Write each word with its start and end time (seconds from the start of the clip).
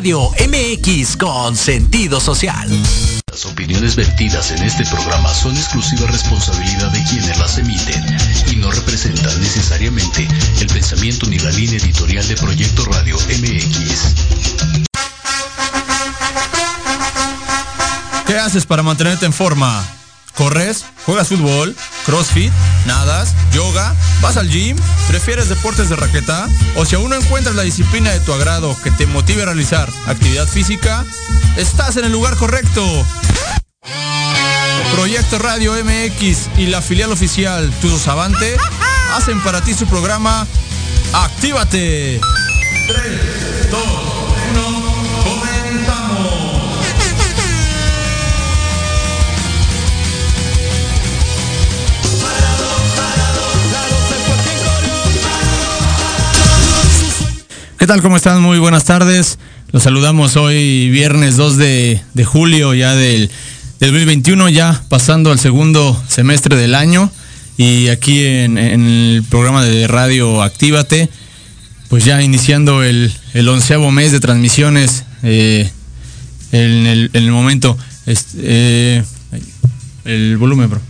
Radio 0.00 0.30
MX 0.48 1.18
con 1.18 1.54
sentido 1.54 2.20
social. 2.20 2.70
Las 3.30 3.44
opiniones 3.44 3.96
vertidas 3.96 4.50
en 4.50 4.62
este 4.62 4.86
programa 4.86 5.28
son 5.34 5.54
exclusiva 5.54 6.06
responsabilidad 6.06 6.90
de 6.90 7.04
quienes 7.04 7.38
las 7.38 7.58
emiten 7.58 8.02
y 8.50 8.56
no 8.56 8.70
representan 8.70 9.38
necesariamente 9.42 10.26
el 10.58 10.68
pensamiento 10.68 11.26
ni 11.26 11.38
la 11.38 11.50
línea 11.50 11.76
editorial 11.76 12.26
de 12.26 12.34
Proyecto 12.34 12.86
Radio 12.86 13.14
MX. 13.14 14.14
¿Qué 18.26 18.38
haces 18.38 18.64
para 18.64 18.82
mantenerte 18.82 19.26
en 19.26 19.34
forma? 19.34 19.86
¿Corres? 20.34 20.86
¿Juegas 21.04 21.28
fútbol? 21.28 21.76
¿Crossfit? 22.04 22.52
¿Nadas? 22.86 23.34
¿Yoga? 23.52 23.94
¿Vas 24.20 24.36
al 24.36 24.48
gym? 24.50 24.76
¿Prefieres 25.08 25.48
deportes 25.48 25.88
de 25.88 25.96
raqueta? 25.96 26.48
¿O 26.76 26.84
si 26.84 26.96
aún 26.96 27.10
no 27.10 27.16
encuentras 27.16 27.54
la 27.54 27.62
disciplina 27.62 28.10
de 28.10 28.20
tu 28.20 28.32
agrado 28.32 28.76
que 28.82 28.90
te 28.90 29.06
motive 29.06 29.42
a 29.42 29.46
realizar 29.46 29.88
actividad 30.06 30.46
física? 30.46 31.04
Estás 31.56 31.96
en 31.96 32.04
el 32.04 32.12
lugar 32.12 32.36
correcto. 32.36 32.84
Proyecto 34.92 35.38
Radio 35.38 35.72
MX 35.72 36.58
y 36.58 36.66
la 36.66 36.82
filial 36.82 37.12
oficial 37.12 37.72
Tudo 37.80 37.98
Avante 38.10 38.56
hacen 39.14 39.40
para 39.40 39.60
ti 39.60 39.72
su 39.74 39.86
programa 39.86 40.46
Actívate. 41.12 42.20
3, 42.88 43.39
tal? 57.90 58.02
¿Cómo 58.02 58.16
están? 58.16 58.40
Muy 58.40 58.60
buenas 58.60 58.84
tardes. 58.84 59.40
Los 59.72 59.82
saludamos 59.82 60.36
hoy 60.36 60.88
viernes 60.90 61.36
2 61.36 61.56
de, 61.56 62.00
julio 62.24 62.72
ya 62.72 62.94
del, 62.94 63.28
2021, 63.80 64.48
ya 64.48 64.80
pasando 64.88 65.32
al 65.32 65.40
segundo 65.40 66.00
semestre 66.06 66.54
del 66.54 66.76
año. 66.76 67.10
Y 67.56 67.88
aquí 67.88 68.24
en, 68.24 68.58
el 68.58 69.24
programa 69.28 69.64
de 69.64 69.88
radio 69.88 70.40
Actívate, 70.40 71.08
pues 71.88 72.04
ya 72.04 72.22
iniciando 72.22 72.84
el, 72.84 73.12
onceavo 73.48 73.90
mes 73.90 74.12
de 74.12 74.20
transmisiones 74.20 75.02
eh, 75.24 75.68
en, 76.52 77.10
el, 77.12 77.30
momento. 77.32 77.76
Eh, 78.36 79.02
el 80.04 80.36
volumen, 80.36 80.70
bro. 80.70 80.80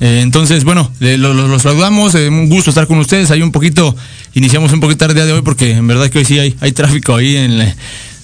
Eh, 0.00 0.20
entonces, 0.22 0.64
bueno, 0.64 0.90
los, 1.00 1.62
saludamos, 1.62 2.14
un 2.14 2.48
gusto 2.48 2.70
estar 2.70 2.86
con 2.86 2.98
ustedes. 2.98 3.30
Hay 3.30 3.42
un 3.42 3.52
poquito 3.52 3.94
iniciamos 4.38 4.72
un 4.72 4.80
poquito 4.80 5.06
tarde 5.06 5.26
de 5.26 5.32
hoy 5.32 5.42
porque 5.42 5.72
en 5.72 5.86
verdad 5.86 6.08
que 6.10 6.18
hoy 6.18 6.24
sí 6.24 6.38
hay, 6.38 6.56
hay 6.60 6.72
tráfico 6.72 7.16
ahí 7.16 7.36
en 7.36 7.74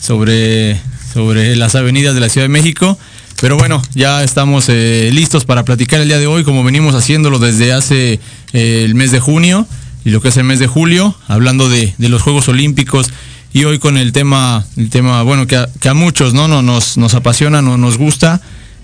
sobre, 0.00 0.80
sobre 1.12 1.56
las 1.56 1.74
avenidas 1.74 2.14
de 2.14 2.20
la 2.20 2.28
Ciudad 2.28 2.44
de 2.44 2.50
México. 2.50 2.98
Pero 3.40 3.56
bueno, 3.56 3.82
ya 3.94 4.22
estamos 4.22 4.66
eh, 4.68 5.10
listos 5.12 5.44
para 5.44 5.64
platicar 5.64 6.00
el 6.00 6.08
día 6.08 6.18
de 6.18 6.26
hoy, 6.26 6.44
como 6.44 6.62
venimos 6.62 6.94
haciéndolo 6.94 7.38
desde 7.38 7.72
hace 7.72 8.20
eh, 8.52 8.82
el 8.84 8.94
mes 8.94 9.10
de 9.10 9.20
junio 9.20 9.66
y 10.04 10.10
lo 10.10 10.20
que 10.20 10.28
es 10.28 10.36
el 10.36 10.44
mes 10.44 10.60
de 10.60 10.66
julio, 10.66 11.16
hablando 11.26 11.68
de, 11.68 11.94
los 11.98 12.22
Juegos 12.22 12.48
Olímpicos 12.48 13.10
y 13.52 13.64
hoy 13.64 13.78
con 13.78 13.96
el 13.96 14.12
tema, 14.12 14.64
el 14.76 14.90
tema 14.90 15.22
bueno, 15.22 15.46
que 15.46 15.56
a, 15.56 15.94
muchos 15.94 16.32
¿no? 16.32 16.46
no 16.46 16.62
nos, 16.62 16.96
nos 16.96 17.14
apasiona, 17.14 17.60
no, 17.60 17.76
nos 17.76 17.98
gusta, 17.98 18.40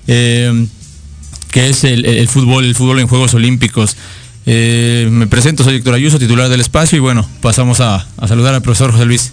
eh, 0.08 0.66
que 1.52 1.68
es 1.68 1.84
el, 1.84 2.28
fútbol, 2.28 2.64
el 2.64 2.74
fútbol 2.74 3.00
en 3.00 3.06
Juegos 3.06 3.34
Olímpicos. 3.34 3.96
Eh, 4.46 5.08
me 5.10 5.26
presento, 5.26 5.64
soy 5.64 5.76
Héctor 5.76 5.94
Ayuso, 5.94 6.18
titular 6.18 6.48
del 6.48 6.60
espacio 6.60 6.96
y 6.96 7.00
bueno, 7.00 7.28
pasamos 7.42 7.80
a, 7.80 8.06
saludar 8.26 8.54
al 8.54 8.62
profesor 8.62 8.90
José 8.92 9.04
Luis. 9.04 9.32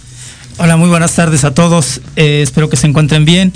Hola, 0.58 0.76
muy 0.76 0.88
buenas 0.88 1.14
tardes 1.14 1.44
a 1.44 1.54
todos. 1.54 2.00
Eh, 2.16 2.40
espero 2.42 2.68
que 2.68 2.76
se 2.76 2.86
encuentren 2.86 3.24
bien. 3.24 3.52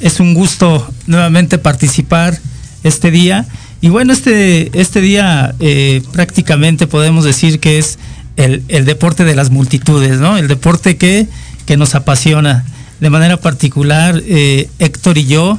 Es 0.00 0.20
un 0.20 0.34
gusto 0.34 0.86
nuevamente 1.06 1.58
participar 1.58 2.38
este 2.82 3.10
día. 3.10 3.46
Y 3.80 3.88
bueno, 3.88 4.12
este, 4.12 4.78
este 4.78 5.00
día 5.00 5.54
eh, 5.60 6.02
prácticamente 6.12 6.86
podemos 6.86 7.24
decir 7.24 7.60
que 7.60 7.78
es 7.78 7.98
el, 8.36 8.64
deporte 8.84 9.24
de 9.24 9.34
las 9.34 9.50
multitudes, 9.50 10.18
¿no? 10.18 10.36
El 10.36 10.48
deporte 10.48 10.96
que, 10.96 11.28
que 11.66 11.76
nos 11.76 11.94
apasiona. 11.94 12.64
De 13.00 13.10
manera 13.10 13.36
particular, 13.36 14.22
Héctor 14.26 15.18
y 15.18 15.26
yo 15.26 15.58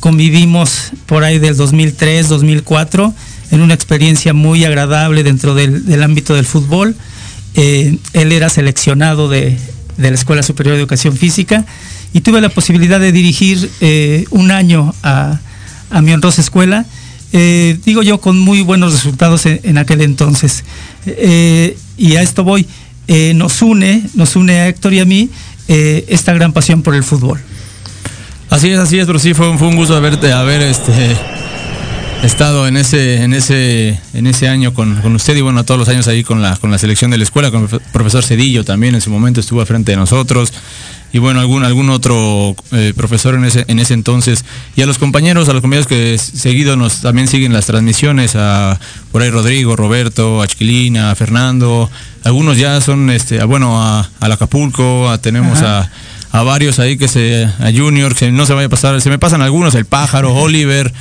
convivimos 0.00 0.90
por 1.06 1.22
ahí 1.22 1.38
del 1.38 1.56
2003, 1.56 2.28
2004 2.28 3.14
en 3.52 3.60
una 3.60 3.74
experiencia 3.74 4.32
muy 4.32 4.64
agradable 4.64 5.22
dentro 5.22 5.54
del, 5.54 6.02
ámbito 6.02 6.34
del 6.34 6.46
fútbol. 6.46 6.96
Eh, 7.54 7.98
él 8.14 8.32
era 8.32 8.48
seleccionado 8.48 9.28
de, 9.28 9.56
la 9.98 10.08
Escuela 10.08 10.42
Superior 10.42 10.74
de 10.74 10.80
Educación 10.80 11.14
Física 11.16 11.66
y 12.14 12.22
tuve 12.22 12.40
la 12.40 12.48
posibilidad 12.48 12.98
de 12.98 13.12
dirigir 13.12 13.70
eh, 13.80 14.24
un 14.30 14.50
año 14.50 14.94
a, 15.02 15.38
mi 16.02 16.12
honrosa 16.12 16.40
escuela, 16.40 16.86
eh, 17.34 17.78
digo 17.84 18.02
yo 18.02 18.18
con 18.18 18.38
muy 18.38 18.62
buenos 18.62 18.94
resultados 18.94 19.44
en, 19.44 19.76
aquel 19.76 20.00
entonces. 20.00 20.64
y 21.04 22.16
a 22.16 22.22
esto 22.22 22.44
voy, 22.44 22.66
nos 23.34 23.60
une, 23.60 24.02
nos 24.14 24.34
une 24.34 24.60
a 24.60 24.68
Héctor 24.68 24.94
y 24.94 25.00
a 25.00 25.04
mí 25.04 25.28
esta 25.68 26.32
gran 26.32 26.54
pasión 26.54 26.80
por 26.80 26.94
el 26.94 27.04
fútbol. 27.04 27.38
Así 28.48 28.70
es, 28.70 28.78
así 28.78 28.98
es, 28.98 29.06
pero 29.06 29.18
sí 29.18 29.34
fue, 29.34 29.50
un 29.50 29.76
gusto 29.76 29.94
haberte, 29.94 30.32
haber 30.32 30.62
este, 30.62 30.92
estado 32.22 32.68
en 32.68 32.76
ese, 32.76 33.22
en 33.22 33.34
ese, 33.34 34.00
en 34.14 34.26
ese 34.26 34.48
año 34.48 34.72
con, 34.74 34.98
usted 35.14 35.36
y 35.36 35.40
bueno, 35.40 35.64
todos 35.64 35.78
los 35.78 35.88
años 35.88 36.06
ahí 36.08 36.22
con 36.22 36.40
la, 36.40 36.56
con 36.56 36.70
la 36.70 36.78
selección 36.78 37.10
de 37.10 37.18
la 37.18 37.24
escuela, 37.24 37.50
con 37.50 37.62
el 37.62 37.80
profesor 37.92 38.24
Cedillo 38.24 38.64
también 38.64 38.94
en 38.94 39.00
su 39.00 39.10
momento 39.10 39.40
estuvo 39.40 39.60
al 39.60 39.66
frente 39.66 39.92
de 39.92 39.96
nosotros. 39.96 40.52
Y 41.14 41.18
bueno, 41.18 41.40
algún, 41.40 41.62
algún 41.62 41.90
otro 41.90 42.56
eh, 42.70 42.94
profesor 42.96 43.34
en 43.34 43.44
ese, 43.44 43.66
en 43.68 43.78
ese 43.78 43.92
entonces. 43.92 44.46
Y 44.76 44.82
a 44.82 44.86
los 44.86 44.96
compañeros, 44.96 45.48
a 45.50 45.52
los 45.52 45.60
compañeros 45.60 45.86
que 45.86 46.16
seguido 46.16 46.76
nos 46.76 47.02
también 47.02 47.28
siguen 47.28 47.52
las 47.52 47.66
transmisiones, 47.66 48.34
a 48.34 48.80
por 49.10 49.20
ahí 49.20 49.28
Rodrigo, 49.28 49.76
Roberto, 49.76 50.40
Achquilina, 50.40 51.14
Fernando, 51.14 51.90
algunos 52.24 52.56
ya 52.56 52.80
son 52.80 53.10
este, 53.10 53.44
bueno, 53.44 53.82
a, 53.82 54.08
al 54.20 54.32
Acapulco, 54.32 55.14
tenemos 55.20 55.60
a, 55.60 55.90
a 56.30 56.42
varios 56.42 56.78
ahí 56.78 56.96
que 56.96 57.08
se, 57.08 57.44
a 57.44 57.70
Junior, 57.70 58.14
que 58.14 58.32
no 58.32 58.46
se 58.46 58.54
vaya 58.54 58.66
a 58.66 58.70
pasar, 58.70 58.98
se 59.02 59.10
me 59.10 59.18
pasan 59.18 59.42
algunos, 59.42 59.74
el 59.74 59.84
pájaro, 59.84 60.34
Oliver, 60.34 60.92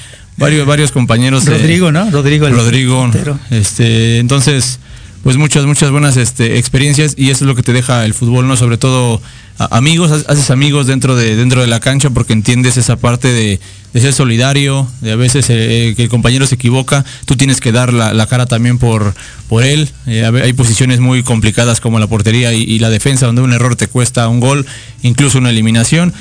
varios, 0.41 0.65
varios 0.67 0.91
compañeros. 0.91 1.45
Rodrigo, 1.45 1.91
¿no? 1.91 2.09
Rodrigo. 2.11 2.49
Rodrigo. 2.49 3.09
Este, 3.49 4.19
entonces, 4.19 4.79
pues 5.23 5.38
muchas, 5.38 5.65
muchas 5.65 5.91
buenas 5.91 6.17
este, 6.17 6.57
experiencias 6.57 7.13
y 7.17 7.29
eso 7.29 7.45
es 7.45 7.47
lo 7.47 7.55
que 7.55 7.63
te 7.63 7.73
deja 7.73 8.05
el 8.05 8.13
fútbol, 8.13 8.47
¿no? 8.47 8.57
Sobre 8.57 8.77
todo 8.77 9.21
amigos, 9.69 10.25
haces 10.27 10.49
amigos 10.49 10.88
dentro 10.88 11.15
de, 11.15 11.35
dentro 11.35 11.61
de 11.61 11.67
la 11.67 11.79
cancha 11.79 12.09
porque 12.09 12.33
entiendes 12.33 12.77
esa 12.77 12.95
parte 12.95 13.27
de, 13.31 13.59
ser 13.93 14.13
solidario, 14.13 14.88
de 15.01 15.11
a 15.11 15.15
veces 15.15 15.45
eh, 15.49 15.93
que 15.95 16.03
el 16.03 16.09
compañero 16.09 16.47
se 16.47 16.55
equivoca, 16.55 17.05
tú 17.25 17.35
tienes 17.35 17.59
que 17.59 17.71
dar 17.71 17.94
la, 17.94 18.25
cara 18.25 18.45
también 18.45 18.79
por, 18.79 19.13
por 19.47 19.63
él. 19.63 19.89
Eh, 20.07 20.25
hay 20.25 20.53
posiciones 20.53 20.99
muy 20.99 21.23
complicadas 21.23 21.81
como 21.81 21.99
la 21.99 22.07
portería 22.07 22.53
y, 22.53 22.63
y, 22.63 22.79
la 22.79 22.89
defensa 22.89 23.25
donde 23.25 23.41
un 23.41 23.53
error 23.53 23.75
te 23.75 23.87
cuesta 23.87 24.27
un 24.27 24.39
gol, 24.39 24.65
incluso 25.03 25.37
una 25.37 25.49
eliminación 25.49 26.13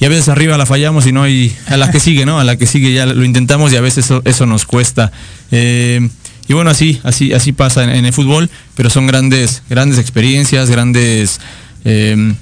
y 0.00 0.04
a 0.04 0.08
veces 0.08 0.28
arriba 0.28 0.56
la 0.56 0.66
fallamos 0.66 1.06
y 1.06 1.12
no 1.12 1.22
hay 1.22 1.54
a 1.66 1.76
la 1.76 1.90
que 1.90 1.98
sigue, 1.98 2.24
¿no? 2.24 2.38
A 2.38 2.44
la 2.44 2.56
que 2.56 2.66
sigue 2.66 2.92
ya 2.92 3.06
lo 3.06 3.24
intentamos 3.24 3.72
y 3.72 3.76
a 3.76 3.80
veces 3.80 4.10
eso, 4.24 4.46
nos 4.46 4.64
cuesta. 4.64 5.10
Eh, 5.50 6.08
y 6.46 6.52
bueno, 6.52 6.70
así, 6.70 7.00
así, 7.02 7.32
así 7.32 7.52
pasa 7.52 7.84
en, 7.84 8.04
el 8.04 8.12
fútbol, 8.12 8.48
pero 8.76 8.90
son 8.90 9.06
grandes, 9.06 9.62
grandes 9.68 9.98
experiencias, 9.98 10.70
grandes 10.70 11.40
eh, 11.84 12.34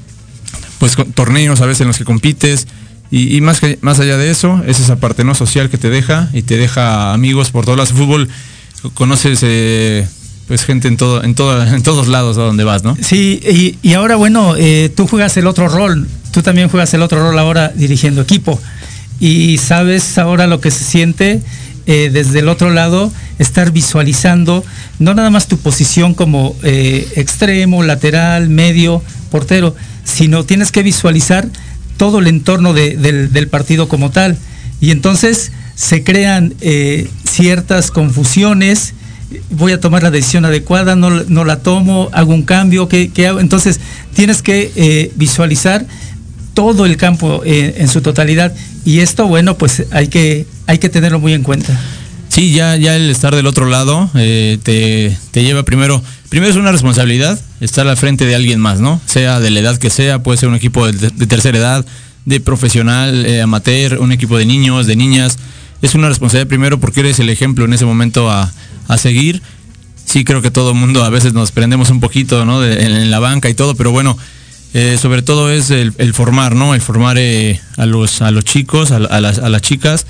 pues 0.78 0.96
torneos 1.14 1.60
a 1.60 1.66
veces 1.66 1.82
en 1.82 1.88
los 1.88 1.98
que 1.98 2.04
compites. 2.04 2.68
Y, 3.08 3.40
más, 3.40 3.60
que, 3.60 3.78
más 3.82 4.00
allá 4.00 4.16
de 4.16 4.30
eso, 4.30 4.62
es 4.66 4.80
esa 4.80 4.96
parte 4.96 5.22
no 5.22 5.34
social 5.36 5.70
que 5.70 5.78
te 5.78 5.90
deja 5.90 6.28
y 6.32 6.42
te 6.42 6.56
deja 6.56 7.14
amigos 7.14 7.52
por 7.52 7.64
todos 7.64 7.78
lados. 7.78 7.92
El 7.92 7.96
fútbol 7.98 8.28
conoces 8.94 9.38
eh, 9.42 10.06
pues 10.48 10.64
gente 10.64 10.88
en 10.88 10.96
todo, 10.96 11.22
en 11.22 11.36
todo, 11.36 11.62
en 11.62 11.82
todos 11.84 12.08
lados 12.08 12.36
a 12.36 12.42
donde 12.42 12.64
vas, 12.64 12.82
¿no? 12.82 12.96
Sí, 13.00 13.40
y, 13.80 13.94
ahora 13.94 14.16
bueno, 14.16 14.56
tú 14.96 15.06
juegas 15.06 15.36
el 15.36 15.46
otro 15.46 15.68
rol, 15.68 16.08
tú 16.36 16.42
también 16.42 16.68
juegas 16.68 16.92
el 16.92 17.00
otro 17.00 17.22
rol 17.22 17.38
ahora 17.38 17.72
dirigiendo 17.74 18.20
equipo 18.20 18.60
y 19.18 19.56
sabes 19.56 20.18
ahora 20.18 20.46
lo 20.46 20.60
que 20.60 20.70
se 20.70 20.84
siente 20.84 21.40
eh, 21.86 22.10
desde 22.12 22.40
el 22.40 22.50
otro 22.50 22.68
lado, 22.68 23.10
estar 23.38 23.70
visualizando 23.70 24.62
no 24.98 25.14
nada 25.14 25.30
más 25.30 25.48
tu 25.48 25.56
posición 25.56 26.12
como 26.12 26.54
eh, 26.62 27.08
extremo, 27.16 27.82
lateral, 27.82 28.50
medio, 28.50 29.02
portero, 29.30 29.74
sino 30.04 30.44
tienes 30.44 30.72
que 30.72 30.82
visualizar 30.82 31.48
todo 31.96 32.18
el 32.18 32.26
entorno 32.26 32.74
del, 32.74 33.48
partido 33.48 33.88
como 33.88 34.10
tal. 34.10 34.36
Y 34.82 34.90
entonces 34.90 35.52
se 35.74 36.04
crean 36.04 36.52
eh, 36.60 37.08
ciertas 37.24 37.90
confusiones, 37.90 38.92
voy 39.48 39.72
a 39.72 39.80
tomar 39.80 40.02
la 40.02 40.10
decisión 40.10 40.44
adecuada, 40.44 40.96
no, 40.96 41.44
la 41.44 41.60
tomo, 41.60 42.10
hago 42.12 42.34
un 42.34 42.42
cambio, 42.42 42.90
¿qué, 42.90 43.10
hago? 43.26 43.40
Entonces 43.40 43.80
tienes 44.12 44.42
que 44.42 45.10
visualizar 45.16 45.86
todo 46.56 46.86
el 46.86 46.96
campo 46.96 47.42
eh, 47.44 47.74
en 47.76 47.86
su 47.86 48.00
totalidad. 48.00 48.52
Y 48.86 49.00
esto, 49.00 49.28
bueno, 49.28 49.58
pues 49.58 49.84
hay 49.92 50.08
que, 50.08 50.46
hay 50.66 50.78
que 50.78 50.88
tenerlo 50.88 51.20
muy 51.20 51.34
en 51.34 51.42
cuenta. 51.42 51.78
Sí, 52.30 52.50
ya, 52.50 52.76
ya 52.76 52.96
el 52.96 53.10
estar 53.10 53.36
del 53.36 53.46
otro 53.46 53.66
lado 53.66 54.10
eh, 54.14 54.58
te, 54.62 55.42
lleva 55.42 55.64
primero, 55.64 56.02
primero 56.30 56.50
es 56.50 56.56
una 56.56 56.72
responsabilidad 56.72 57.38
estar 57.60 57.86
al 57.86 57.96
frente 57.98 58.24
de 58.24 58.34
alguien 58.34 58.58
más, 58.58 58.80
¿no? 58.80 59.00
Sea 59.04 59.38
de 59.38 59.50
la 59.50 59.60
edad 59.60 59.76
que 59.76 59.90
sea, 59.90 60.22
puede 60.22 60.38
ser 60.38 60.48
un 60.48 60.54
equipo 60.54 60.90
de, 60.90 61.26
tercera 61.26 61.58
edad, 61.58 61.86
de 62.24 62.40
profesional, 62.40 63.26
eh, 63.26 63.42
amateur, 63.42 63.98
un 63.98 64.12
equipo 64.12 64.38
de 64.38 64.46
niños, 64.46 64.86
de 64.86 64.96
niñas. 64.96 65.38
Es 65.82 65.94
una 65.94 66.08
responsabilidad 66.08 66.48
primero 66.48 66.80
porque 66.80 67.00
eres 67.00 67.20
el 67.20 67.28
ejemplo 67.28 67.66
en 67.66 67.74
ese 67.74 67.84
momento 67.84 68.30
a, 68.30 68.50
seguir. 68.96 69.42
Sí, 70.06 70.24
creo 70.24 70.40
que 70.40 70.50
todo 70.50 70.70
el 70.70 70.76
mundo 70.76 71.04
a 71.04 71.10
veces 71.10 71.34
nos 71.34 71.52
prendemos 71.52 71.90
un 71.90 72.00
poquito, 72.00 72.46
¿no? 72.46 72.64
en 72.64 73.10
la 73.10 73.18
banca 73.18 73.50
y 73.50 73.54
todo, 73.54 73.74
pero 73.74 73.90
bueno, 73.90 74.16
eh, 74.78 74.98
sobre 74.98 75.22
todo 75.22 75.50
es 75.50 75.70
el, 75.70 75.94
formar, 76.12 76.54
¿no? 76.54 76.74
El 76.74 76.82
formar 76.82 77.16
eh, 77.18 77.58
a, 77.78 77.86
los, 77.86 78.20
a 78.20 78.30
los 78.30 78.44
chicos, 78.44 78.90
a, 78.90 78.98
las, 78.98 79.62
chicas, 79.62 80.06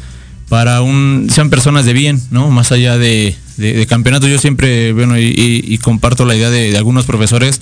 para 0.49 0.83
un, 0.83 1.29
sean 1.31 1.51
personas 1.51 1.85
de 1.85 1.93
bien, 1.93 2.21
¿no? 2.33 2.51
Más 2.51 2.73
allá 2.73 2.99
de, 2.99 3.37
de, 3.59 3.87
campeonato, 3.87 4.27
yo 4.27 4.39
siempre, 4.41 4.93
bueno, 4.93 5.17
y, 5.21 5.79
comparto 5.85 6.25
la 6.25 6.35
idea 6.35 6.51
de, 6.51 6.77
algunos 6.77 7.05
profesores. 7.05 7.61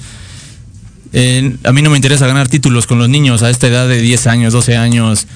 a 1.12 1.72
mí 1.72 1.82
no 1.82 1.90
me 1.90 1.96
interesa 1.96 2.26
ganar 2.26 2.48
títulos 2.48 2.86
con 2.86 2.98
los 2.98 3.10
niños 3.10 3.42
a 3.42 3.50
esta 3.50 3.66
edad 3.66 3.86
de 3.86 4.00
10 4.00 4.26
años, 4.26 4.54
12 4.54 4.78
años. 4.78 5.26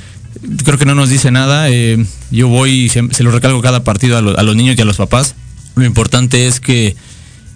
Creo 0.64 0.78
que 0.78 0.86
no 0.86 0.94
nos 0.94 1.10
dice 1.10 1.30
nada. 1.30 1.68
Eh, 1.68 2.02
yo 2.30 2.48
voy 2.48 2.84
y 2.84 2.88
se, 2.88 3.22
lo 3.22 3.30
recalco 3.30 3.60
cada 3.60 3.84
partido 3.84 4.16
a 4.16 4.42
los 4.42 4.56
niños 4.56 4.74
y 4.78 4.80
a 4.80 4.86
los 4.86 4.96
papás. 4.96 5.34
Lo 5.76 5.84
importante 5.84 6.46
es 6.46 6.60
que 6.60 6.96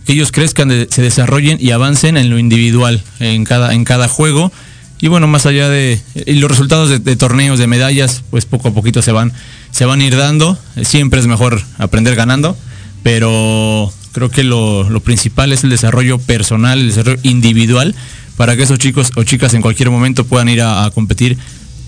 ellos 0.07 0.33
crezcan, 0.33 0.71
se 0.91 1.03
desarrollen 1.03 1.59
y 1.61 1.71
avancen 1.71 2.17
en 2.17 2.31
lo 2.31 2.39
individual, 2.39 3.03
en 3.21 3.45
cada, 3.45 3.75
en 3.75 3.85
cada 3.85 4.09
juego. 4.09 4.53
Y 5.01 5.09
bueno, 5.09 5.27
más 5.27 5.47
allá 5.47 5.69
de 5.69 6.01
los 6.27 6.49
resultados 6.49 7.03
de, 7.03 7.17
torneos, 7.17 7.59
de 7.59 7.67
medallas, 7.67 8.23
pues 8.31 8.47
poco 8.47 8.69
a 8.69 8.73
poquito 8.73 9.03
se 9.03 9.11
van, 9.11 9.33
se 9.73 9.85
van 9.85 10.01
a 10.01 10.05
ir 10.05 10.17
dando. 10.17 10.57
Siempre 10.83 11.19
es 11.19 11.27
mejor 11.27 11.61
aprender 11.79 12.15
ganando, 12.15 12.57
pero 13.03 13.93
creo 14.13 14.29
que 14.31 14.45
lo, 14.45 15.01
principal 15.05 15.53
es 15.53 15.65
el 15.65 15.71
desarrollo 15.71 16.19
personal, 16.19 16.79
el 16.79 16.89
desarrollo 16.89 17.19
individual, 17.25 17.97
para 18.37 18.57
que 18.57 18.63
esos 18.63 18.79
chicos 18.79 19.11
o 19.17 19.25
chicas 19.25 19.55
en 19.55 19.63
cualquier 19.63 19.91
momento 19.91 20.25
puedan 20.25 20.49
ir 20.49 20.63
a, 20.63 20.89
competir 20.95 21.37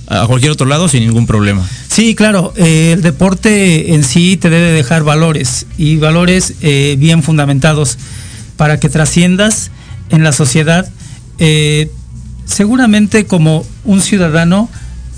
a 0.06 0.26
cualquier 0.26 0.52
otro 0.52 0.66
lado 0.66 0.88
sin 0.88 1.04
ningún 1.06 1.26
problema. 1.26 1.66
Sí, 1.88 2.14
claro, 2.14 2.52
eh, 2.56 2.92
el 2.94 3.02
deporte 3.02 3.94
en 3.94 4.04
sí 4.04 4.36
te 4.36 4.50
debe 4.50 4.72
dejar 4.72 5.04
valores 5.04 5.66
y 5.78 5.96
valores 5.96 6.54
eh, 6.60 6.96
bien 6.98 7.22
fundamentados 7.22 7.98
para 8.56 8.78
que 8.78 8.88
trasciendas 8.88 9.70
en 10.10 10.22
la 10.22 10.32
sociedad 10.32 10.88
eh, 11.38 11.90
seguramente 12.44 13.26
como 13.26 13.66
un 13.84 14.00
ciudadano 14.00 14.68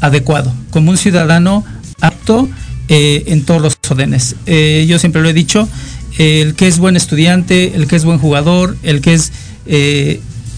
adecuado, 0.01 0.53
como 0.71 0.91
un 0.91 0.97
ciudadano 0.97 1.65
apto 2.01 2.49
en 2.89 3.45
todos 3.45 3.61
los 3.61 3.77
órdenes. 3.91 4.37
yo 4.47 4.99
siempre 5.01 5.21
lo 5.21 5.29
he 5.29 5.33
dicho, 5.33 5.69
el 6.19 6.55
que 6.55 6.69
es 6.69 6.79
buen 6.79 6.95
estudiante, 6.95 7.75
el 7.75 7.89
que 7.89 7.97
es 7.97 8.05
buen 8.05 8.19
jugador, 8.19 8.77
el 8.85 9.01
que 9.01 9.15
es 9.15 9.33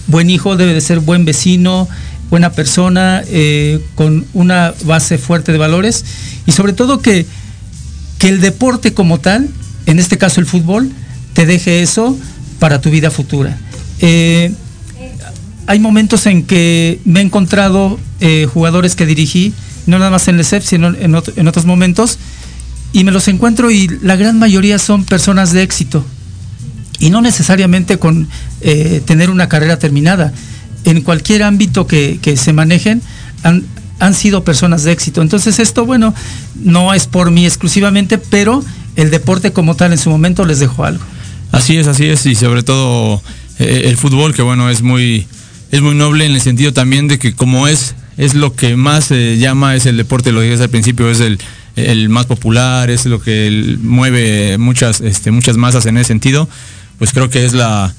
buen 0.05 0.29
hijo 0.29 0.55
debe 0.55 0.75
de 0.75 0.81
ser 0.81 0.99
buen 0.99 1.25
vecino, 1.25 1.87
buena 2.29 2.51
persona, 2.51 3.23
eh, 3.27 3.83
con 3.95 4.25
una 4.33 4.73
base 4.85 5.17
fuerte 5.17 5.51
de 5.51 5.57
valores 5.57 6.05
y 6.45 6.51
sobre 6.51 6.73
todo 6.73 7.01
que, 7.01 7.25
que 8.17 8.29
el 8.29 8.41
deporte 8.41 8.93
como 8.93 9.19
tal, 9.19 9.49
en 9.85 9.99
este 9.99 10.17
caso 10.17 10.39
el 10.39 10.45
fútbol, 10.45 10.91
te 11.33 11.45
deje 11.45 11.81
eso 11.81 12.17
para 12.59 12.81
tu 12.81 12.89
vida 12.89 13.11
futura. 13.11 13.57
Eh, 13.99 14.53
hay 15.67 15.79
momentos 15.79 16.25
en 16.25 16.43
que 16.43 16.99
me 17.05 17.19
he 17.19 17.23
encontrado 17.23 17.99
eh, 18.19 18.47
jugadores 18.51 18.95
que 18.95 19.05
dirigí, 19.05 19.53
no 19.85 19.99
nada 19.99 20.11
más 20.11 20.27
en 20.27 20.35
el 20.35 20.41
ESEP, 20.41 20.63
sino 20.63 20.87
en, 20.87 21.15
en, 21.35 21.47
otros 21.47 21.65
momentos, 21.65 22.17
y 22.91 23.03
me 23.03 23.11
los 23.11 23.27
encuentro 23.27 23.69
y 23.69 23.87
la 24.01 24.15
gran 24.15 24.39
mayoría 24.39 24.79
son 24.79 25.05
personas 25.05 25.51
de 25.51 25.61
éxito, 25.61 26.03
y 26.99 27.11
no 27.11 27.21
necesariamente 27.21 27.97
con 27.97 28.27
eh, 28.61 29.01
tener 29.05 29.29
una 29.29 29.47
carrera 29.47 29.79
terminada. 29.79 30.33
En 30.83 31.01
cualquier 31.01 31.43
ámbito 31.43 31.87
que, 31.87 32.19
se 32.37 32.53
manejen, 32.53 33.01
han, 33.43 34.13
sido 34.13 34.43
personas 34.43 34.83
de 34.83 34.91
éxito. 34.91 35.21
Entonces 35.21 35.59
esto, 35.59 35.85
bueno, 35.85 36.13
no 36.55 36.93
es 36.93 37.07
por 37.07 37.31
mí 37.31 37.45
exclusivamente, 37.45 38.17
pero 38.17 38.63
el 38.95 39.11
deporte 39.11 39.51
como 39.51 39.75
tal 39.75 39.91
en 39.91 39.97
su 39.97 40.09
momento 40.09 40.45
les 40.45 40.59
dejó 40.59 40.85
algo. 40.85 41.03
Así 41.51 41.77
es, 41.77 41.87
así 41.87 42.05
es, 42.05 42.25
y 42.25 42.35
sobre 42.35 42.63
todo 42.63 43.21
eh, 43.57 43.83
el 43.85 43.97
fútbol, 43.97 44.33
que 44.33 44.41
bueno, 44.41 44.69
es 44.69 44.81
muy, 44.81 45.25
es 45.71 45.81
muy 45.81 45.95
noble 45.95 46.25
en 46.25 46.33
el 46.33 46.41
sentido 46.41 46.73
también 46.73 47.07
de 47.07 47.19
que 47.19 47.33
como 47.33 47.67
es, 47.67 47.95
es 48.17 48.33
lo 48.33 48.55
que 48.55 48.75
más 48.75 49.05
se 49.05 49.37
llama, 49.37 49.75
es 49.75 49.85
el 49.85 49.97
deporte, 49.97 50.31
lo 50.31 50.41
dije 50.41 50.61
al 50.61 50.69
principio, 50.69 51.09
es 51.09 51.19
el, 51.19 52.09
más 52.09 52.25
popular, 52.25 52.89
es 52.89 53.05
lo 53.05 53.21
que 53.21 53.77
mueve 53.81 54.57
muchas, 54.57 55.01
este, 55.01 55.31
muchas 55.31 55.57
masas 55.57 55.85
en 55.85 55.97
ese 55.97 56.09
sentido, 56.09 56.49
pues 56.97 57.11
creo 57.13 57.29
que 57.29 57.45
es 57.45 57.53
la 57.53 57.93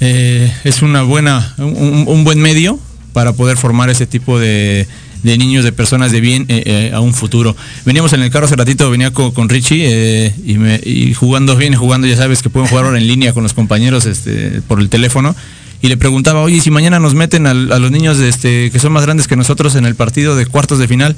eh, 0.00 0.52
es 0.64 0.82
una 0.82 1.02
buena, 1.02 1.54
un, 1.58 2.24
buen 2.24 2.40
medio 2.40 2.78
para 3.12 3.32
poder 3.32 3.56
formar 3.56 3.90
ese 3.90 4.06
tipo 4.06 4.38
de, 4.38 4.88
de 5.24 5.38
niños, 5.38 5.64
de 5.64 5.72
personas 5.72 6.12
de 6.12 6.20
bien 6.20 6.44
eh, 6.48 6.62
eh, 6.66 6.90
a 6.94 7.00
un 7.00 7.14
futuro. 7.14 7.56
Veníamos 7.84 8.12
en 8.12 8.22
el 8.22 8.30
carro 8.30 8.46
hace 8.46 8.56
ratito, 8.56 8.90
venía 8.90 9.10
con, 9.10 9.48
Richie 9.48 9.86
eh, 9.86 10.34
y, 10.44 10.54
me, 10.58 10.80
jugando 11.14 11.56
bien, 11.56 11.74
jugando, 11.74 12.06
ya 12.06 12.16
sabes 12.16 12.42
que 12.42 12.50
pueden 12.50 12.68
jugar 12.68 12.84
ahora 12.84 12.98
en 12.98 13.08
línea 13.08 13.32
con 13.32 13.42
los 13.42 13.54
compañeros 13.54 14.06
este, 14.06 14.60
por 14.68 14.80
el 14.80 14.88
teléfono. 14.90 15.34
Y 15.80 15.88
le 15.88 15.96
preguntaba, 15.96 16.40
oye, 16.40 16.60
si 16.60 16.70
mañana 16.70 16.98
nos 16.98 17.14
meten 17.14 17.46
a, 17.46 17.54
los 17.54 17.90
niños 17.90 18.18
este, 18.18 18.70
que 18.70 18.78
son 18.78 18.92
más 18.92 19.04
grandes 19.04 19.26
que 19.26 19.36
nosotros 19.36 19.74
en 19.74 19.86
el 19.86 19.94
partido 19.94 20.36
de 20.36 20.46
cuartos 20.46 20.78
de 20.78 20.88
final, 20.88 21.16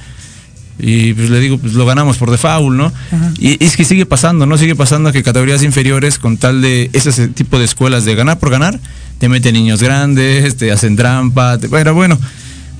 y 0.78 1.14
pues 1.14 1.30
le 1.30 1.40
digo, 1.40 1.58
pues 1.58 1.72
lo 1.72 1.86
ganamos 1.86 2.18
por 2.18 2.30
default, 2.30 2.76
¿no? 2.76 2.92
Y, 3.38 3.62
es 3.64 3.76
que 3.76 3.84
sigue 3.84 4.06
pasando, 4.06 4.46
¿no? 4.46 4.58
Sigue 4.58 4.74
pasando 4.74 5.12
que 5.12 5.22
categorías 5.22 5.62
inferiores, 5.62 6.18
con 6.18 6.36
tal 6.36 6.60
de 6.60 6.90
ese 6.92 7.28
tipo 7.28 7.58
de 7.58 7.64
escuelas 7.64 8.04
de 8.04 8.14
ganar 8.14 8.38
por 8.38 8.50
ganar, 8.50 8.78
te 9.18 9.28
meten 9.28 9.54
niños 9.54 9.82
grandes, 9.82 10.56
te 10.56 10.70
hacen 10.72 10.96
trampa, 10.96 11.58
te, 11.58 11.68
bueno, 11.68 11.94
bueno, 11.94 12.18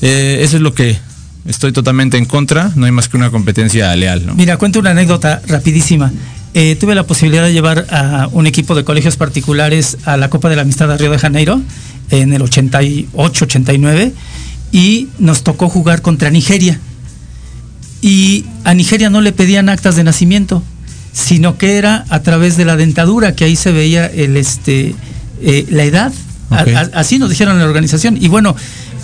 eso 0.01 0.57
es 0.57 0.63
lo 0.63 0.75
que 0.75 0.99
estoy 1.47 1.73
totalmente 1.73 2.19
en 2.19 2.25
contra, 2.25 2.73
no 2.75 2.87
hay 2.87 2.93
más 2.93 3.09
que 3.09 3.17
una 3.17 3.31
competencia 3.31 3.95
leal. 3.97 4.27
¿no? 4.27 4.35
Mira, 4.35 4.57
cuento 4.57 4.81
una 4.81 4.91
anécdota 4.91 5.41
rapidísima. 5.47 6.13
Eh, 6.55 6.77
tuve 6.77 6.95
la 6.95 7.03
posibilidad 7.05 7.45
de 7.45 7.53
llevar 7.53 7.87
a 7.91 8.29
un 8.33 8.47
equipo 8.47 8.75
de 8.75 8.83
colegios 8.83 9.17
particulares 9.17 9.99
a 10.05 10.17
la 10.17 10.31
Copa 10.31 10.49
de 10.49 10.57
la 10.57 10.63
Amistad 10.63 10.89
de 10.89 10.97
Río 10.97 11.11
de 11.11 11.19
Janeiro 11.19 11.61
en 12.11 12.33
el 12.33 12.41
88, 12.41 13.45
89 13.45 14.13
y 14.73 15.09
nos 15.19 15.43
tocó 15.43 15.69
jugar 15.69 16.03
contra 16.03 16.31
Nigeria. 16.31 16.81
Y 18.01 18.45
a 18.65 18.75
Nigeria 18.75 19.11
no 19.11 19.21
le 19.21 19.33
pedían 19.33 19.69
actas 19.69 19.97
de 19.97 20.05
nacimiento, 20.05 20.63
sino 21.13 21.59
que 21.59 21.77
era 21.79 22.05
a 22.11 22.21
través 22.21 22.57
de 22.57 22.65
la 22.65 22.77
dentadura, 22.77 23.35
que 23.35 23.45
ahí 23.45 23.57
se 23.57 23.73
veía 23.73 24.07
el, 24.07 24.37
este, 24.37 24.95
eh, 25.43 25.67
la 25.71 25.85
edad. 25.85 26.13
así 26.95 27.19
nos 27.19 27.31
dijeron 27.31 27.55
en 27.55 27.61
la 27.61 27.67
organización. 27.67 28.19
Y 28.21 28.29
bueno, 28.29 28.55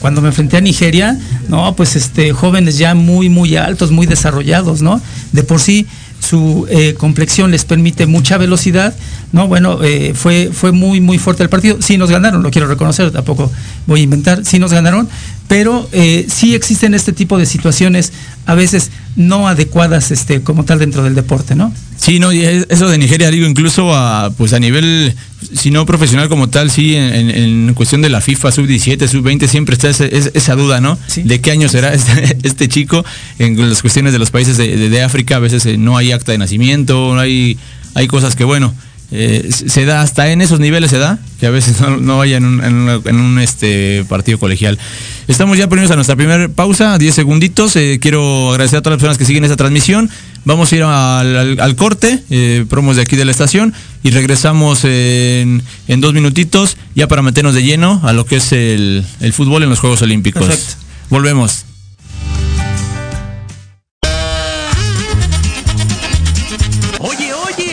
cuando 0.01 0.21
me 0.21 0.29
enfrenté 0.29 0.57
a 0.57 0.61
Nigeria, 0.61 1.19
no, 1.49 1.75
pues 1.77 1.97
este, 1.97 2.33
jóvenes 2.33 2.77
ya 2.77 2.95
muy, 2.95 3.29
muy 3.29 3.57
altos, 3.57 3.93
muy 3.93 4.07
desarrollados, 4.07 4.83
¿no? 4.83 5.01
De 5.33 5.43
por 5.43 5.61
sí 5.61 5.87
su 6.23 6.67
eh, 6.71 6.95
complexión 6.95 7.51
les 7.51 7.65
permite 7.65 8.07
mucha 8.07 8.39
velocidad, 8.39 8.95
¿no? 9.33 9.49
Bueno, 9.49 9.83
eh, 9.83 10.13
fue, 10.15 10.51
fue 10.53 10.73
muy, 10.73 11.01
muy 11.01 11.19
fuerte 11.19 11.43
el 11.43 11.49
partido. 11.49 11.79
Sí 11.81 11.99
nos 11.99 12.11
ganaron, 12.11 12.43
lo 12.43 12.51
quiero 12.51 12.69
reconocer, 12.69 13.11
tampoco 13.11 13.51
voy 13.87 14.01
a 14.01 14.03
inventar, 14.05 14.45
sí 14.45 14.59
nos 14.59 14.73
ganaron, 14.73 15.09
pero 15.49 15.89
eh, 15.93 16.27
sí 16.29 16.55
existen 16.55 16.95
este 16.95 17.13
tipo 17.13 17.39
de 17.39 17.47
situaciones 17.47 18.13
a 18.47 18.55
veces 18.55 18.91
no 19.15 19.47
adecuadas 19.47 20.11
este, 20.11 20.43
como 20.43 20.65
tal 20.65 20.79
dentro 20.79 21.03
del 21.03 21.15
deporte, 21.15 21.55
¿no? 21.55 21.73
Sí, 21.97 22.19
no, 22.19 22.33
y 22.33 22.43
eso 22.43 22.89
de 22.89 22.99
Nigeria, 22.99 23.31
digo, 23.31 23.47
incluso 23.47 23.95
a, 23.95 24.31
pues 24.37 24.53
a 24.53 24.59
nivel, 24.59 25.15
si 25.55 25.71
no 25.71 25.87
profesional 25.87 26.29
como 26.29 26.49
tal, 26.49 26.71
sí, 26.71 26.97
en, 26.97 27.73
cuestión 27.75 28.03
de 28.03 28.09
la 28.09 28.21
FIFA 28.21 28.51
sub-17, 28.51 29.07
sub-20, 29.07 29.47
siempre 29.47 29.75
está 29.75 29.89
esa 29.91 30.57
duda, 30.57 30.81
¿no? 30.81 30.99
De 31.17 31.41
qué 31.41 31.53
año 31.53 31.69
será 31.69 31.95
este, 31.95 32.39
este, 32.43 32.69
chico 32.69 33.05
en 33.39 33.69
las 33.69 33.83
cuestiones 33.83 34.13
de 34.13 34.19
los 34.19 34.31
países 34.31 34.57
de, 34.57 35.03
África, 35.03 35.37
a 35.37 35.41
veces 35.41 35.65
eh, 35.67 35.79
no 35.79 35.97
hay 35.97 36.11
acta 36.13 36.33
de 36.33 36.39
nacimiento, 36.39 37.15
no 37.15 37.21
hay, 37.21 37.57
hay 37.95 38.09
cosas 38.09 38.35
que, 38.35 38.45
bueno, 38.45 38.75
eh, 39.14 39.50
se 39.50 39.85
da 39.85 40.00
hasta 40.00 40.31
en 40.31 40.40
esos 40.40 40.59
niveles 40.59 40.90
se 40.90 40.97
da 40.97 41.19
que 41.38 41.47
a 41.47 41.50
veces 41.50 41.81
no, 41.83 41.99
no 41.99 42.19
vaya 42.19 42.38
en 42.38 42.47
un, 42.47 43.38
este 43.38 44.04
partido 44.09 44.38
colegial. 44.38 44.78
Estamos 45.28 45.59
ya 45.59 45.69
poniéndonos 45.69 45.92
a 45.92 45.97
nuestra 45.97 46.16
primera 46.16 46.49
pausa 46.49 46.97
10 46.97 47.14
segunditos. 47.14 47.76
Eh, 47.76 47.99
quiero 48.00 48.52
agradecer 48.52 48.78
a 48.78 48.83
todas 48.83 48.95
las 48.95 49.00
personas 49.00 49.19
que 49.19 49.26
siguen 49.26 49.45
esta 49.45 49.57
transmisión. 49.57 50.09
Vamos 50.45 50.73
a 50.73 50.76
ir 50.76 50.83
al, 50.83 51.76
corte 51.76 52.23
eh, 52.31 52.64
promos 52.71 52.97
de 52.97 53.02
aquí 53.02 53.16
de 53.16 53.25
la 53.25 53.33
estación 53.33 53.75
y 54.02 54.11
regresamos 54.11 54.85
en, 54.85 55.62
dos 55.99 56.14
minutitos 56.14 56.76
ya 56.95 57.07
para 57.07 57.23
meternos 57.23 57.54
de 57.54 57.62
lleno 57.62 58.00
a 58.04 58.12
lo 58.12 58.25
que 58.25 58.37
es 58.37 58.52
el, 58.52 59.04
fútbol 59.33 59.62
en 59.62 59.69
los 59.69 59.78
Juegos 59.78 60.00
Olímpicos. 60.02 60.47
Volvemos 61.11 61.66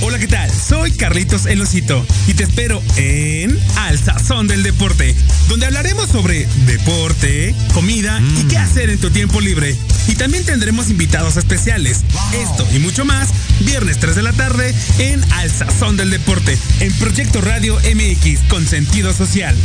Hola, 0.00 0.20
¿qué 0.20 0.28
tal? 0.28 0.48
Soy 0.52 0.92
Carlitos 0.92 1.46
El 1.46 1.60
Osito 1.60 2.06
y 2.28 2.34
te 2.34 2.44
espero 2.44 2.80
en 2.96 3.58
Al 3.76 3.98
Sazón 3.98 4.46
del 4.46 4.62
Deporte, 4.62 5.16
donde 5.48 5.66
hablaremos 5.66 6.08
sobre 6.08 6.46
deporte, 6.66 7.52
comida 7.74 8.20
y 8.36 8.44
qué 8.44 8.58
hacer 8.58 8.90
en 8.90 9.00
tu 9.00 9.10
tiempo 9.10 9.40
libre. 9.40 9.76
Y 10.06 10.14
también 10.14 10.44
tendremos 10.44 10.88
invitados 10.88 11.36
especiales. 11.36 12.04
Esto 12.32 12.64
y 12.72 12.78
mucho 12.78 13.04
más, 13.04 13.30
viernes 13.60 13.98
3 13.98 14.14
de 14.14 14.22
la 14.22 14.32
tarde 14.32 14.72
en 14.98 15.20
Al 15.32 15.50
Sazón 15.50 15.96
del 15.96 16.10
Deporte, 16.10 16.56
en 16.78 16.92
Proyecto 16.94 17.40
Radio 17.40 17.76
MX 17.76 18.42
con 18.48 18.64
sentido 18.66 19.12
social. 19.12 19.56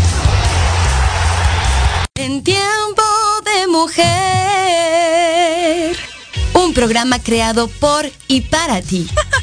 En 2.16 2.44
tiempo 2.44 3.04
de 3.46 3.68
mujer 3.68 4.74
un 6.56 6.74
programa 6.74 7.20
creado 7.20 7.68
por 7.68 8.10
y 8.28 8.42
para 8.42 8.82
ti. 8.82 9.08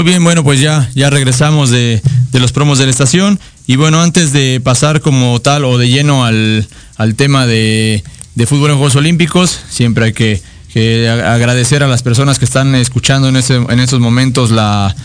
Muy 0.00 0.08
bien, 0.12 0.24
bueno, 0.24 0.42
pues 0.42 0.60
ya, 0.60 0.88
ya 0.94 1.10
regresamos 1.10 1.68
de, 1.68 2.00
de 2.32 2.40
los 2.40 2.52
promos 2.52 2.78
de 2.78 2.86
la 2.86 2.90
estación. 2.90 3.38
Y 3.66 3.76
bueno, 3.76 4.00
antes 4.00 4.32
de 4.32 4.58
pasar 4.64 5.02
como 5.02 5.38
tal 5.40 5.66
o 5.66 5.76
de 5.76 5.90
lleno 5.90 6.24
al, 6.24 6.66
al 6.96 7.14
tema 7.16 7.46
de, 7.46 8.02
de 8.34 8.46
fútbol 8.46 8.70
en 8.70 8.76
Juegos 8.78 8.96
Olímpicos, 8.96 9.60
siempre 9.68 10.06
hay 10.06 10.12
que, 10.14 10.40
que 10.72 11.06
agradecer 11.06 11.82
a 11.82 11.86
las 11.86 12.02
personas 12.02 12.38
que 12.38 12.46
están 12.46 12.74
escuchando 12.76 13.28
en, 13.28 13.36
ese- 13.36 13.56
en 13.56 13.78
estos 13.78 14.00
momentos 14.00 14.50
la, 14.50 14.96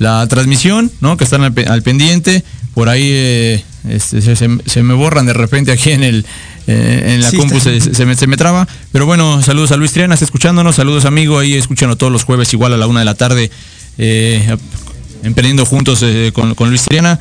la 0.00 0.26
transmisión, 0.26 0.90
¿no? 1.00 1.16
Que 1.16 1.22
están 1.22 1.44
al, 1.44 1.52
pe- 1.52 1.66
al 1.66 1.84
pendiente. 1.84 2.42
Por 2.74 2.88
ahí 2.88 3.08
eh, 3.08 3.64
este, 3.88 4.22
se, 4.22 4.34
se- 4.34 4.58
se 4.66 4.82
me 4.82 4.94
borran 4.94 5.24
de 5.26 5.34
repente 5.34 5.70
aquí 5.70 5.92
en 5.92 6.02
el 6.02 6.26
eh, 6.66 7.12
en 7.14 7.20
la 7.20 7.30
Sí, 7.30 7.36
compu 7.36 7.60
se, 7.60 7.80
se 7.80 8.04
me, 8.04 8.16
se 8.16 8.26
me 8.26 8.36
traba. 8.36 8.66
Pero 8.90 9.06
bueno, 9.06 9.40
saludos 9.40 9.70
a 9.70 9.76
Luis 9.76 9.92
Triana, 9.92 10.14
está 10.14 10.24
escuchándonos, 10.24 10.74
saludos 10.74 11.04
amigo, 11.04 11.38
ahí 11.38 11.54
escúchanlo 11.54 11.94
todos 11.94 12.12
los 12.12 12.24
jueves 12.24 12.52
igual 12.54 12.72
a 12.72 12.76
la 12.76 12.88
una 12.88 12.98
de 12.98 13.04
la 13.06 13.14
tarde, 13.14 13.52
eh, 13.98 14.56
emprendiendo 15.22 15.66
juntos 15.66 16.00
eh, 16.02 16.32
con, 16.32 16.54
Luis 16.68 16.82
Triana. 16.82 17.18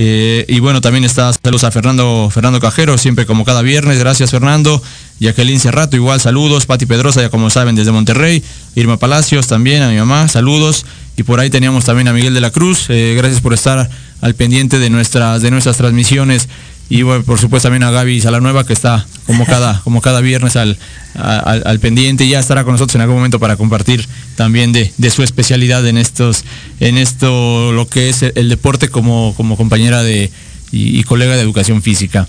Eh, 0.00 0.44
y 0.48 0.60
bueno, 0.60 0.80
también 0.80 1.04
está 1.04 1.32
saludos 1.32 1.64
a 1.64 1.72
Fernando, 1.72 2.30
Fernando 2.32 2.60
Cajero, 2.60 2.96
siempre 2.98 3.26
como 3.26 3.44
cada 3.44 3.62
viernes, 3.62 3.98
gracias 3.98 4.30
Fernando. 4.30 4.80
Jacqueline 5.18 5.58
Cerrato, 5.58 5.96
igual 5.96 6.20
saludos. 6.20 6.66
Pati 6.66 6.86
Pedrosa, 6.86 7.20
ya 7.20 7.30
como 7.30 7.50
saben, 7.50 7.74
desde 7.74 7.90
Monterrey. 7.90 8.42
Irma 8.76 8.96
Palacios 8.96 9.48
también, 9.48 9.82
a 9.82 9.88
mi 9.88 9.96
mamá, 9.96 10.28
saludos. 10.28 10.86
Y 11.16 11.24
por 11.24 11.40
ahí 11.40 11.50
teníamos 11.50 11.84
también 11.84 12.06
a 12.06 12.12
Miguel 12.12 12.32
de 12.32 12.40
la 12.40 12.52
Cruz, 12.52 12.86
eh, 12.90 13.14
gracias 13.16 13.40
por 13.40 13.52
estar 13.52 13.90
al 14.20 14.34
pendiente 14.34 14.78
de 14.78 14.88
nuestras, 14.88 15.42
de 15.42 15.50
nuestras 15.50 15.76
transmisiones. 15.76 16.48
Y 16.90 17.02
bueno, 17.02 17.22
por 17.24 17.38
supuesto 17.38 17.68
también 17.68 17.82
a 17.82 17.90
Gaby 17.90 18.20
Salanueva, 18.20 18.64
que 18.64 18.72
está 18.72 19.06
como 19.26 19.44
cada, 19.44 19.80
como 19.84 20.00
cada 20.00 20.20
viernes 20.20 20.56
al, 20.56 20.78
al, 21.14 21.62
al 21.66 21.80
pendiente. 21.80 22.24
y 22.24 22.30
Ya 22.30 22.40
estará 22.40 22.64
con 22.64 22.72
nosotros 22.72 22.94
en 22.94 23.02
algún 23.02 23.16
momento 23.16 23.38
para 23.38 23.56
compartir 23.56 24.06
también 24.36 24.72
de, 24.72 24.92
de 24.96 25.10
su 25.10 25.22
especialidad 25.22 25.86
en 25.86 25.98
estos, 25.98 26.44
en 26.80 26.96
esto, 26.96 27.72
lo 27.72 27.86
que 27.88 28.08
es 28.08 28.22
el, 28.22 28.32
el 28.36 28.48
deporte 28.48 28.88
como, 28.88 29.34
como 29.36 29.56
compañera 29.56 30.02
de, 30.02 30.30
y, 30.72 30.98
y 30.98 31.04
colega 31.04 31.36
de 31.36 31.42
educación 31.42 31.82
física. 31.82 32.26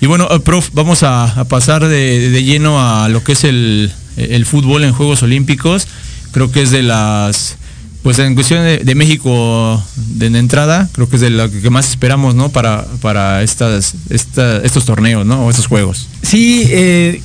Y 0.00 0.06
bueno, 0.06 0.28
eh, 0.30 0.40
prof, 0.40 0.70
vamos 0.72 1.02
a, 1.02 1.24
a 1.24 1.44
pasar 1.44 1.86
de, 1.86 2.30
de 2.30 2.44
lleno 2.44 2.80
a 2.80 3.08
lo 3.08 3.22
que 3.22 3.32
es 3.32 3.44
el, 3.44 3.92
el 4.16 4.46
fútbol 4.46 4.84
en 4.84 4.92
Juegos 4.92 5.22
Olímpicos. 5.22 5.86
Creo 6.32 6.50
que 6.50 6.62
es 6.62 6.70
de 6.70 6.82
las, 6.82 7.58
pues 8.02 8.18
en 8.18 8.34
cuestión 8.34 8.62
de, 8.64 8.94
México 8.94 9.82
de, 9.96 10.26
entrada, 10.38 10.88
creo 10.92 11.08
que 11.08 11.16
es 11.16 11.22
de 11.22 11.30
lo 11.30 11.50
que 11.50 11.68
más 11.70 11.88
esperamos, 11.90 12.34
¿no? 12.34 12.48
Para, 12.48 12.86
para 13.02 13.42
estas, 13.42 13.94
esta- 14.08 14.58
estos 14.58 14.84
torneos, 14.86 15.26
¿no? 15.26 15.44
O 15.46 15.50
estos 15.50 15.66
juegos. 15.66 16.06
Sí, 16.22 16.62
eh, 16.68 17.20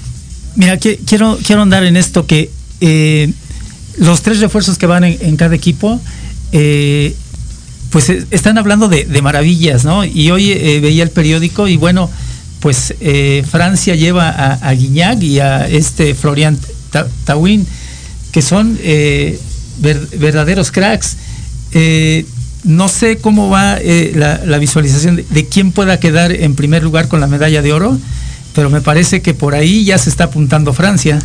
mira, 0.55 0.77
que- 0.77 0.97
quiero, 0.97 1.37
quiero 1.45 1.61
andar 1.61 1.85
en 1.85 1.95
esto 1.95 2.25
que 2.27 2.51
eh, 2.81 3.31
los 3.99 4.21
tres 4.21 4.41
refuerzos 4.41 4.77
que 4.77 4.85
van 4.85 5.05
en, 5.05 5.37
cada 5.37 5.55
equipo, 5.55 6.01
eh, 6.51 7.15
pues 7.91 8.09
están 8.09 8.57
hablando 8.57 8.89
de, 8.89 9.05
maravillas, 9.21 9.85
¿no? 9.85 10.03
Y 10.03 10.29
hoy 10.31 10.53
veía 10.81 11.03
el 11.03 11.09
periódico 11.11 11.69
y 11.69 11.77
bueno, 11.77 12.09
pues 12.59 12.93
Francia 13.49 13.95
lleva 13.95 14.27
a, 14.29 14.53
a 14.55 14.71
Guignac 14.73 15.21
y 15.23 15.39
a 15.39 15.65
este 15.69 16.13
Florian 16.15 16.59
Ta- 16.91 17.07
Thauvin, 17.23 17.65
que 18.33 18.41
son 18.41 18.77
ver- 19.79 20.07
verdaderos 20.17 20.71
cracks. 20.71 21.17
Eh, 21.71 22.25
no 22.63 22.87
sé 22.87 23.17
cómo 23.17 23.49
va 23.49 23.77
eh, 23.79 24.11
la, 24.15 24.41
la 24.45 24.57
visualización 24.57 25.17
de, 25.17 25.25
de 25.29 25.45
quién 25.47 25.71
pueda 25.71 25.99
quedar 25.99 26.31
en 26.31 26.55
primer 26.55 26.83
lugar 26.83 27.07
con 27.07 27.19
la 27.19 27.27
medalla 27.27 27.61
de 27.61 27.73
oro, 27.73 27.97
pero 28.53 28.69
me 28.69 28.81
parece 28.81 29.21
que 29.21 29.33
por 29.33 29.53
ahí 29.53 29.83
ya 29.85 29.97
se 29.97 30.09
está 30.09 30.25
apuntando 30.25 30.73
Francia. 30.73 31.19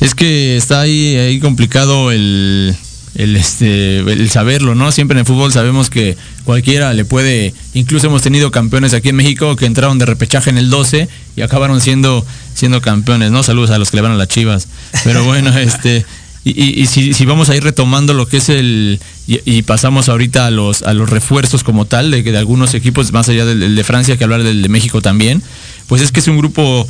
Es 0.00 0.14
que 0.14 0.56
está 0.56 0.80
ahí, 0.80 1.16
ahí 1.16 1.40
complicado 1.40 2.10
el, 2.12 2.74
el, 3.14 3.36
este, 3.36 3.98
el 3.98 4.30
saberlo, 4.30 4.74
¿no? 4.74 4.90
Siempre 4.92 5.14
en 5.16 5.20
el 5.20 5.26
fútbol 5.26 5.52
sabemos 5.52 5.90
que 5.90 6.16
cualquiera 6.44 6.92
le 6.92 7.04
puede, 7.04 7.54
incluso 7.74 8.06
hemos 8.08 8.22
tenido 8.22 8.50
campeones 8.50 8.94
aquí 8.94 9.08
en 9.10 9.16
México 9.16 9.54
que 9.56 9.66
entraron 9.66 9.98
de 9.98 10.06
repechaje 10.06 10.50
en 10.50 10.58
el 10.58 10.70
12 10.70 11.08
y 11.36 11.42
acabaron 11.42 11.80
siendo, 11.80 12.24
siendo 12.54 12.80
campeones, 12.80 13.30
¿no? 13.30 13.42
Saludos 13.42 13.70
a 13.70 13.78
los 13.78 13.90
que 13.90 13.96
le 13.96 14.02
van 14.02 14.12
a 14.12 14.16
las 14.16 14.28
chivas. 14.28 14.68
Pero 15.04 15.24
bueno, 15.24 15.56
este, 15.58 16.04
y, 16.44 16.82
y- 16.82 16.86
si, 16.86 17.24
vamos 17.24 17.48
a 17.50 17.56
ir 17.56 17.62
retomando 17.62 18.14
lo 18.14 18.26
que 18.26 18.38
es 18.38 18.48
el, 18.48 18.98
y, 19.26 19.62
pasamos 19.62 20.08
ahorita 20.08 20.46
a 20.46 20.50
los, 20.50 20.82
a 20.82 20.92
los 20.94 21.08
refuerzos 21.08 21.62
como 21.64 21.84
tal, 21.84 22.10
de, 22.10 22.22
de 22.22 22.36
algunos 22.38 22.74
equipos, 22.74 23.12
más 23.12 23.28
allá 23.28 23.44
del, 23.44 23.74
de 23.76 23.84
Francia, 23.84 24.16
que 24.16 24.24
hablar 24.24 24.42
del 24.42 24.62
de 24.62 24.68
México 24.68 25.00
también, 25.00 25.42
pues 25.86 26.02
es 26.02 26.10
que 26.12 26.20
es 26.20 26.28
un 26.28 26.38
grupo 26.38 26.86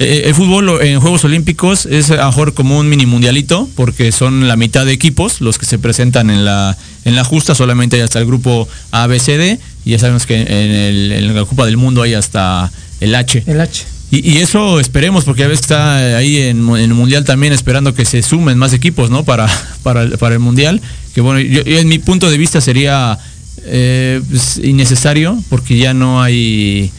eh, 0.00 0.22
el 0.26 0.34
fútbol 0.34 0.82
en 0.82 0.98
Juegos 1.00 1.22
Olímpicos 1.24 1.86
es 1.86 2.10
a 2.10 2.26
mejor 2.26 2.52
como 2.54 2.78
un 2.78 2.88
mini 2.88 3.06
mundialito, 3.06 3.68
porque 3.76 4.10
son 4.10 4.48
la 4.48 4.56
mitad 4.56 4.84
de 4.86 4.92
equipos 4.92 5.40
los 5.40 5.56
que 5.58 5.66
se 5.66 5.78
presentan 5.78 6.30
en 6.30 6.44
la, 6.44 6.76
en 7.04 7.14
la 7.14 7.22
justa, 7.24 7.54
solamente 7.54 7.96
hay 7.96 8.02
hasta 8.02 8.18
el 8.18 8.26
grupo 8.26 8.66
A, 8.90 9.06
B, 9.06 9.20
C, 9.20 9.36
D, 9.38 9.60
y 9.84 9.90
ya 9.90 9.98
sabemos 10.00 10.26
que 10.26 10.34
en, 10.40 10.48
el- 10.48 11.12
en 11.12 11.34
la 11.34 11.44
Copa 11.44 11.64
del 11.66 11.76
Mundo 11.76 12.02
hay 12.02 12.14
hasta 12.14 12.72
el 13.00 13.14
H. 13.14 13.44
El 13.46 13.60
H. 13.60 13.84
Y, 14.22 14.38
eso 14.38 14.80
esperemos, 14.80 15.24
porque 15.24 15.44
a 15.44 15.48
veces 15.48 15.62
está 15.62 16.16
ahí 16.16 16.38
en, 16.38 16.68
en 16.68 16.76
el 16.76 16.94
Mundial 16.94 17.24
también 17.24 17.52
esperando 17.52 17.94
que 17.94 18.04
se 18.04 18.22
sumen 18.22 18.58
más 18.58 18.72
equipos, 18.72 19.10
¿no? 19.10 19.24
Para, 19.24 19.48
para, 19.82 20.02
el, 20.02 20.18
para 20.18 20.34
el 20.34 20.40
Mundial. 20.40 20.80
Que 21.14 21.20
bueno, 21.20 21.40
yo 21.40 21.62
en 21.64 21.88
mi 21.88 21.98
punto 21.98 22.30
de 22.30 22.38
vista 22.38 22.60
sería 22.60 23.18
eh, 23.64 24.20
pues, 24.28 24.58
innecesario, 24.58 25.42
porque 25.48 25.78
ya 25.78 25.94
no 25.94 26.22
hay... 26.22 26.90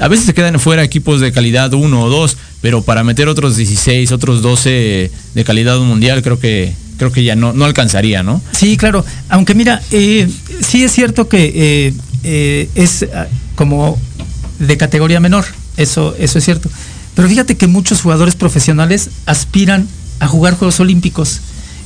A 0.00 0.08
veces 0.08 0.26
se 0.26 0.34
quedan 0.34 0.58
fuera 0.58 0.82
equipos 0.82 1.20
de 1.20 1.30
calidad 1.30 1.72
uno 1.72 2.02
o 2.02 2.10
dos, 2.10 2.36
pero 2.60 2.82
para 2.82 3.04
meter 3.04 3.28
otros 3.28 3.56
16, 3.56 4.10
otros 4.10 4.42
12 4.42 5.10
de 5.34 5.44
calidad 5.44 5.78
mundial, 5.78 6.22
creo 6.22 6.40
que 6.40 6.74
creo 6.96 7.12
que 7.12 7.24
ya 7.24 7.36
no, 7.36 7.52
no 7.52 7.64
alcanzaría, 7.64 8.22
¿no? 8.22 8.40
Sí, 8.52 8.76
claro. 8.76 9.04
Aunque 9.28 9.54
mira, 9.54 9.82
eh, 9.90 10.28
sí 10.60 10.84
es 10.84 10.92
cierto 10.92 11.28
que 11.28 11.52
eh, 11.54 11.94
eh, 12.22 12.68
es 12.74 13.06
ah, 13.14 13.26
como 13.54 13.98
de 14.58 14.76
categoría 14.76 15.20
menor, 15.20 15.44
eso, 15.76 16.14
eso 16.18 16.38
es 16.38 16.44
cierto. 16.44 16.70
Pero 17.14 17.28
fíjate 17.28 17.56
que 17.56 17.66
muchos 17.66 18.02
jugadores 18.02 18.34
profesionales 18.34 19.10
aspiran 19.26 19.86
a 20.20 20.26
jugar 20.26 20.54
Juegos 20.54 20.80
Olímpicos. 20.80 21.40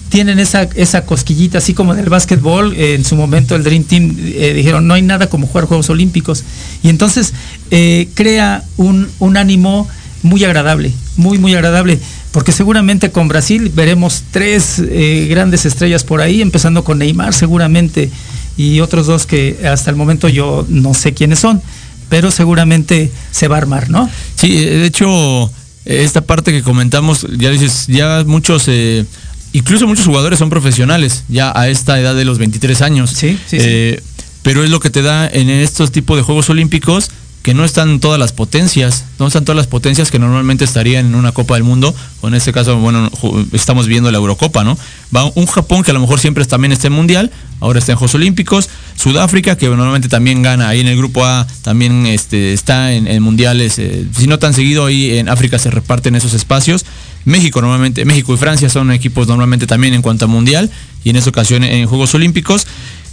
Tienen 0.09 0.39
esa, 0.39 0.63
esa 0.75 1.05
cosquillita, 1.05 1.59
así 1.59 1.75
como 1.75 1.93
en 1.93 1.99
el 1.99 2.09
básquetbol, 2.09 2.75
eh, 2.75 2.95
en 2.95 3.05
su 3.05 3.15
momento 3.15 3.55
el 3.55 3.63
Dream 3.63 3.85
Team 3.85 4.17
eh, 4.19 4.55
dijeron, 4.55 4.87
no 4.87 4.95
hay 4.95 5.03
nada 5.03 5.29
como 5.29 5.47
jugar 5.47 5.67
Juegos 5.67 5.91
Olímpicos. 5.91 6.45
Y 6.83 6.89
entonces 6.89 7.35
eh, 7.71 8.09
crea 8.15 8.65
un, 8.79 9.09
un 9.19 9.37
ánimo 9.37 9.87
muy 10.23 10.45
agradable, 10.45 10.93
muy, 11.17 11.39
muy 11.39 11.55
agradable, 11.55 11.99
porque 12.33 12.53
seguramente 12.53 13.11
con 13.11 13.29
Brasil 13.29 13.71
veremos 13.75 14.25
tres 14.31 14.83
grandes 15.29 15.65
estrellas 15.65 16.03
por 16.03 16.21
ahí, 16.21 16.43
empezando 16.43 16.83
con 16.83 16.99
Neymar 16.99 17.33
seguramente, 17.33 18.11
y 18.57 18.81
otros 18.81 19.07
dos 19.07 19.27
que 19.27 19.61
hasta 19.65 19.91
el 19.91 19.97
momento 19.97 20.29
yo 20.29 20.67
no 20.69 20.93
sé 20.93 21.15
quiénes 21.15 21.39
son, 21.39 21.63
pero 22.09 22.31
seguramente 22.31 23.11
se 23.31 23.49
va 23.49 23.57
a 23.57 23.59
armar, 23.59 23.91
¿no? 23.91 24.09
Sí, 24.35 24.55
de 24.55 24.85
hecho, 24.87 25.51
esta 25.85 26.21
parte 26.23 26.53
que 26.53 26.63
comentamos, 26.63 27.27
ya 27.39 27.51
dices, 27.51 27.87
ya 27.89 28.25
muchos, 28.27 28.65
eh, 28.69 29.05
incluso 29.53 29.87
muchos 29.87 30.07
jugadores 30.07 30.39
son 30.39 30.51
profesionales, 30.51 31.25
ya 31.29 31.53
a 31.59 31.69
esta 31.69 31.99
edad 31.99 32.15
de 32.15 32.25
los 32.25 32.39
23 32.39 32.83
años. 32.83 33.11
Sí, 33.11 33.39
sí, 33.47 33.57
Eh, 33.61 34.03
Pero 34.43 34.65
es 34.65 34.71
lo 34.71 34.81
que 34.81 34.89
te 34.89 35.03
da 35.03 35.29
en 35.29 35.51
estos 35.51 35.93
tipos 35.93 36.17
de 36.17 36.23
Juegos 36.23 36.49
Olímpicos 36.49 37.11
que 37.43 37.55
no 37.55 37.65
están 37.65 38.01
todas 38.01 38.19
las 38.19 38.33
potencias, 38.33 39.05
no 39.19 39.27
están 39.27 39.45
todas 39.45 39.57
las 39.57 39.67
potencias 39.67 40.11
que 40.11 40.19
normalmente 40.19 40.65
estarían 40.65 41.07
en 41.07 41.15
una 41.15 41.33
Copa 41.33 41.55
del 41.55 41.63
Mundo, 41.63 41.95
o 42.21 42.29
en 42.29 42.35
este 42.35 42.53
caso, 42.53 42.77
bueno, 42.79 43.11
estamos 43.53 43.87
viendo 43.87 44.11
la 44.11 44.19
Eurocopa, 44.19 44.65
¿no? 44.65 44.77
Va 45.15 45.25
un 45.35 45.47
Japón 45.47 45.83
que 45.83 45.93
a 45.93 45.95
lo 45.95 46.01
mejor 46.01 46.19
siempre 46.21 46.45
también 46.45 46.73
está 46.73 46.89
en 46.89 46.95
Mundial, 46.95 47.31
ahora 47.61 47.79
está 47.79 47.93
en 47.93 47.99
Juegos 47.99 48.15
Olímpicos, 48.17 48.69
Sudáfrica, 48.97 49.57
que 49.57 49.69
normalmente 49.69 50.09
también 50.09 50.43
gana 50.43 50.69
ahí 50.69 50.81
en 50.81 50.89
el 50.89 50.97
grupo 50.97 51.25
A, 51.25 51.47
también 51.63 52.07
este, 52.07 52.53
está 52.53 52.93
en, 52.93 53.07
en 53.07 53.23
Mundiales, 53.23 53.79
eh, 53.79 54.05
si 54.17 54.27
no 54.27 54.39
tan 54.39 54.53
seguido 54.53 54.85
ahí 54.85 55.19
en 55.19 55.29
África 55.29 55.59
se 55.59 55.71
reparten 55.71 56.17
esos 56.17 56.35
espacios. 56.35 56.85
México 57.25 57.61
normalmente, 57.61 58.05
México 58.05 58.35
y 58.35 58.37
Francia 58.37 58.69
son 58.69 58.91
equipos 58.91 59.29
normalmente 59.29 59.67
también 59.67 59.95
en 59.95 60.03
cuanto 60.03 60.25
a 60.25 60.29
Mundial, 60.29 60.71
y 61.05 61.11
en 61.11 61.17
esa 61.17 61.31
ocasión 61.31 61.63
en 61.65 61.87
Juegos 61.87 62.15
Olímpicos. 62.15 62.67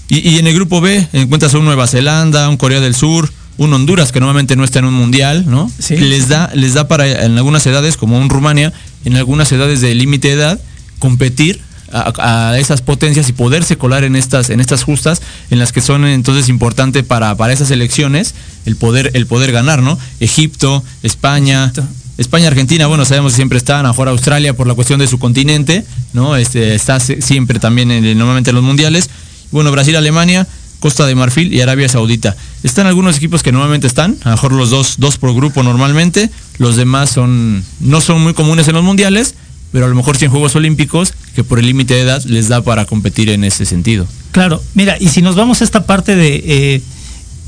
Y, 0.08 0.30
y 0.30 0.40
en 0.40 0.48
el 0.48 0.54
grupo 0.54 0.82
B 0.82 1.08
encuentras 1.14 1.54
a 1.54 1.58
un 1.58 1.66
Nueva 1.66 1.88
Zelanda, 1.88 2.50
un 2.50 2.58
Corea 2.58 2.80
del 2.80 2.96
Sur, 2.96 3.32
un 3.58 3.74
Honduras 3.74 4.12
que 4.12 4.20
normalmente 4.20 4.56
no 4.56 4.64
está 4.64 4.80
en 4.80 4.86
un 4.86 4.94
mundial, 4.94 5.46
¿no? 5.48 5.72
Sí. 5.80 5.96
Les 5.98 6.28
da, 6.30 6.50
les 6.54 6.74
da 6.74 6.88
para 6.88 7.26
en 7.26 7.38
algunas 7.38 7.66
edades, 7.66 7.96
como 7.98 8.18
un 8.20 8.30
Rumania, 8.30 8.74
en 9.06 9.16
algunas 9.16 9.52
edades 9.52 9.82
de 9.82 9.96
límite 9.96 10.28
de 10.30 10.34
edad, 10.36 10.60
competir 11.00 11.62
a, 11.92 12.50
a 12.52 12.60
esas 12.60 12.82
potencias 12.82 13.30
y 13.30 13.34
poderse 13.34 13.78
colar 13.78 14.04
en 14.04 14.16
estas, 14.16 14.50
en 14.50 14.60
estas 14.60 14.84
justas, 14.84 15.22
en 15.52 15.60
las 15.60 15.72
que 15.72 15.82
son 15.82 16.06
entonces 16.06 16.50
importante 16.50 17.04
para, 17.04 17.36
para 17.38 17.54
esas 17.54 17.72
elecciones 17.72 18.34
el 18.66 18.76
poder, 18.76 19.12
el 19.14 19.28
poder 19.28 19.52
ganar, 19.52 19.82
¿no? 19.82 19.98
Egipto, 20.20 20.84
España. 21.04 21.66
Egipto. 21.66 21.84
España, 22.18 22.48
Argentina, 22.48 22.88
bueno, 22.88 23.04
sabemos 23.04 23.34
que 23.34 23.36
siempre 23.36 23.58
están, 23.58 23.86
a 23.86 23.90
mejor 23.90 24.08
Australia 24.08 24.54
por 24.56 24.68
la 24.68 24.74
cuestión 24.74 25.00
de 25.00 25.08
su 25.08 25.20
continente, 25.20 25.84
¿no? 26.14 26.38
Este, 26.38 26.74
está 26.74 27.00
siempre 27.02 27.60
también 27.60 27.92
en- 27.92 28.18
normalmente 28.18 28.52
en 28.52 28.56
los 28.56 28.64
mundiales. 28.64 29.10
Bueno, 29.52 29.70
Brasil, 29.72 29.96
Alemania, 29.98 30.48
Costa 30.80 31.06
de 31.06 31.16
Marfil 31.16 31.54
y 31.54 31.62
Arabia 31.62 31.90
Saudita. 31.90 32.36
Están 32.64 32.88
algunos 32.88 33.18
equipos 33.18 33.42
que 33.44 33.52
normalmente 33.52 33.88
están, 33.88 34.18
a 34.24 34.30
lo 34.30 34.36
mejor 34.36 34.52
los 34.54 34.70
dos, 34.70 34.96
dos 34.98 35.18
por 35.18 35.34
grupo 35.34 35.64
normalmente, 35.64 36.30
los 36.58 36.76
demás 36.76 37.10
son, 37.10 37.64
no 37.80 38.02
son 38.02 38.22
muy 38.22 38.34
comunes 38.34 38.68
en 38.68 38.76
los 38.76 38.84
mundiales, 38.84 39.36
pero 39.72 39.86
a 39.86 39.90
lo 39.90 39.96
mejor 39.96 40.16
sí 40.18 40.26
en 40.26 40.32
Juegos 40.32 40.56
Olímpicos, 40.56 41.14
que 41.36 41.44
por 41.44 41.60
el 41.60 41.66
límite 41.66 41.96
de 41.96 42.02
edad 42.02 42.24
les 42.26 42.48
da 42.48 42.62
para 42.62 42.86
competir 42.86 43.30
en 43.30 43.44
ese 43.44 43.66
sentido. 43.66 44.08
Claro, 44.32 44.62
mira, 44.74 44.96
y 45.00 45.10
si 45.10 45.22
nos 45.22 45.36
vamos 45.36 45.62
a 45.62 45.64
esta 45.64 45.86
parte 45.86 46.16
de, 46.16 46.44
eh, 46.46 46.82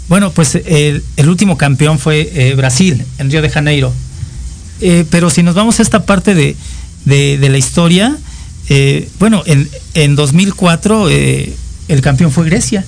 bueno, 0.09 0.31
pues 0.31 0.55
el, 0.55 1.03
el 1.15 1.29
último 1.29 1.57
campeón 1.57 1.99
fue 1.99 2.29
eh, 2.33 2.53
Brasil, 2.55 3.03
en 3.17 3.29
Río 3.31 3.41
de 3.41 3.49
Janeiro. 3.49 3.93
Eh, 4.81 5.05
pero 5.09 5.29
si 5.29 5.41
nos 5.43 5.55
vamos 5.55 5.79
a 5.79 5.83
esta 5.83 6.05
parte 6.05 6.33
de, 6.35 6.55
de- 7.05 7.37
de 7.37 7.49
la 7.49 7.57
historia, 7.57 8.15
bueno, 9.19 9.43
en, 9.45 9.69
en 9.93 10.15
2004 10.17 11.09
eh, 11.09 11.53
el 11.87 12.01
campeón 12.01 12.31
fue 12.31 12.45
Grecia. 12.45 12.85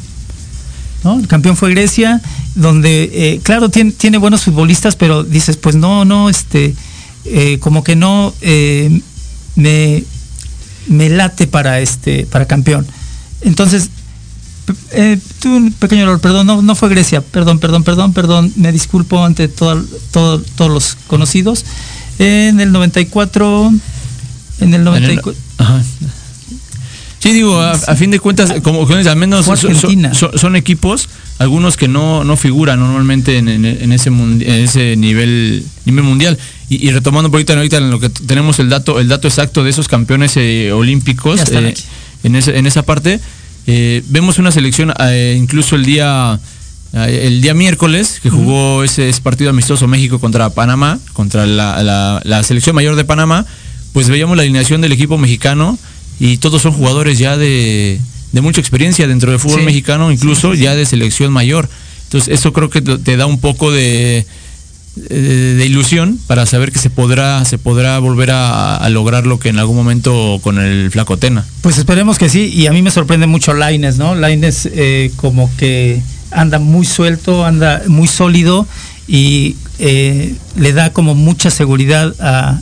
¿No? 1.04 1.20
El 1.20 1.28
campeón 1.28 1.56
fue 1.58 1.72
Grecia, 1.72 2.22
donde, 2.56 3.10
eh, 3.14 3.40
claro, 3.44 3.70
tiene, 3.70 3.92
tiene 3.92 4.18
buenos 4.18 4.44
futbolistas, 4.44 4.96
pero 4.96 5.24
dices, 5.24 5.58
pues 5.58 5.76
no, 5.76 6.06
no, 6.06 6.30
este, 6.30 6.74
eh, 7.26 7.58
como 7.60 7.84
que 7.84 7.96
no 7.96 8.34
eh, 8.42 9.02
me, 9.56 10.04
me 10.88 11.10
late 11.10 11.48
para, 11.48 11.80
este, 11.80 12.26
para 12.26 12.46
campeón. 12.46 12.86
Entonces, 13.42 13.90
tuve 15.40 15.56
un 15.56 15.72
pequeño 15.72 16.04
error, 16.04 16.20
perdón, 16.20 16.46
no, 16.48 16.62
no 16.62 16.76
fue 16.76 16.90
Grecia, 16.90 17.22
perdón, 17.22 17.60
perdón, 17.60 17.84
perdón, 17.84 18.14
perdón, 18.14 18.54
me 18.56 18.72
disculpo 18.72 19.24
ante 19.24 19.48
todo, 19.48 19.84
todo- 20.12 20.40
todos 20.56 20.72
los 20.72 20.98
conocidos. 21.08 21.66
En 22.20 22.60
el 22.60 22.72
94, 22.72 23.70
en 23.70 23.80
el 24.60 24.62
En 24.68 24.74
el- 24.76 24.84
94, 24.84 25.42
Ajá. 25.58 25.82
Sí, 27.30 27.34
digo, 27.36 27.60
a, 27.62 27.72
a 27.72 27.96
fin 27.96 28.12
de 28.12 28.20
cuentas, 28.20 28.54
como 28.64 28.88
al 28.88 29.16
menos 29.16 29.46
son, 29.46 29.76
son- 30.14 30.38
son 30.38 30.56
equipos, 30.56 31.10
algunos 31.38 31.78
que 31.78 31.88
no, 31.88 32.24
no 32.24 32.36
figuran 32.38 32.80
normalmente 32.80 33.38
en, 33.38 33.48
en- 33.48 33.66
en 33.66 33.92
ese 33.92 34.10
en 34.10 34.42
ese 34.44 34.96
nivel, 34.96 35.64
nivel 35.86 36.04
mundial. 36.04 36.38
Y, 36.70 36.88
y 36.88 36.92
retomando 36.92 37.28
un 37.28 37.32
poquito 37.32 37.54
ahorita 37.54 37.78
en 37.78 37.92
lo 37.92 38.00
que 38.00 38.10
tenemos 38.10 38.60
el 38.60 38.70
dato, 38.70 39.00
el 39.00 39.08
dato 39.08 39.28
exacto 39.28 39.64
de 39.64 39.70
esos 39.70 39.88
campeones 39.88 40.38
eh, 40.38 40.72
olímpicos 40.72 41.40
eh, 41.42 41.74
en, 42.24 42.36
esa, 42.36 42.52
en 42.52 42.66
esa 42.68 42.84
parte, 42.84 43.20
eh, 43.68 44.04
vemos 44.10 44.40
una 44.40 44.52
selección 44.52 44.92
eh, 45.00 45.36
incluso 45.38 45.76
el 45.76 45.86
día 45.86 46.40
eh, 46.94 47.24
el 47.28 47.42
día 47.42 47.54
miércoles 47.54 48.20
que 48.24 48.30
jugó 48.32 48.84
ese, 48.84 49.10
ese 49.10 49.22
partido 49.22 49.52
amistoso 49.52 49.88
México 49.88 50.20
contra 50.20 50.50
Panamá, 50.50 50.98
contra 51.14 51.46
la, 51.46 51.84
la- 51.84 52.22
la 52.24 52.44
selección 52.44 52.76
mayor 52.76 52.96
de 52.96 53.06
Panamá, 53.06 53.46
pues 53.94 54.10
veíamos 54.10 54.36
la 54.38 54.44
alineación 54.44 54.82
del 54.82 54.92
equipo 54.92 55.18
mexicano 55.20 55.78
y 56.20 56.38
todos 56.38 56.62
son 56.62 56.72
jugadores 56.74 57.18
ya 57.20 57.38
de, 57.38 58.00
de 58.32 58.42
mucha 58.42 58.60
experiencia 58.62 59.08
dentro 59.08 59.32
del 59.32 59.40
fútbol 59.40 59.60
Sí. 59.62 59.66
mexicano, 59.66 60.12
incluso 60.12 60.54
ya 60.54 60.76
de 60.76 60.86
selección 60.86 61.32
mayor. 61.32 61.70
Entonces 62.06 62.34
eso 62.34 62.54
creo 62.54 62.70
que 62.70 62.82
te 62.82 63.18
da 63.18 63.26
un 63.28 63.40
poco 63.40 63.72
de, 63.72 64.26
de, 64.96 65.54
de 65.56 65.66
ilusión 65.66 66.20
para 66.28 66.46
saber 66.46 66.72
que 66.72 66.80
se 66.80 66.90
podrá, 66.90 67.46
se 67.46 67.58
podrá 67.58 68.00
volver 68.00 68.32
a, 68.32 68.76
a 68.78 68.90
lograr 68.90 69.26
lo 69.28 69.40
que 69.40 69.50
en 69.50 69.60
algún 69.60 69.76
momento 69.76 70.40
con 70.44 70.58
el 70.60 70.90
flaco 70.92 71.18
Tena. 71.18 71.46
Pues 71.62 71.78
esperemos 71.78 72.18
que 72.18 72.28
sí, 72.30 72.52
y 72.54 72.68
a 72.68 72.72
mí 72.74 72.82
me 72.82 72.92
sorprende 72.92 73.28
mucho 73.28 73.54
Laines, 73.54 73.98
¿no? 73.98 74.16
Laines 74.16 74.68
eh, 74.74 75.12
como 75.18 75.50
que 75.58 76.02
anda 76.32 76.60
muy 76.60 76.86
suelto, 76.86 77.46
anda 77.46 77.84
muy 77.88 78.08
sólido 78.08 78.68
y 79.08 79.56
eh, 79.80 80.36
le 80.56 80.74
da 80.74 80.92
como 80.92 81.16
mucha 81.16 81.50
seguridad 81.50 82.14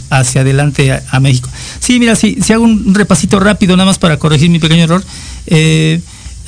hacia 0.10 0.42
adelante 0.42 0.92
a, 0.92 1.20
México. 1.20 1.50
Sí, 1.80 2.00
mira, 2.00 2.16
si, 2.16 2.38
hago 2.54 2.64
un 2.64 2.94
repasito 2.94 3.40
rápido 3.40 3.76
nada 3.76 3.88
más 3.88 3.98
para 3.98 4.18
corregir 4.18 4.50
mi 4.50 4.60
pequeño 4.60 4.84
error. 4.84 5.04
eh, 5.48 6.00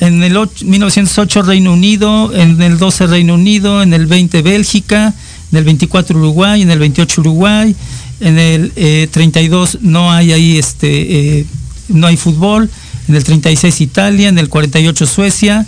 en 0.01 0.23
el 0.23 0.37
och- 0.37 0.63
1908 0.63 1.41
Reino 1.41 1.73
Unido, 1.73 2.33
en 2.33 2.61
el 2.61 2.77
12 2.77 3.07
Reino 3.07 3.33
Unido, 3.33 3.83
en 3.83 3.93
el 3.93 4.05
20 4.05 4.41
Bélgica, 4.41 5.13
en 5.51 5.57
el 5.57 5.65
24 5.65 6.17
Uruguay, 6.17 6.61
en 6.61 6.71
el 6.71 6.79
28 6.79 7.19
Uruguay, 7.21 7.75
en 8.21 8.39
el 8.39 8.71
eh, 8.77 9.09
32 9.11 9.79
no 9.81 10.11
hay 10.11 10.31
ahí 10.31 10.57
este 10.57 11.39
eh, 11.39 11.45
no 11.89 12.07
hay 12.07 12.15
fútbol, 12.15 12.69
en 13.09 13.15
el 13.15 13.23
36 13.23 13.81
Italia, 13.81 14.29
en 14.29 14.37
el 14.37 14.47
48 14.47 15.05
Suecia, 15.05 15.65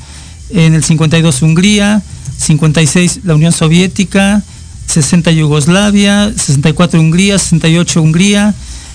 en 0.51 0.75
el 0.75 0.83
52 0.83 1.41
Hungría, 1.41 2.01
56 2.37 3.21
la 3.23 3.35
Unión 3.35 3.51
Soviética, 3.51 4.43
60 4.91 5.31
Yugoslavia, 5.31 6.31
64 6.35 6.99
Hungría, 6.99 7.39
68 7.39 8.01
Hungría, 8.01 8.53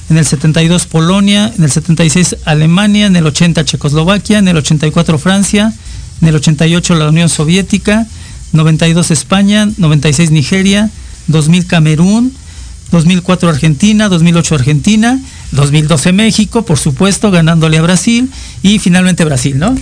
en 0.09 0.19
el 0.19 0.25
72 0.25 0.87
Polonia, 0.87 1.53
en 1.57 1.65
el 1.65 1.71
76 1.71 2.37
Alemania, 2.45 3.07
en 3.07 3.17
el 3.17 3.27
80 3.27 3.65
Checoslovaquia, 3.65 4.39
en 4.39 4.49
el 4.49 4.57
84 4.59 5.19
Francia, 5.19 5.73
en 6.21 6.29
el 6.29 6.37
88 6.37 6.95
la 6.95 7.09
Unión 7.09 7.29
Soviética, 7.29 8.07
92 8.53 9.11
España, 9.11 9.69
96 9.77 10.31
Nigeria, 10.31 10.91
2000 11.27 11.67
Camerún, 11.67 12.33
2004 12.93 13.49
Argentina, 13.49 14.09
2008 14.09 14.55
Argentina, 14.55 15.21
2012 15.53 16.13
México, 16.13 16.65
por 16.65 16.79
supuesto, 16.79 17.31
ganándole 17.31 17.79
a 17.79 17.83
Brasil 17.83 18.31
y 18.63 18.79
finalmente 18.79 19.25
Brasil, 19.25 19.59
¿no? 19.59 19.75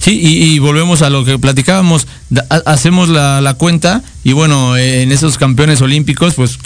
Sí, 0.00 0.18
y, 0.22 0.54
y 0.54 0.58
volvemos 0.58 1.02
a 1.02 1.10
lo 1.10 1.24
que 1.26 1.38
platicábamos, 1.38 2.06
hacemos 2.64 3.08
la, 3.10 3.40
la 3.42 3.54
cuenta 3.54 4.02
y 4.24 4.32
bueno, 4.32 4.76
eh, 4.76 5.02
en 5.02 5.12
esos 5.12 5.36
campeones 5.36 5.82
olímpicos, 5.82 6.34
pues 6.34 6.58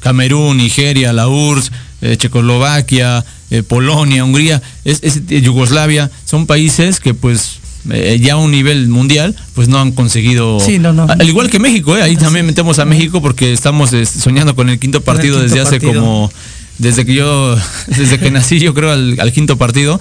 Camerún, 0.00 0.58
Nigeria, 0.58 1.12
la 1.12 1.26
URSS, 1.28 1.72
eh, 2.02 2.16
Checoslovaquia, 2.18 3.24
eh, 3.50 3.62
Polonia, 3.62 4.24
Hungría, 4.24 4.60
es, 4.84 4.98
es- 5.02 5.22
Yugoslavia, 5.26 6.10
son 6.26 6.46
países 6.46 7.00
que 7.00 7.14
pues 7.14 7.60
eh, 7.90 8.18
ya 8.22 8.34
a 8.34 8.36
un 8.36 8.50
nivel 8.50 8.88
mundial 8.88 9.34
pues 9.54 9.68
no 9.68 9.78
han 9.80 9.92
conseguido, 9.92 10.60
Sí, 10.60 10.78
no, 10.78 10.92
no. 10.92 11.06
al 11.08 11.28
igual 11.28 11.48
que 11.50 11.58
México, 11.58 11.96
eh, 11.96 12.02
ahí 12.02 12.16
también 12.16 12.44
metemos 12.46 12.78
a 12.78 12.84
México 12.84 13.20
porque 13.22 13.52
estamos 13.52 13.90
soñando 14.20 14.54
con 14.54 14.68
el 14.68 14.78
quinto 14.78 14.98
el 14.98 15.04
partido 15.04 15.36
quinto 15.38 15.42
desde 15.54 15.60
hace 15.60 15.80
partido. 15.80 16.00
como 16.00 16.30
desde 16.78 17.04
que 17.04 17.14
yo, 17.14 17.56
desde 17.86 18.18
que 18.18 18.30
nací, 18.30 18.58
yo 18.58 18.74
creo, 18.74 18.90
al, 18.92 19.18
al 19.20 19.32
quinto 19.32 19.56
partido. 19.56 20.00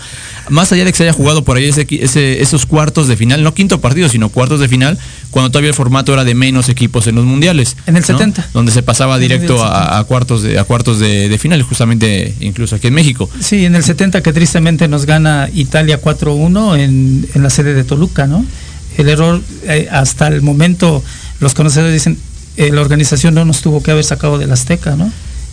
Más 0.50 0.72
allá 0.72 0.84
de 0.86 0.92
que 0.92 0.98
se 0.98 1.04
haya 1.04 1.14
jugado 1.14 1.44
por 1.44 1.58
ahí 1.58 1.66
ese, 1.66 1.86
ese- 1.90 2.42
esos 2.42 2.66
cuartos 2.66 3.08
de 3.08 3.16
final, 3.16 3.44
no 3.44 3.54
quinto 3.54 3.80
partido, 3.80 4.10
sino 4.10 4.30
cuartos 4.30 4.60
de 4.60 4.68
final, 4.68 4.98
cuando 5.30 5.50
todavía 5.52 5.70
el 5.70 5.76
formato 5.76 6.12
era 6.14 6.24
de 6.24 6.34
menos 6.34 6.68
equipos 6.68 7.08
en 7.08 7.16
los 7.16 7.26
mundiales. 7.26 7.78
En 7.86 7.96
el 7.96 8.02
¿no? 8.02 8.08
70. 8.08 8.50
Donde 8.54 8.72
se 8.72 8.82
pasaba 8.84 9.18
directo 9.20 9.64
a 9.64 10.04
cuartos 10.06 10.42
de, 10.44 10.58
a 10.60 10.64
cuartos 10.64 11.00
de, 11.00 11.30
de 11.30 11.38
final, 11.38 11.62
justamente 11.62 12.34
incluso 12.42 12.76
aquí 12.76 12.88
en 12.88 12.94
México. 12.96 13.30
Sí, 13.40 13.66
en 13.66 13.76
el 13.76 13.84
70 13.84 14.22
que 14.24 14.34
tristemente 14.34 14.88
nos 14.88 15.06
gana 15.06 15.50
Italia 15.54 16.02
4-1 16.02 16.80
en, 16.80 17.28
en 17.34 17.44
la 17.44 17.50
sede 17.50 17.74
de 17.74 17.84
Toluca, 17.84 18.28
¿no? 18.28 18.44
El 18.98 19.08
error, 19.08 19.42
eh, 19.68 19.88
hasta 19.92 20.28
el 20.28 20.42
momento, 20.42 21.02
los 21.40 21.54
conocedores 21.54 21.94
dicen, 21.94 22.18
eh, 22.58 22.72
la 22.74 22.82
organización 22.82 23.34
no 23.36 23.46
nos 23.46 23.62
tuvo 23.62 23.82
que 23.82 23.92
haber 23.92 24.04
sacado 24.04 24.38
del 24.38 24.52
Azteca, 24.52 24.96
¿no? 24.98 25.10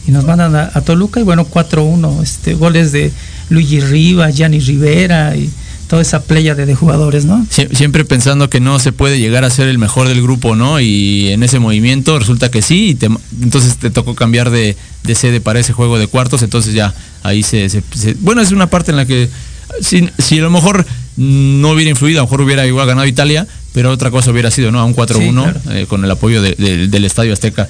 Y 0.08 0.10
nos 0.10 0.24
mandan 0.24 0.56
a, 0.56 0.70
a 0.72 0.80
Toluca 0.80 1.20
y 1.20 1.22
bueno, 1.22 1.46
4-1, 1.46 2.22
este, 2.22 2.54
goles 2.54 2.92
de 2.92 3.12
Luigi 3.50 3.78
Riva, 3.80 4.30
Gianni 4.30 4.58
Rivera 4.58 5.36
y 5.36 5.50
toda 5.86 6.00
esa 6.02 6.22
playa 6.22 6.54
de, 6.54 6.64
de 6.66 6.74
jugadores, 6.74 7.24
¿no? 7.26 7.46
Sie- 7.50 7.68
Siempre 7.74 8.04
pensando 8.06 8.48
que 8.50 8.58
no 8.60 8.78
se 8.78 8.92
puede 8.92 9.18
llegar 9.18 9.44
a 9.44 9.50
ser 9.50 9.68
el 9.68 9.78
mejor 9.78 10.08
del 10.08 10.22
grupo, 10.22 10.56
¿no? 10.56 10.80
Y 10.80 11.28
en 11.28 11.42
ese 11.42 11.58
movimiento 11.58 12.18
resulta 12.18 12.50
que 12.50 12.62
sí, 12.62 12.88
y 12.90 12.94
te- 12.94 13.08
entonces 13.42 13.76
te 13.76 13.90
tocó 13.90 14.14
cambiar 14.14 14.50
de, 14.50 14.76
de 15.04 15.14
sede 15.14 15.40
para 15.42 15.60
ese 15.60 15.72
juego 15.74 15.98
de 15.98 16.06
cuartos, 16.06 16.42
entonces 16.42 16.72
ya 16.74 16.94
ahí 17.22 17.42
se, 17.42 17.68
se- 17.68 17.82
se- 17.94 18.14
Bueno, 18.20 18.40
es 18.40 18.50
una 18.50 18.68
parte 18.68 18.90
en 18.90 18.96
la 18.96 19.06
que 19.06 19.28
si, 19.82 20.08
si 20.18 20.38
a 20.38 20.42
lo 20.42 20.50
mejor 20.50 20.86
no 21.16 21.70
hubiera 21.70 21.90
influido, 21.90 22.20
a 22.20 22.22
lo 22.22 22.26
mejor 22.26 22.40
hubiera 22.42 22.66
igual 22.66 22.86
ganado 22.86 23.06
Italia, 23.06 23.46
pero 23.72 23.90
otra 23.90 24.10
cosa 24.10 24.30
hubiera 24.30 24.50
sido, 24.50 24.70
¿no? 24.72 24.80
A 24.80 24.84
un 24.84 24.94
4-1 24.94 25.18
Sí, 25.18 25.30
claro. 25.32 25.60
eh, 25.72 25.86
con 25.86 26.04
el 26.04 26.10
apoyo 26.10 26.40
de- 26.42 26.54
de- 26.54 26.88
del 26.88 27.04
Estadio 27.04 27.32
Azteca. 27.32 27.68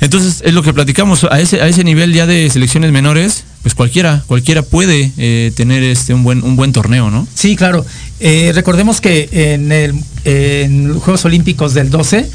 Entonces, 0.00 0.42
es 0.44 0.54
lo 0.54 0.62
que 0.62 0.72
platicamos, 0.72 1.24
a 1.24 1.40
ese, 1.40 1.60
a 1.60 1.68
ese 1.68 1.84
nivel 1.84 2.14
ya 2.14 2.26
de 2.26 2.48
selecciones 2.48 2.90
menores, 2.90 3.44
pues 3.62 3.74
cualquiera, 3.74 4.24
cualquiera 4.26 4.62
puede 4.62 5.12
eh, 5.18 5.52
tener 5.54 5.82
este 5.82 6.14
un 6.14 6.24
buen, 6.24 6.42
un 6.42 6.56
buen 6.56 6.72
torneo, 6.72 7.10
¿no? 7.10 7.28
Sí, 7.34 7.54
claro. 7.54 7.84
Eh, 8.18 8.52
recordemos 8.54 9.02
que 9.02 9.28
en, 9.30 9.72
el, 9.72 9.94
los 10.88 11.02
Juegos 11.02 11.24
Olímpicos 11.26 11.74
del 11.74 11.90
12, 11.90 12.30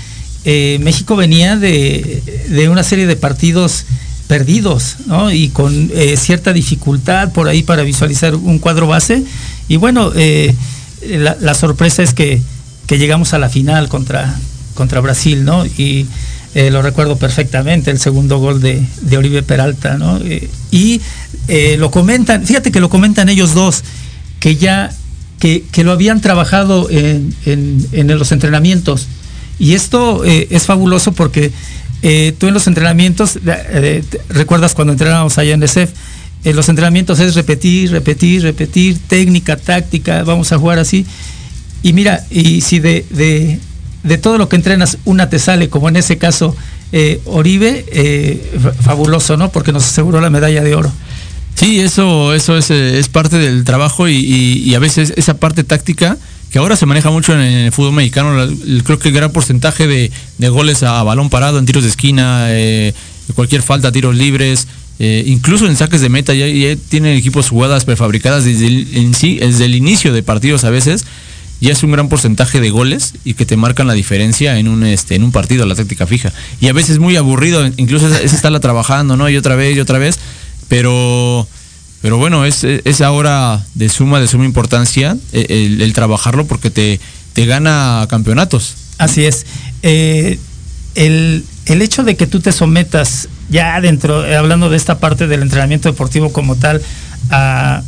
eh, 0.46 0.80
México 0.84 1.16
venía 1.16 1.56
de, 1.56 2.22
de 2.50 2.70
una 2.70 2.84
serie 2.84 3.08
de 3.08 3.16
partidos 3.16 3.86
perdidos, 4.28 4.98
¿no? 5.08 5.32
Y 5.32 5.50
con 5.50 5.92
cierta 6.18 6.54
dificultad 6.54 7.32
por 7.32 7.48
ahí 7.48 7.64
para 7.64 7.82
visualizar 7.82 8.36
un 8.36 8.60
cuadro 8.60 8.88
base. 8.88 9.24
Y 9.68 9.78
bueno, 9.78 10.12
la, 11.04 11.38
la 11.40 11.54
sorpresa 11.56 12.04
es 12.04 12.14
que, 12.14 12.42
que 12.86 13.00
llegamos 13.00 13.34
a 13.34 13.40
la 13.40 13.50
final 13.50 13.88
contra, 13.88 14.36
contra 14.76 15.00
Brasil, 15.00 15.46
¿no? 15.46 15.66
Y 15.66 16.08
eh, 16.56 16.72
lo 16.72 16.82
recuerdo 16.82 17.18
perfectamente, 17.18 17.92
el 17.92 18.00
segundo 18.00 18.40
gol 18.40 18.60
de, 18.62 18.82
de 19.02 19.18
Oribe 19.18 19.44
Peralta, 19.44 19.98
¿no? 20.00 20.18
Eh, 20.18 20.50
y 20.72 21.00
eh, 21.48 21.76
lo 21.78 21.92
comentan, 21.92 22.44
fíjate 22.46 22.72
que 22.72 22.80
lo 22.80 22.90
comentan 22.90 23.30
ellos 23.30 23.54
dos, 23.54 23.84
que 24.40 24.56
ya, 24.56 24.92
que, 25.40 25.64
que 25.72 25.84
lo 25.84 25.92
habían 25.92 26.20
trabajado 26.22 26.90
en, 26.90 27.36
en- 27.46 27.86
en 27.92 28.08
los 28.18 28.32
entrenamientos. 28.32 29.08
Y 29.60 29.74
esto 29.74 30.24
es 30.26 30.64
fabuloso 30.64 31.12
porque 31.14 31.52
tú 32.38 32.48
en 32.48 32.54
los 32.54 32.68
entrenamientos, 32.68 33.40
recuerdas 34.30 34.74
cuando 34.76 34.92
entrenábamos 34.94 35.38
allá 35.38 35.54
en 35.54 35.64
ESEF, 35.64 35.92
en 36.44 36.56
los 36.56 36.68
entrenamientos 36.70 37.20
es 37.20 37.36
repetir, 37.36 37.90
repetir, 37.92 38.44
repetir, 38.44 38.98
técnica, 39.08 39.56
táctica, 39.58 40.24
vamos 40.24 40.52
a 40.52 40.58
jugar 40.58 40.78
así. 40.80 41.06
Y 41.84 41.94
mira, 41.94 42.24
y 42.30 42.62
si 42.62 42.80
de, 42.80 43.06
de 44.06 44.18
todo 44.18 44.38
lo 44.38 44.48
que 44.48 44.56
entrenas 44.56 44.98
una 45.04 45.30
te 45.30 45.40
sale, 45.40 45.70
como 45.70 45.90
en 45.90 45.96
ese 45.98 46.18
caso 46.18 46.56
eh, 46.92 47.20
Oribe, 47.26 47.86
eh, 47.92 48.60
fa- 48.62 48.74
fabuloso, 48.74 49.36
¿no? 49.36 49.50
Porque 49.50 49.72
nos 49.72 49.84
aseguró 49.84 50.22
la 50.22 50.30
medalla 50.30 50.62
de 50.64 50.76
oro. 50.76 50.92
Sí, 51.56 51.80
eso, 51.80 52.34
eso 52.34 52.58
es, 52.58 52.70
eh, 52.70 53.00
es 53.00 53.10
parte 53.10 53.38
del 53.38 53.64
trabajo 53.64 54.08
y, 54.08 54.74
a 54.76 54.80
veces 54.80 55.14
esa 55.16 55.38
parte 55.38 55.64
táctica 55.64 56.18
que 56.52 56.60
ahora 56.60 56.76
se 56.76 56.86
maneja 56.86 57.10
mucho 57.10 57.34
en 57.34 57.40
el 57.42 57.72
fútbol 57.72 57.94
mexicano. 57.94 58.48
Creo 58.84 59.00
que 59.00 59.10
el 59.10 59.14
gran 59.16 59.32
porcentaje 59.32 59.88
de, 59.88 60.50
goles 60.50 60.84
a, 60.84 61.02
balón 61.04 61.30
parado, 61.30 61.58
en 61.58 61.66
tiros 61.66 61.84
de 61.84 61.90
esquina, 61.90 62.48
eh, 62.50 62.94
cualquier 63.34 63.62
falta, 63.62 63.92
tiros 63.92 64.16
libres, 64.16 64.68
incluso 65.00 65.66
en 65.66 65.76
saques 65.76 66.00
de 66.00 66.08
meta, 66.10 66.34
ya, 66.34 66.46
tienen 66.90 67.18
equipos 67.18 67.50
jugadas 67.50 67.84
prefabricadas 67.84 68.46
desde 68.46 68.68
el, 68.68 69.16
sí, 69.16 69.36
desde 69.36 69.66
el 69.66 69.76
inicio 69.76 70.14
de 70.14 70.24
partidos 70.24 70.64
a 70.64 70.70
veces. 70.70 71.06
Ya 71.62 71.72
es 71.72 71.84
un 71.84 71.92
gran 71.92 72.10
porcentaje 72.10 72.60
de 72.60 72.70
goles 72.70 73.14
y 73.24 73.34
que 73.34 73.46
te 73.46 73.58
marcan 73.58 73.88
la 73.88 73.94
diferencia 73.94 74.60
en 74.60 74.68
un 74.68 74.86
este 74.86 75.16
en 75.16 75.24
un 75.24 75.32
partido, 75.32 75.66
la 75.66 75.76
táctica 75.76 76.06
fija. 76.06 76.34
Y 76.60 76.68
a 76.68 76.74
veces 76.74 77.00
muy 77.00 77.16
aburrido, 77.16 77.66
incluso 77.78 78.08
es, 78.08 78.34
estarla 78.34 78.60
trabajando, 78.60 79.16
¿no? 79.16 79.30
Y 79.30 79.38
otra 79.38 79.56
vez 79.56 79.76
y 79.76 79.80
otra 79.80 79.98
vez. 79.98 80.20
Pero 80.68 81.48
pero 82.02 82.18
bueno, 82.18 82.46
es, 82.46 82.64
es 82.64 83.02
ahora 83.02 83.64
de 83.74 83.90
suma, 83.90 84.20
de 84.20 84.28
suma 84.28 84.46
importancia 84.46 85.18
eh, 85.34 85.78
el, 85.80 85.94
trabajarlo 85.94 86.46
porque 86.46 86.70
te, 86.70 87.00
te, 87.34 87.46
gana 87.48 88.06
campeonatos. 88.08 88.76
Así 89.00 89.26
es. 89.26 89.46
Eh, 89.82 90.38
el, 90.94 91.44
hecho 91.68 92.04
de 92.04 92.16
que 92.16 92.28
tú 92.28 92.42
te 92.42 92.52
sometas 92.52 93.28
ya 93.50 93.80
dentro, 93.82 94.26
eh, 94.26 94.36
hablando 94.36 94.70
de 94.70 94.78
esta 94.78 95.00
parte 95.00 95.28
del 95.28 95.42
entrenamiento 95.42 95.90
deportivo 95.90 96.32
como 96.32 96.56
tal, 96.56 96.82
a, 97.32 97.82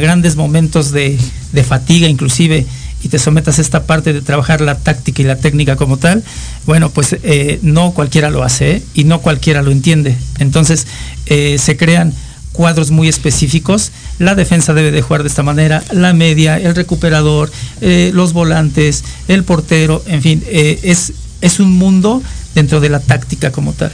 grandes 0.00 0.36
momentos 0.36 0.90
de, 0.90 1.18
fatiga 1.66 2.08
inclusive, 2.08 2.66
y 3.02 3.08
te 3.08 3.18
sometas 3.18 3.58
a 3.58 3.62
esta 3.62 3.84
parte 3.84 4.12
de 4.12 4.22
trabajar 4.22 4.60
la 4.62 4.78
táctica 4.78 5.20
y 5.22 5.26
la 5.26 5.36
técnica 5.36 5.76
como 5.76 5.98
tal, 5.98 6.24
bueno, 6.64 6.90
pues 6.90 7.16
no 7.62 7.92
cualquiera 7.92 8.30
lo 8.30 8.42
hace 8.42 8.82
y 8.94 9.04
no 9.04 9.20
cualquiera 9.20 9.62
lo 9.62 9.70
entiende. 9.70 10.16
Entonces 10.38 10.86
se 11.26 11.76
crean 11.76 12.14
cuadros 12.54 12.90
muy 12.90 13.08
específicos. 13.08 13.92
La 14.18 14.34
defensa 14.34 14.72
debe 14.72 14.90
de 14.90 15.02
jugar 15.02 15.22
de 15.22 15.28
esta 15.28 15.42
manera, 15.42 15.84
la 15.92 16.14
media, 16.14 16.56
el 16.56 16.74
recuperador, 16.74 17.52
eh, 17.82 18.10
los 18.14 18.32
volantes, 18.32 19.04
el 19.28 19.44
portero, 19.44 20.02
en 20.06 20.22
fin, 20.22 20.42
eh, 20.46 20.80
es, 20.84 21.12
es 21.42 21.60
un 21.60 21.76
mundo 21.76 22.22
dentro 22.54 22.80
de 22.80 22.88
la 22.88 23.00
táctica 23.00 23.52
como 23.52 23.74
tal. 23.74 23.92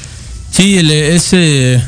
Sí, 0.52 0.78
es, 0.78 1.30
eh, 1.32 1.82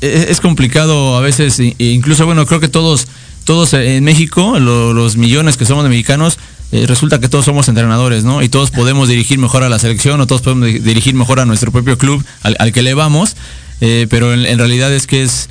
es 0.00 0.40
complicado 0.40 1.16
a 1.16 1.20
veces, 1.20 1.60
incluso 1.78 2.26
bueno, 2.26 2.46
creo 2.46 2.60
que 2.60 2.68
todos, 2.68 3.08
todos 3.44 3.72
en 3.74 4.04
México, 4.04 4.58
los 4.58 5.16
millones 5.16 5.56
que 5.56 5.64
somos 5.64 5.84
de 5.84 5.90
mexicanos, 5.90 6.38
resulta 6.72 7.20
que 7.20 7.28
todos 7.28 7.44
somos 7.44 7.68
entrenadores, 7.68 8.24
¿no? 8.24 8.42
Y 8.42 8.48
todos 8.48 8.70
podemos 8.70 9.08
dirigir 9.08 9.38
mejor 9.38 9.62
a 9.62 9.68
la 9.68 9.78
selección 9.78 10.20
o 10.20 10.26
todos 10.26 10.42
podemos 10.42 10.66
dirigir 10.66 11.14
mejor 11.14 11.40
a 11.40 11.44
nuestro 11.44 11.70
propio 11.70 11.98
club 11.98 12.24
al, 12.42 12.72
que 12.72 12.82
le 12.82 12.94
vamos, 12.94 13.36
pero 13.80 14.32
en 14.32 14.58
realidad 14.58 14.92
es 14.92 15.06
que 15.06 15.22
es 15.22 15.48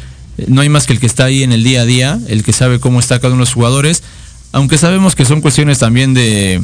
no 0.48 0.62
hay 0.62 0.70
más 0.70 0.88
que 0.88 0.94
el 0.94 1.00
que 1.00 1.06
está 1.06 1.26
ahí 1.26 1.44
en 1.44 1.52
el 1.52 1.64
día 1.64 1.82
a 1.82 1.86
día, 1.86 2.20
el 2.28 2.44
que 2.44 2.54
sabe 2.54 2.80
cómo 2.80 3.00
está 3.00 3.20
cada 3.20 3.34
uno 3.34 3.44
de 3.44 3.50
los 3.50 3.54
jugadores, 3.54 4.04
aunque 4.52 4.78
sabemos 4.78 5.16
que 5.16 5.26
son 5.26 5.42
cuestiones 5.42 5.80
también 5.80 6.14
de 6.14 6.62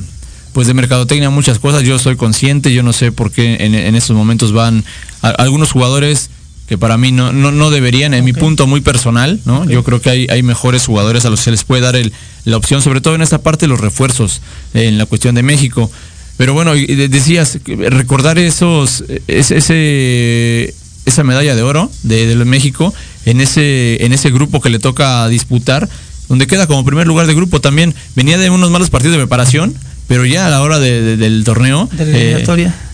pues 0.53 0.65
de 0.65 0.73
mercadotecnia, 0.73 1.29
muchas 1.29 1.59
cosas, 1.59 1.83
yo 1.83 1.99
soy 1.99 2.15
consciente, 2.15 2.73
yo 2.73 2.81
no 2.81 2.91
sé 2.91 3.11
por 3.11 3.31
qué 3.31 3.57
en, 3.59 3.95
estos 3.95 4.15
momentos 4.15 4.53
van 4.53 4.83
algunos 5.21 5.71
jugadores 5.71 6.31
que 6.67 6.77
para 6.77 6.97
mí 6.97 7.11
no, 7.11 7.31
no, 7.31 7.69
deberían, 7.69 8.13
en 8.13 8.25
mi 8.25 8.33
punto 8.33 8.67
muy 8.67 8.81
personal, 8.81 9.39
¿no? 9.45 9.65
Yo 9.65 9.83
creo 9.83 10.01
que 10.01 10.09
hay, 10.09 10.27
hay 10.29 10.43
mejores 10.43 10.85
jugadores 10.85 11.25
a 11.25 11.29
los 11.29 11.39
que 11.39 11.45
se 11.45 11.51
les 11.51 11.63
puede 11.63 11.81
dar 11.81 11.95
la 12.43 12.57
opción, 12.57 12.81
sobre 12.81 12.99
todo 12.99 13.15
en 13.15 13.21
esta 13.21 13.41
parte 13.41 13.67
los 13.67 13.79
refuerzos, 13.79 14.41
en 14.73 14.97
la 14.97 15.05
cuestión 15.05 15.33
de 15.33 15.43
México. 15.43 15.89
Pero 16.35 16.53
bueno, 16.53 16.73
decías, 16.73 17.57
recordar 17.65 18.37
esos, 18.37 19.05
ese, 19.27 20.73
esa 21.05 21.23
medalla 21.23 21.55
de 21.55 21.63
oro 21.63 21.89
de, 22.03 22.27
de 22.27 22.45
México 22.45 22.93
en 23.25 23.41
ese, 23.41 24.05
en 24.05 24.13
ese 24.13 24.29
grupo 24.29 24.61
que 24.61 24.69
le 24.69 24.79
toca 24.79 25.27
disputar, 25.29 25.89
donde 26.29 26.47
queda 26.47 26.67
como 26.67 26.83
primer 26.85 27.07
lugar 27.07 27.27
de 27.27 27.33
grupo 27.33 27.61
también. 27.61 27.95
Venía 28.15 28.37
de 28.37 28.49
unos 28.49 28.69
malos 28.71 28.89
partidos 28.89 29.15
de 29.15 29.23
preparación, 29.23 29.73
pero 30.07 30.25
ya 30.25 30.47
a 30.47 30.49
la 30.49 30.61
hora 30.61 30.79
del 30.79 31.43
torneo 31.43 31.89
eh, 31.99 32.45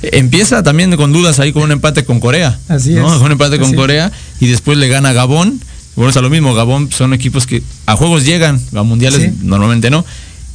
empieza 0.02 0.64
también 0.64 0.96
con 0.96 1.14
dudas 1.14 1.40
ahí 1.40 1.54
con 1.54 1.62
un 1.64 1.72
empate 1.72 2.04
con 2.06 2.20
Corea. 2.20 2.58
Así 2.68 2.96
es. 2.96 3.02
Con 3.02 3.22
un 3.22 3.32
empate 3.32 3.60
con 3.60 3.74
Corea 3.76 4.12
y 4.40 4.48
después 4.48 4.78
le 4.78 4.88
gana 4.88 5.14
Gabón. 5.14 5.62
Bueno, 5.96 6.10
es 6.10 6.16
lo 6.16 6.30
mismo, 6.32 6.56
Gabón 6.56 6.92
son 6.92 7.14
equipos 7.14 7.46
que 7.46 7.62
a 7.86 7.96
juegos 7.96 8.26
llegan, 8.26 8.60
a 8.76 8.82
mundiales 8.82 9.44
normalmente 9.44 9.92
no. 9.92 10.04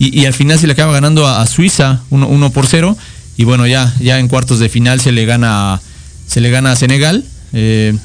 Y, 0.01 0.27
al 0.27 0.35
final 0.35 0.59
se 0.61 0.68
le 0.68 0.75
acaba 0.75 0.92
ganando 0.92 1.27
a, 1.27 1.44
Suiza 1.47 2.03
1 2.11 2.51
por 2.51 2.66
0. 2.66 2.97
Y 3.37 3.44
bueno, 3.44 3.66
ya, 3.66 3.92
ya 4.01 4.18
en 4.18 4.29
cuartos 4.29 4.61
de 4.61 4.68
final 4.68 5.01
se 5.01 5.11
le 5.11 5.27
gana, 5.27 5.81
se 6.27 6.40
le 6.40 6.51
gana 6.51 6.73
a 6.73 6.77
Senegal. 6.77 7.25
Eh, 7.53 7.97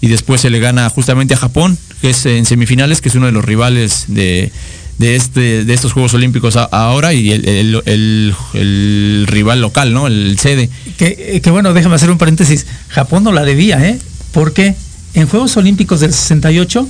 y 0.00 0.08
después 0.08 0.40
se 0.40 0.50
le 0.50 0.58
gana 0.58 0.88
justamente 0.88 1.34
a 1.34 1.36
Japón, 1.36 1.78
que 2.00 2.10
es 2.10 2.26
en 2.26 2.44
semifinales, 2.44 3.00
que 3.00 3.08
es 3.08 3.14
uno 3.14 3.26
de 3.26 3.32
los 3.32 3.44
rivales 3.44 4.06
de, 4.08 4.50
este, 5.00 5.64
de 5.64 5.74
estos 5.74 5.92
Juegos 5.92 6.14
Olímpicos 6.14 6.56
ahora 6.56 7.12
y 7.12 7.32
el, 7.32 9.26
rival 9.26 9.60
local, 9.60 9.92
¿no? 9.92 10.06
El 10.06 10.38
sede. 10.38 10.70
Que, 10.96 11.40
que, 11.42 11.50
bueno, 11.50 11.72
déjame 11.72 11.96
hacer 11.96 12.10
un 12.10 12.18
paréntesis. 12.18 12.66
Japón 12.88 13.24
no 13.24 13.32
la 13.32 13.42
debía, 13.44 13.84
¿eh? 13.84 13.98
Porque 14.32 14.74
en 15.14 15.26
Juegos 15.26 15.56
Olímpicos 15.56 16.00
del 16.00 16.12
68, 16.12 16.88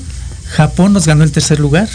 Japón 0.50 0.92
nos 0.92 1.06
ganó 1.06 1.24
el 1.24 1.32
tercer 1.32 1.60
lugar. 1.60 1.88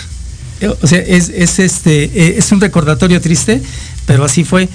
Eh, 0.62 0.70
o 0.70 0.88
sea, 0.88 1.00
es, 1.00 1.30
este, 1.30 2.06
eh, 2.06 2.36
es 2.38 2.52
un 2.52 2.62
recordatorio 2.62 3.22
triste, 3.22 3.62
pero 4.06 4.26
así 4.26 4.44
fue. 4.44 4.70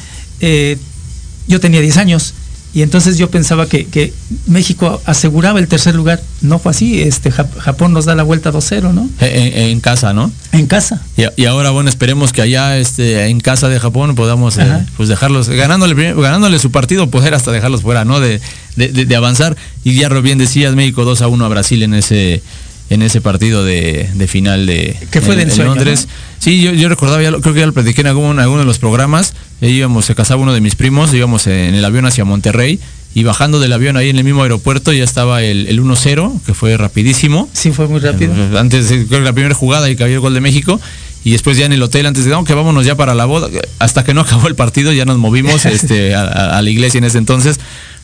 yo 1.48 1.60
tenía 1.60 1.80
10 1.80 1.96
años 1.96 2.34
y 2.74 2.82
entonces 2.82 3.18
yo 3.18 3.30
pensaba 3.30 3.66
que, 3.66 4.12
México 4.46 5.00
aseguraba 5.04 5.58
el 5.58 5.68
tercer 5.68 5.94
lugar. 5.94 6.22
No 6.40 6.58
fue 6.58 6.70
así, 6.70 7.02
este 7.02 7.30
Japón 7.30 7.92
nos 7.92 8.06
da 8.06 8.14
la 8.14 8.22
vuelta 8.22 8.50
2-0, 8.50 8.92
¿no? 8.92 9.08
En, 9.20 9.80
casa, 9.80 10.12
¿no? 10.14 10.32
En 10.52 10.66
casa. 10.66 11.02
Y, 11.36 11.44
ahora, 11.44 11.70
bueno, 11.70 11.90
esperemos 11.90 12.32
que 12.32 12.40
allá 12.40 12.78
este, 12.78 13.26
en 13.26 13.40
casa 13.40 13.68
de 13.68 13.78
Japón 13.78 14.14
podamos 14.14 14.56
eh, 14.56 14.86
pues 14.96 15.08
dejarlos, 15.08 15.48
ganándole, 15.48 16.14
ganándole 16.14 16.58
su 16.58 16.70
partido, 16.70 17.10
poder 17.10 17.34
hasta 17.34 17.52
dejarlos 17.52 17.82
fuera, 17.82 18.04
¿no? 18.04 18.20
De, 18.20 18.40
de, 18.76 19.16
avanzar. 19.16 19.56
Y 19.84 19.94
ya 19.94 20.08
bien 20.08 20.38
decías, 20.38 20.74
México 20.74 21.04
2 21.04 21.22
a 21.22 21.28
1 21.28 21.44
a 21.44 21.48
Brasil 21.48 21.82
en 21.82 21.94
ese 21.94 22.42
en 22.92 23.00
ese 23.00 23.22
partido 23.22 23.64
de, 23.64 24.06
final 24.28 24.66
de, 24.66 24.94
¿Qué 25.10 25.22
fue 25.22 25.34
de 25.34 25.46
Londres. 25.64 26.08
Sí, 26.38 26.60
yo, 26.60 26.88
recordaba, 26.88 27.22
ya 27.22 27.30
creo 27.30 27.54
que 27.54 27.60
ya 27.60 27.66
lo 27.66 27.72
platiqué 27.72 28.02
en 28.02 28.08
algún, 28.08 28.38
alguno 28.38 28.60
de 28.60 28.66
los 28.66 28.78
programas, 28.78 29.32
íbamos, 29.62 30.04
se 30.04 30.14
casaba 30.14 30.42
uno 30.42 30.52
de 30.52 30.60
mis 30.60 30.74
primos, 30.74 31.14
íbamos 31.14 31.46
en 31.46 31.74
el 31.74 31.84
avión 31.84 32.04
hacia 32.04 32.26
Monterrey 32.26 32.80
y 33.14 33.24
bajando 33.24 33.60
del 33.60 33.72
avión 33.72 33.96
ahí 33.96 34.10
en 34.10 34.18
el 34.18 34.24
mismo 34.24 34.42
aeropuerto 34.42 34.92
ya 34.92 35.04
estaba 35.04 35.42
el, 35.42 35.80
1-0, 35.80 36.42
que 36.44 36.52
fue 36.52 36.76
rapidísimo. 36.76 37.48
Sí, 37.54 37.72
fue 37.72 37.88
muy 37.88 38.00
rápido. 38.00 38.34
Eh, 38.34 38.58
antes, 38.58 38.88
creo 38.88 39.08
que 39.08 39.20
la 39.20 39.32
primera 39.32 39.54
jugada 39.54 39.88
y 39.88 39.96
que 39.96 40.02
había 40.02 40.16
el 40.16 40.20
gol 40.20 40.34
de 40.34 40.40
México. 40.40 40.78
Y 41.24 41.30
después 41.30 41.56
ya 41.56 41.64
en 41.64 41.72
el 41.72 41.82
hotel, 41.82 42.04
antes 42.04 42.24
de, 42.24 42.30
no, 42.30 42.44
que 42.44 42.52
vámonos 42.52 42.84
ya 42.84 42.96
para 42.96 43.14
la 43.14 43.24
boda, 43.24 43.48
hasta 43.78 44.04
que 44.04 44.12
no 44.12 44.20
acabó 44.22 44.48
el 44.48 44.54
partido, 44.54 44.92
ya 44.92 45.06
nos 45.06 45.16
movimos 45.16 45.64
este, 45.66 46.14
a, 46.14 46.60
la 46.60 46.68
iglesia 46.68 46.98
en 46.98 47.04
ese 47.04 47.18
entonces, 47.18 47.58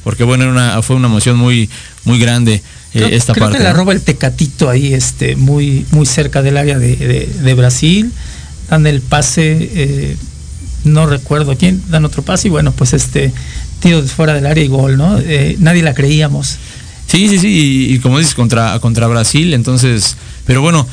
porque 0.05 0.25
bueno, 0.25 0.45
era 0.45 0.53
una, 0.53 0.83
fue 0.83 0.97
una 0.97 1.09
emoción 1.09 1.37
muy, 1.37 1.69
muy 2.05 2.19
grande. 2.19 2.63
Eh, 2.95 3.11
esta 3.13 3.33
creo 3.33 3.47
parte. 3.47 3.59
que 3.59 3.65
la 3.65 3.73
roba 3.73 3.93
el 3.93 4.01
Tecatito 4.01 4.71
ahí, 4.71 4.95
este, 4.95 5.37
muy, 5.37 5.87
muy 5.91 6.07
cerca 6.07 6.43
del 6.43 6.57
área 6.57 6.79
de, 6.79 7.55
Brasil, 7.57 8.13
dan 8.71 8.87
el 8.87 9.01
pase, 9.01 9.71
eh, 9.75 10.17
no 10.85 11.07
recuerdo 11.07 11.57
quién, 11.57 11.83
dan 11.89 12.05
otro 12.05 12.23
pase 12.23 12.49
y 12.49 12.51
bueno, 12.51 12.73
pues 12.73 12.93
este 12.93 13.33
tiro 13.81 14.03
fuera 14.03 14.35
del 14.35 14.47
área 14.47 14.65
y 14.65 14.69
gol, 14.69 14.97
¿no? 14.97 15.19
Eh, 15.19 15.57
nadie 15.59 15.83
la 15.83 15.95
creíamos. 15.95 16.59
Sí, 17.07 17.29
sí, 17.29 17.39
sí, 17.39 17.87
y, 17.91 17.99
como 18.01 18.19
dices, 18.19 18.35
contra, 18.35 18.79
contra 18.81 19.07
Brasil, 19.07 19.55
entonces, 19.55 20.17
pero 20.45 20.61
bueno, 20.61 20.87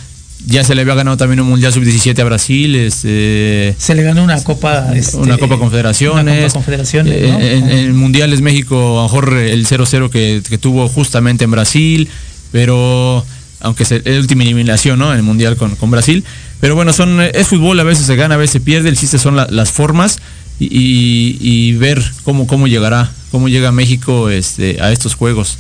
ya 0.45 0.63
se 0.63 0.75
le 0.75 0.81
había 0.81 0.95
ganado 0.95 1.17
también 1.17 1.39
un 1.39 1.47
Mundial 1.47 1.73
Sub-17 1.73 2.19
a 2.19 2.23
Brasil. 2.23 2.75
Este, 2.75 3.75
se 3.77 3.95
le 3.95 4.03
ganó 4.03 4.23
una 4.23 4.43
Copa... 4.43 4.91
Este, 4.95 5.17
una 5.17 5.37
Copa 5.37 5.57
Confederaciones. 5.57 6.53
Confederaciones 6.53 7.13
eh, 7.13 7.57
en, 7.57 7.69
en, 7.69 7.95
Mundiales 7.95 8.41
México, 8.41 8.99
a 8.99 9.03
lo 9.03 9.03
mejor 9.03 9.33
el 9.33 9.65
0-0 9.65 10.09
que, 10.09 10.57
tuvo 10.57 10.87
justamente 10.87 11.45
en 11.45 11.51
Brasil, 11.51 12.09
pero 12.51 13.25
aunque 13.59 13.83
es 13.83 13.91
la 13.91 14.19
última 14.19 14.43
eliminación 14.43 14.99
¿no? 14.99 15.11
en 15.11 15.17
el 15.17 15.23
Mundial 15.23 15.57
con, 15.57 15.75
con, 15.75 15.89
Brasil. 15.89 16.23
Pero 16.59 16.75
bueno, 16.75 16.93
son 16.93 17.21
es 17.21 17.47
fútbol, 17.47 17.79
a 17.79 17.83
veces 17.83 18.05
se 18.05 18.15
gana, 18.15 18.35
a 18.35 18.37
veces 18.37 18.53
se 18.53 18.59
pierde, 18.59 18.89
el 18.89 18.97
chiste 18.97 19.17
son 19.17 19.35
las 19.35 19.71
formas 19.71 20.19
y, 20.59 21.73
ver 21.73 22.03
cómo, 22.23 22.47
cómo 22.47 22.67
llegará, 22.67 23.11
cómo 23.31 23.49
llega 23.49 23.71
México 23.71 24.29
este, 24.29 24.81
a 24.81 24.91
estos 24.91 25.15
juegos. 25.15 25.57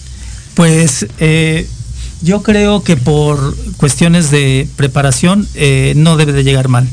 Pues 0.53 1.07
eh, 1.19 1.67
yo 2.25 2.41
creo 2.41 2.83
que 2.83 2.97
por 2.97 3.55
cuestiones 3.77 4.31
de 4.31 4.67
preparación 4.75 5.47
eh, 5.53 5.93
no 5.95 6.17
debe 6.17 6.33
de 6.33 6.43
llegar 6.43 6.67
mal. 6.67 6.87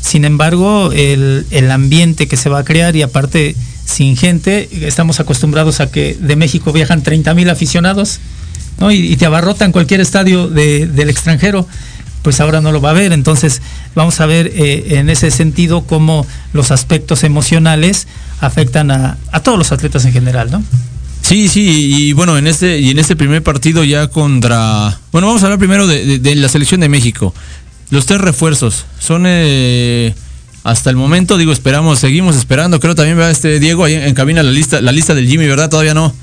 Sin 0.00 0.24
embargo, 0.24 0.90
el, 0.92 1.70
ambiente 1.70 2.26
que 2.26 2.36
se 2.36 2.48
va 2.48 2.58
a 2.58 2.64
crear 2.64 2.96
y 2.96 3.02
aparte 3.02 3.54
sin 3.84 4.16
gente, 4.16 4.68
estamos 4.86 5.20
acostumbrados 5.20 5.80
a 5.80 5.90
que 5.90 6.18
de 6.20 6.34
México 6.34 6.72
viajan 6.72 7.02
30 7.02 7.32
mil 7.34 7.48
aficionados 7.48 8.18
y, 8.90 9.16
te 9.16 9.24
abarrotan 9.24 9.70
cualquier 9.70 10.00
estadio 10.00 10.48
del 10.48 11.08
extranjero 11.08 11.66
pues 12.22 12.40
ahora 12.40 12.60
no 12.60 12.70
lo 12.72 12.80
va 12.80 12.90
a 12.90 12.94
ver. 12.94 13.12
Entonces 13.12 13.62
vamos 13.94 14.20
a 14.20 14.26
ver 14.26 14.48
eh, 14.54 14.98
en 14.98 15.10
ese 15.10 15.30
sentido 15.30 15.82
cómo 15.82 16.26
los 16.52 16.70
aspectos 16.72 17.22
emocionales 17.24 18.08
afectan 18.40 18.90
a, 18.90 19.18
a, 19.30 19.40
todos 19.40 19.58
los 19.58 19.70
atletas 19.70 20.04
en 20.04 20.12
general, 20.12 20.50
¿no? 20.50 20.62
Sí, 21.32 21.48
sí, 21.48 21.62
y 22.08 22.12
bueno, 22.12 22.36
en 22.36 22.46
este, 22.46 22.78
y 22.78 22.90
en 22.90 22.98
este 22.98 23.16
primer 23.16 23.42
partido 23.42 23.84
ya 23.84 24.08
contra. 24.08 24.98
Bueno, 25.12 25.28
vamos 25.28 25.42
a 25.42 25.46
hablar 25.46 25.58
primero 25.58 25.86
de, 25.86 26.34
la 26.36 26.46
selección 26.50 26.82
de 26.82 26.90
México. 26.90 27.34
Los 27.88 28.04
tres 28.04 28.20
refuerzos 28.20 28.84
son. 28.98 29.22
Eh, 29.26 30.14
hasta 30.62 30.90
el 30.90 30.96
momento, 30.96 31.38
digo, 31.38 31.50
esperamos, 31.52 31.98
seguimos 32.00 32.36
esperando. 32.36 32.80
Creo 32.80 32.94
también 32.94 33.18
va 33.18 33.30
este 33.30 33.58
Diego 33.60 33.82
ahí 33.84 33.94
en 33.94 34.12
cabina 34.14 34.42
la 34.42 34.50
lista, 34.50 34.82
la 34.82 34.92
lista 34.92 35.14
del 35.14 35.26
Jimmy, 35.26 35.46
¿verdad? 35.46 35.70
Todavía 35.70 35.94
no, 35.94 36.14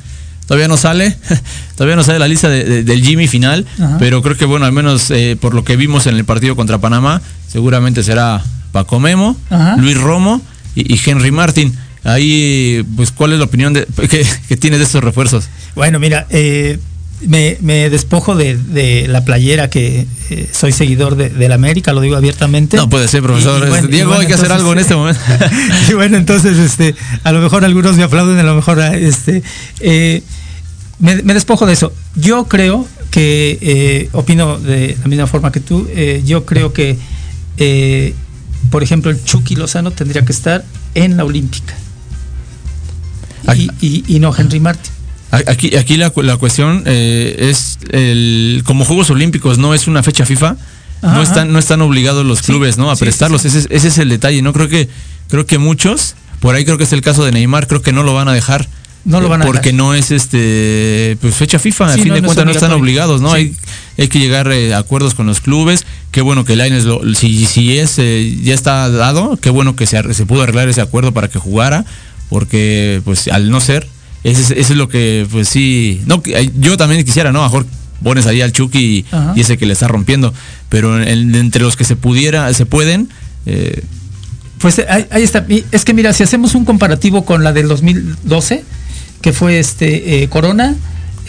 todavía 0.45 0.67
no 0.67 0.77
sale, 0.77 1.17
todavía 1.75 1.95
no 1.95 2.03
sale 2.03 2.19
la 2.19 2.27
lista 2.27 2.47
de- 2.47 2.63
de- 2.63 2.83
del 2.83 3.03
Jimmy 3.03 3.27
final, 3.27 3.65
Ajá. 3.79 3.97
pero 3.97 4.21
creo 4.21 4.37
que 4.37 4.45
bueno, 4.45 4.67
al 4.67 4.73
menos 4.73 5.09
eh, 5.09 5.35
por 5.41 5.55
lo 5.55 5.63
que 5.63 5.75
vimos 5.75 6.05
en 6.05 6.17
el 6.17 6.23
partido 6.23 6.55
contra 6.55 6.77
Panamá, 6.77 7.19
seguramente 7.51 8.03
será 8.03 8.43
Paco 8.71 8.99
Memo, 8.99 9.35
Ajá. 9.49 9.75
Luis 9.77 9.97
Romo 9.99 10.39
y, 10.75 10.93
y 10.93 10.99
Henry 11.03 11.31
Martin. 11.31 11.75
Ahí, 12.03 12.85
pues, 12.95 13.11
¿cuál 13.11 13.33
es 13.33 13.39
la 13.39 13.45
opinión 13.45 13.73
de, 13.73 13.85
que, 14.09 14.25
que 14.47 14.57
tienes 14.57 14.79
de 14.79 14.85
estos 14.85 15.03
refuerzos? 15.03 15.49
Bueno, 15.75 15.99
mira, 15.99 16.25
eh, 16.29 16.79
me, 17.21 17.57
me 17.61 17.89
despojo 17.89 18.35
de, 18.35 18.55
de 18.57 19.07
la 19.09 19.25
playera 19.25 19.69
que 19.69 20.07
eh, 20.29 20.49
soy 20.53 20.71
seguidor 20.71 21.15
de, 21.17 21.29
del 21.29 21.51
América, 21.51 21.91
lo 21.91 21.99
digo 22.01 22.15
abiertamente. 22.15 22.77
No 22.77 22.89
puede 22.89 23.07
ser, 23.09 23.21
profesor. 23.21 23.61
Y- 23.63 23.65
y 23.65 23.69
bueno, 23.69 23.87
Diego, 23.89 24.07
bueno, 24.09 24.21
hay 24.21 24.27
que 24.27 24.33
hacer 24.35 24.51
algo 24.51 24.71
en 24.73 24.79
este 24.79 24.95
momento. 24.97 25.19
y 25.89 25.93
bueno, 25.93 26.15
entonces, 26.17 26.57
este, 26.57 26.95
a 27.23 27.31
lo 27.33 27.41
mejor 27.41 27.65
algunos 27.65 27.97
me 27.97 28.03
aplauden, 28.03 28.37
a 28.39 28.43
lo 28.43 28.55
mejor, 28.55 28.79
ah, 28.79 28.95
este, 28.95 29.43
eh, 29.81 30.23
me, 30.99 31.21
me 31.23 31.33
despojo 31.33 31.65
de 31.65 31.73
eso. 31.73 31.91
Yo 32.15 32.45
creo 32.45 32.87
que, 33.11 33.57
eh, 33.61 34.09
opino 34.13 34.57
de 34.57 34.95
la 35.01 35.07
misma 35.07 35.27
forma 35.27 35.51
que 35.51 35.59
tú, 35.59 35.87
yo 36.25 36.45
creo 36.45 36.71
que, 36.71 36.97
por 38.69 38.83
ejemplo, 38.83 39.11
el 39.11 39.21
Chucky 39.23 39.55
Lozano 39.55 39.91
tendría 39.91 40.23
que 40.23 40.31
estar 40.31 40.63
en 40.95 41.17
la 41.17 41.25
Olímpica. 41.25 41.73
Y, 43.55 43.69
y- 43.81 44.03
y 44.07 44.19
no 44.19 44.35
Henry 44.35 44.59
Martin. 44.59 44.91
Aquí, 45.31 45.75
aquí 45.75 45.95
la, 45.97 46.11
la 46.15 46.37
cuestión 46.37 46.83
eh, 46.87 47.35
es 47.51 47.77
el, 47.91 48.63
como 48.65 48.83
Juegos 48.83 49.09
Olímpicos 49.11 49.59
no 49.59 49.75
es 49.75 49.87
una 49.87 50.01
fecha 50.01 50.25
FIFA, 50.25 50.55
Ajá, 51.01 51.15
no 51.15 51.21
están, 51.21 51.53
no 51.53 51.59
están 51.59 51.81
obligados 51.81 52.25
los 52.25 52.39
Sí, 52.39 52.45
clubes, 52.45 52.77
¿no? 52.79 52.89
A 52.89 52.95
sí, 52.95 53.01
prestarlos. 53.05 53.43
sí. 53.43 53.47
Ese, 53.49 53.59
es- 53.59 53.67
ese 53.69 53.87
es 53.89 53.97
el 53.99 54.09
detalle. 54.09 54.41
No 54.41 54.53
creo 54.53 54.67
que, 54.69 54.89
creo 55.29 55.45
que 55.45 55.57
muchos, 55.59 56.15
por 56.39 56.55
ahí 56.55 56.65
creo 56.65 56.77
que 56.79 56.83
es 56.85 56.93
el 56.93 57.01
caso 57.01 57.23
de 57.25 57.31
Neymar, 57.31 57.67
creo 57.67 57.81
que 57.83 57.91
no 57.93 58.01
lo 58.03 58.13
van 58.15 58.27
a 58.27 58.33
dejar. 58.33 58.67
No 59.05 59.21
lo 59.21 59.29
van 59.29 59.41
a 59.41 59.45
porque 59.45 59.69
dejar. 59.71 59.73
no 59.75 59.93
es 59.93 60.11
este 60.11 61.17
pues 61.21 61.33
fecha 61.35 61.57
FIFA, 61.57 61.93
a 61.93 61.95
fin 61.95 62.09
no, 62.09 62.15
de 62.15 62.21
no 62.21 62.25
cuentas 62.27 62.45
no 62.45 62.51
están 62.51 62.71
obligados, 62.73 63.21
¿no? 63.21 63.31
Hay, 63.31 63.55
hay 63.97 64.07
que 64.09 64.19
llegar 64.19 64.51
eh, 64.51 64.73
a 64.73 64.79
acuerdos 64.79 65.13
con 65.15 65.25
los 65.25 65.39
clubes. 65.41 65.85
Qué 66.11 66.21
bueno 66.21 66.43
que 66.43 66.55
Laines 66.57 66.83
lo, 66.83 67.01
si, 67.15 67.45
si 67.45 67.77
es 67.77 67.95
eh, 67.97 68.37
ya 68.43 68.53
está 68.53 68.89
dado, 68.89 69.37
qué 69.37 69.51
bueno 69.51 69.75
que 69.75 69.85
se, 69.85 70.13
se 70.13 70.25
pudo 70.25 70.41
arreglar 70.41 70.67
ese 70.69 70.81
acuerdo 70.81 71.13
para 71.13 71.29
que 71.29 71.39
jugara, 71.39 71.85
porque 72.29 73.01
pues 73.05 73.27
al 73.27 73.49
no 73.49 73.59
ser, 73.61 73.87
ese, 74.23 74.59
es- 74.59 74.69
lo 74.71 74.87
que 74.89 75.25
pues 75.31 75.49
sí, 75.49 76.01
no 76.05 76.21
yo 76.59 76.77
también 76.77 77.03
quisiera, 77.03 77.31
¿no? 77.31 77.41
Mejor 77.43 77.65
pones 78.03 78.25
ahí 78.27 78.41
al 78.41 78.51
Chucky 78.53 79.05
y, 79.35 79.39
ese 79.41 79.57
que 79.57 79.65
le 79.65 79.73
está 79.73 79.87
rompiendo, 79.87 80.33
pero 80.69 81.01
en- 81.01 81.35
entre 81.35 81.61
los 81.61 81.75
que 81.75 81.83
se 81.83 81.95
pudiera, 81.95 82.53
se 82.53 82.65
pueden, 82.65 83.09
eh, 83.45 83.81
Pues 84.59 84.79
ahí, 84.89 85.05
ahí 85.11 85.23
está. 85.23 85.45
Es 85.71 85.85
que 85.85 85.93
mira, 85.93 86.11
si 86.13 86.21
hacemos 86.23 86.53
un 86.53 86.65
comparativo 86.65 87.23
con 87.25 87.43
la 87.45 87.53
del 87.53 87.67
2012, 87.69 88.63
que 89.21 89.31
fue 89.33 89.57
este 89.59 90.21
eh, 90.23 90.27
Corona, 90.29 90.75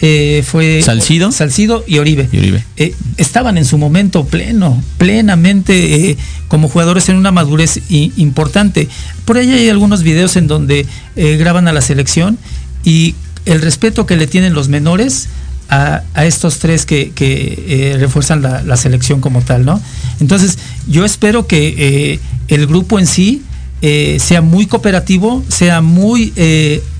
eh, 0.01 0.43
fue 0.45 0.81
Salcido. 0.83 1.31
Salcido 1.31 1.83
y 1.87 1.99
Oribe. 1.99 2.27
Y 2.31 2.37
Oribe. 2.39 2.63
Eh, 2.77 2.95
estaban 3.17 3.57
en 3.57 3.65
su 3.65 3.77
momento 3.77 4.25
pleno, 4.25 4.81
plenamente 4.97 6.09
eh, 6.11 6.17
como 6.47 6.67
jugadores 6.67 7.07
en 7.09 7.17
una 7.17 7.31
madurez 7.31 7.77
i- 7.89 8.11
importante. 8.17 8.87
Por 9.25 9.37
ahí 9.37 9.51
hay 9.51 9.69
algunos 9.69 10.01
videos 10.03 10.35
en 10.35 10.47
donde 10.47 10.85
eh, 11.15 11.37
graban 11.37 11.67
a 11.67 11.73
la 11.73 11.81
selección 11.81 12.37
y 12.83 13.13
el 13.45 13.61
respeto 13.61 14.05
que 14.05 14.17
le 14.17 14.27
tienen 14.27 14.53
los 14.53 14.67
menores 14.69 15.27
a, 15.69 16.01
a 16.15 16.25
estos 16.25 16.59
tres 16.59 16.85
que, 16.85 17.11
que, 17.11 17.63
eh, 17.93 17.97
refuerzan 17.99 18.41
la, 18.41 18.61
la 18.63 18.77
selección 18.77 19.21
como 19.21 19.41
tal, 19.41 19.65
¿no? 19.65 19.79
Entonces, 20.19 20.57
yo 20.87 21.05
espero 21.05 21.47
que 21.47 22.19
el 22.47 22.67
grupo 22.67 22.99
en 22.99 23.07
sí 23.07 23.43
eh, 23.81 24.17
sea 24.19 24.41
muy 24.41 24.65
cooperativo, 24.65 25.43
sea 25.47 25.81
muy 25.81 26.33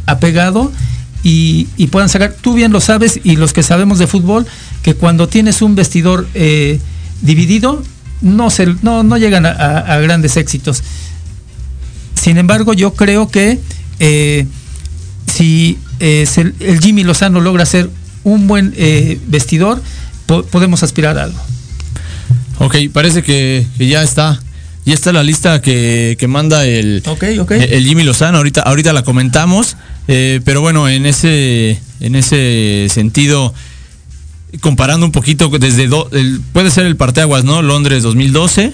apegado 0.06 0.72
y, 1.24 1.66
puedan 1.92 2.10
sacar, 2.10 2.36
tú 2.42 2.54
bien 2.54 2.72
lo 2.72 2.82
sabes 2.82 3.20
y 3.24 3.36
los 3.36 3.54
que 3.54 3.64
sabemos 3.64 4.00
de 4.00 4.08
fútbol, 4.08 4.48
que 4.82 4.96
cuando 4.96 5.28
tienes 5.28 5.62
un 5.62 5.76
vestidor 5.76 6.28
eh, 6.34 6.80
dividido, 7.22 7.84
no, 8.22 8.50
se, 8.50 8.66
no, 8.82 9.04
no 9.04 9.18
llegan 9.18 9.46
a, 9.46 9.98
grandes 10.00 10.38
éxitos. 10.38 10.84
Sin 12.16 12.38
embargo, 12.38 12.74
yo 12.74 12.94
creo 12.94 13.30
que 13.30 13.60
eh, 14.00 14.46
si 15.28 15.78
eh, 16.00 16.26
el 16.60 16.80
Jimmy 16.80 17.04
Lozano 17.04 17.40
logra 17.42 17.66
ser 17.66 17.90
un 18.24 18.48
buen 18.48 18.74
eh, 18.78 19.20
vestidor, 19.28 19.82
po- 20.26 20.44
podemos 20.44 20.84
aspirar 20.84 21.18
a 21.18 21.24
algo. 21.24 21.40
ok, 22.60 22.76
parece 22.94 23.24
que 23.24 23.66
ya 23.80 24.04
está, 24.04 24.40
ya 24.86 24.94
está 24.94 25.12
la 25.14 25.24
lista 25.24 25.62
que, 25.62 26.16
que 26.20 26.28
manda 26.28 26.66
el, 26.66 27.02
ok. 27.40 27.52
El- 27.52 27.86
Jimmy 27.86 28.04
Lozano, 28.04 28.38
ahorita, 28.38 28.62
ahorita 28.62 28.94
la 28.94 29.04
comentamos, 29.04 29.78
eh, 30.08 30.42
pero 30.44 30.62
bueno, 30.62 30.90
en 30.90 31.06
ese, 31.06 31.80
en 32.00 32.16
ese 32.16 32.88
sentido, 32.90 33.54
comparando 34.60 35.06
un 35.06 35.12
poquito 35.12 35.50
desde, 35.50 35.88
do- 35.88 36.10
el- 36.12 36.42
puede 36.54 36.72
ser 36.72 36.86
el 36.86 36.96
parteaguas, 36.98 37.44
¿no? 37.44 37.62
Londres 37.62 38.04
2012. 38.04 38.74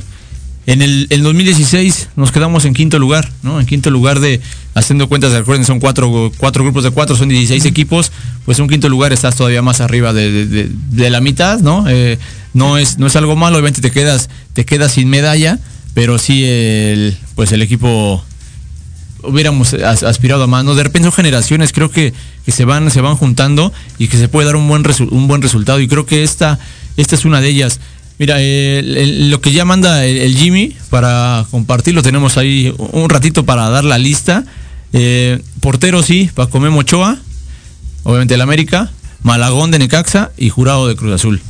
En 0.65 0.81
el, 0.81 1.07
el 1.11 1.23
2016 1.23 2.09
nos 2.17 2.33
quedamos 2.33 2.65
en 2.65 2.73
quinto 2.73 2.99
lugar, 2.99 3.29
¿no? 3.41 3.57
En 3.61 3.65
quinto 3.65 3.89
lugar 3.89 4.19
de, 4.19 4.41
haciendo 4.73 5.07
cuentas, 5.07 5.31
recuerden, 5.31 5.65
son 5.65 5.79
cuatro, 5.79 6.29
cuatro 6.37 6.61
grupos 6.63 6.83
de 6.83 6.91
cuatro, 6.91 7.15
son 7.15 7.29
16 7.29 7.63
equipos, 7.63 8.11
pues 8.45 8.59
un 8.59 8.67
quinto 8.67 8.89
lugar 8.89 9.13
estás 9.13 9.35
todavía 9.37 9.61
más 9.61 9.79
arriba 9.79 10.11
de, 10.11 10.29
de- 10.29 10.45
de- 10.45 10.69
de 10.91 11.09
la 11.09 11.21
mitad, 11.21 11.59
¿no? 11.61 11.85
Eh, 11.87 12.17
no, 12.53 12.77
es, 12.77 12.97
no 12.97 13.07
es 13.07 13.15
algo 13.15 13.37
malo, 13.37 13.55
obviamente 13.57 13.79
te 13.81 13.91
quedas, 13.91 14.29
te 14.51 14.65
quedas 14.65 14.91
sin 14.91 15.07
medalla, 15.09 15.57
pero 15.97 16.19
sí 16.19 16.45
el, 16.45 17.17
pues 17.33 17.51
el 17.51 17.63
equipo 17.63 18.23
hubiéramos 19.23 19.73
as- 19.73 20.03
aspirado 20.03 20.43
a 20.43 20.47
más. 20.47 20.63
¿no? 20.63 20.75
De 20.75 20.83
repente 20.83 21.07
son 21.07 21.11
generaciones, 21.11 21.71
creo 21.73 21.89
que, 21.89 22.13
que 22.45 22.51
se 22.51 22.65
van, 22.65 22.91
se 22.91 23.01
van 23.01 23.15
juntando 23.15 23.73
y 23.97 24.07
que 24.07 24.15
se 24.17 24.27
puede 24.27 24.45
dar 24.45 24.57
un 24.57 24.67
buen 24.67 24.83
un 25.09 25.27
buen 25.27 25.41
resultado. 25.41 25.79
Y 25.81 25.87
creo 25.87 26.05
que 26.05 26.21
esta, 26.23 26.59
esta 26.97 27.15
es 27.15 27.25
una 27.25 27.41
de 27.41 27.49
ellas. 27.49 27.79
Mira, 28.19 28.35
lo 28.37 29.41
que 29.41 29.51
ya 29.53 29.65
manda 29.65 30.05
el, 30.05 30.17
el 30.17 30.37
Jimmy 30.37 30.75
para 30.91 31.47
compartirlo, 31.49 32.03
tenemos 32.03 32.37
ahí 32.37 32.71
un 32.77 33.09
ratito 33.09 33.43
para 33.43 33.67
dar 33.71 33.83
la 33.83 33.97
lista. 33.97 34.45
Eh, 34.93 35.41
portero 35.61 36.03
sí, 36.03 36.29
Paco 36.31 36.59
Memo 36.59 36.81
Ochoa, 36.81 37.17
obviamente 38.03 38.35
el 38.35 38.41
América, 38.41 38.91
Malagón 39.23 39.71
de 39.71 39.79
Necaxa 39.79 40.29
y 40.37 40.49
Jurado 40.49 40.87
de 40.87 40.95
Cruz 40.95 41.13
Azul. 41.13 41.41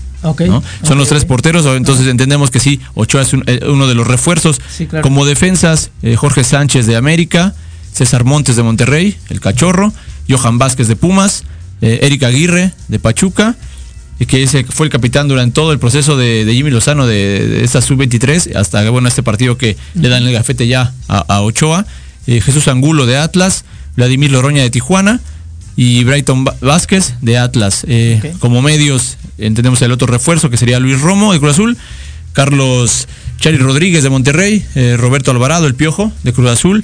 Son 0.83 0.97
los 0.97 1.09
tres 1.09 1.25
porteros, 1.25 1.65
entonces 1.75 2.07
entendemos 2.07 2.51
que 2.51 2.59
sí, 2.59 2.79
Ochoa 2.95 3.21
es 3.21 3.33
un- 3.33 3.43
eh, 3.47 3.59
uno 3.67 3.87
de 3.87 3.95
los 3.95 4.07
refuerzos. 4.07 4.59
Sí, 4.75 4.85
claro. 4.87 5.03
Como 5.03 5.25
defensas, 5.25 5.91
eh, 6.03 6.15
Jorge 6.15 6.43
Sánchez 6.43 6.85
de 6.85 6.95
América, 6.95 7.53
César 7.93 8.23
Montes 8.23 8.55
de 8.55 8.63
Monterrey, 8.63 9.17
el 9.29 9.39
Cachorro, 9.39 9.93
Johan 10.29 10.57
Vázquez 10.57 10.87
de 10.87 10.95
Pumas, 10.95 11.43
eh, 11.81 11.99
Eric 12.03 12.23
Aguirre 12.23 12.71
de 12.87 12.99
Pachuca, 12.99 13.55
y 14.19 14.25
que 14.25 14.41
ese 14.43 14.63
fue 14.63 14.87
el 14.87 14.91
capitán 14.91 15.27
durante 15.27 15.53
todo 15.53 15.71
el 15.71 15.77
proceso 15.79 16.17
de, 16.17 16.43
de 16.43 16.53
Jimmy 16.53 16.71
Lozano 16.71 17.05
de, 17.05 17.47
de 17.47 17.63
esta 17.63 17.81
sub-23 17.81 18.55
hasta 18.55 18.89
bueno 18.89 19.07
este 19.07 19.21
partido 19.21 19.57
que 19.59 19.77
le 19.93 20.09
dan 20.09 20.25
el 20.25 20.33
gafete 20.33 20.67
ya 20.67 20.91
a, 21.07 21.19
a 21.19 21.41
Ochoa, 21.41 21.85
eh, 22.25 22.41
Jesús 22.41 22.67
Angulo 22.67 23.05
de 23.05 23.15
Atlas, 23.17 23.63
Vladimir 23.95 24.31
Loroña 24.31 24.63
de 24.63 24.69
Tijuana 24.71 25.19
y 25.77 26.03
Brighton 26.03 26.43
Vázquez 26.59 27.13
de 27.21 27.37
Atlas. 27.37 27.85
Eh. 27.87 28.33
Como 28.39 28.61
medios 28.61 29.17
entendemos 29.37 29.81
el 29.83 29.91
otro 29.93 30.07
refuerzo 30.07 30.49
que 30.49 30.57
sería 30.57 30.79
Luis 30.79 30.99
Romo 30.99 31.31
de 31.31 31.39
Cruz 31.39 31.53
Azul, 31.53 31.77
Carlos 32.33 33.07
Chari 33.39 33.57
Rodríguez 33.57 34.03
de 34.03 34.09
Monterrey, 34.09 34.65
eh, 34.75 34.95
Roberto 34.97 35.31
Alvarado, 35.31 35.67
el 35.67 35.75
Piojo 35.75 36.11
de 36.23 36.33
Cruz 36.33 36.49
Azul, 36.49 36.83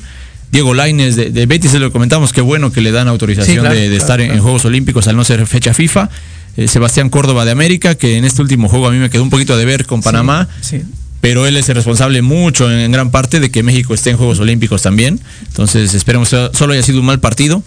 Diego 0.51 0.73
Laines 0.73 1.15
de, 1.15 1.31
de 1.31 1.45
Betis, 1.47 1.71
se 1.71 1.79
lo 1.79 1.91
comentamos, 1.91 2.31
qué 2.33 2.41
bueno 2.41 2.71
que 2.71 2.81
le 2.81 2.91
dan 2.91 3.07
autorización 3.07 3.55
Sí, 3.55 3.59
claro, 3.59 3.75
de, 3.75 3.81
de 3.81 3.87
claro, 3.97 4.01
estar 4.01 4.21
en-. 4.21 4.39
Juegos 4.39 4.65
Olímpicos 4.65 5.07
al 5.07 5.15
no 5.15 5.23
ser 5.23 5.45
fecha 5.47 5.73
FIFA. 5.73 6.09
Eh, 6.55 6.67
Sebastián 6.67 7.09
Córdoba 7.09 7.45
de 7.45 7.51
América, 7.51 7.95
que 7.95 8.17
en 8.17 8.25
este 8.25 8.43
último 8.43 8.69
juego 8.69 8.87
a 8.87 8.91
mí 8.91 8.99
me 8.99 9.09
quedó 9.09 9.23
un 9.23 9.31
poquito 9.31 9.57
de 9.57 9.65
ver 9.65 9.87
con 9.87 10.03
Panamá, 10.03 10.47
Sí. 10.61 10.83
pero 11.19 11.47
él 11.47 11.57
es 11.57 11.67
el 11.69 11.75
responsable 11.75 12.21
mucho 12.21 12.71
en, 12.71 12.77
en 12.77 12.91
gran 12.91 13.09
parte 13.09 13.39
de 13.39 13.49
que 13.49 13.63
México 13.63 13.95
esté 13.95 14.11
en 14.11 14.17
Juegos 14.17 14.39
Olímpicos 14.39 14.83
también. 14.83 15.19
Entonces 15.47 15.95
esperemos 15.95 16.29
que 16.29 16.51
solo 16.53 16.73
haya 16.73 16.83
sido 16.83 16.99
un 16.99 17.07
mal 17.07 17.19
partido. 17.19 17.63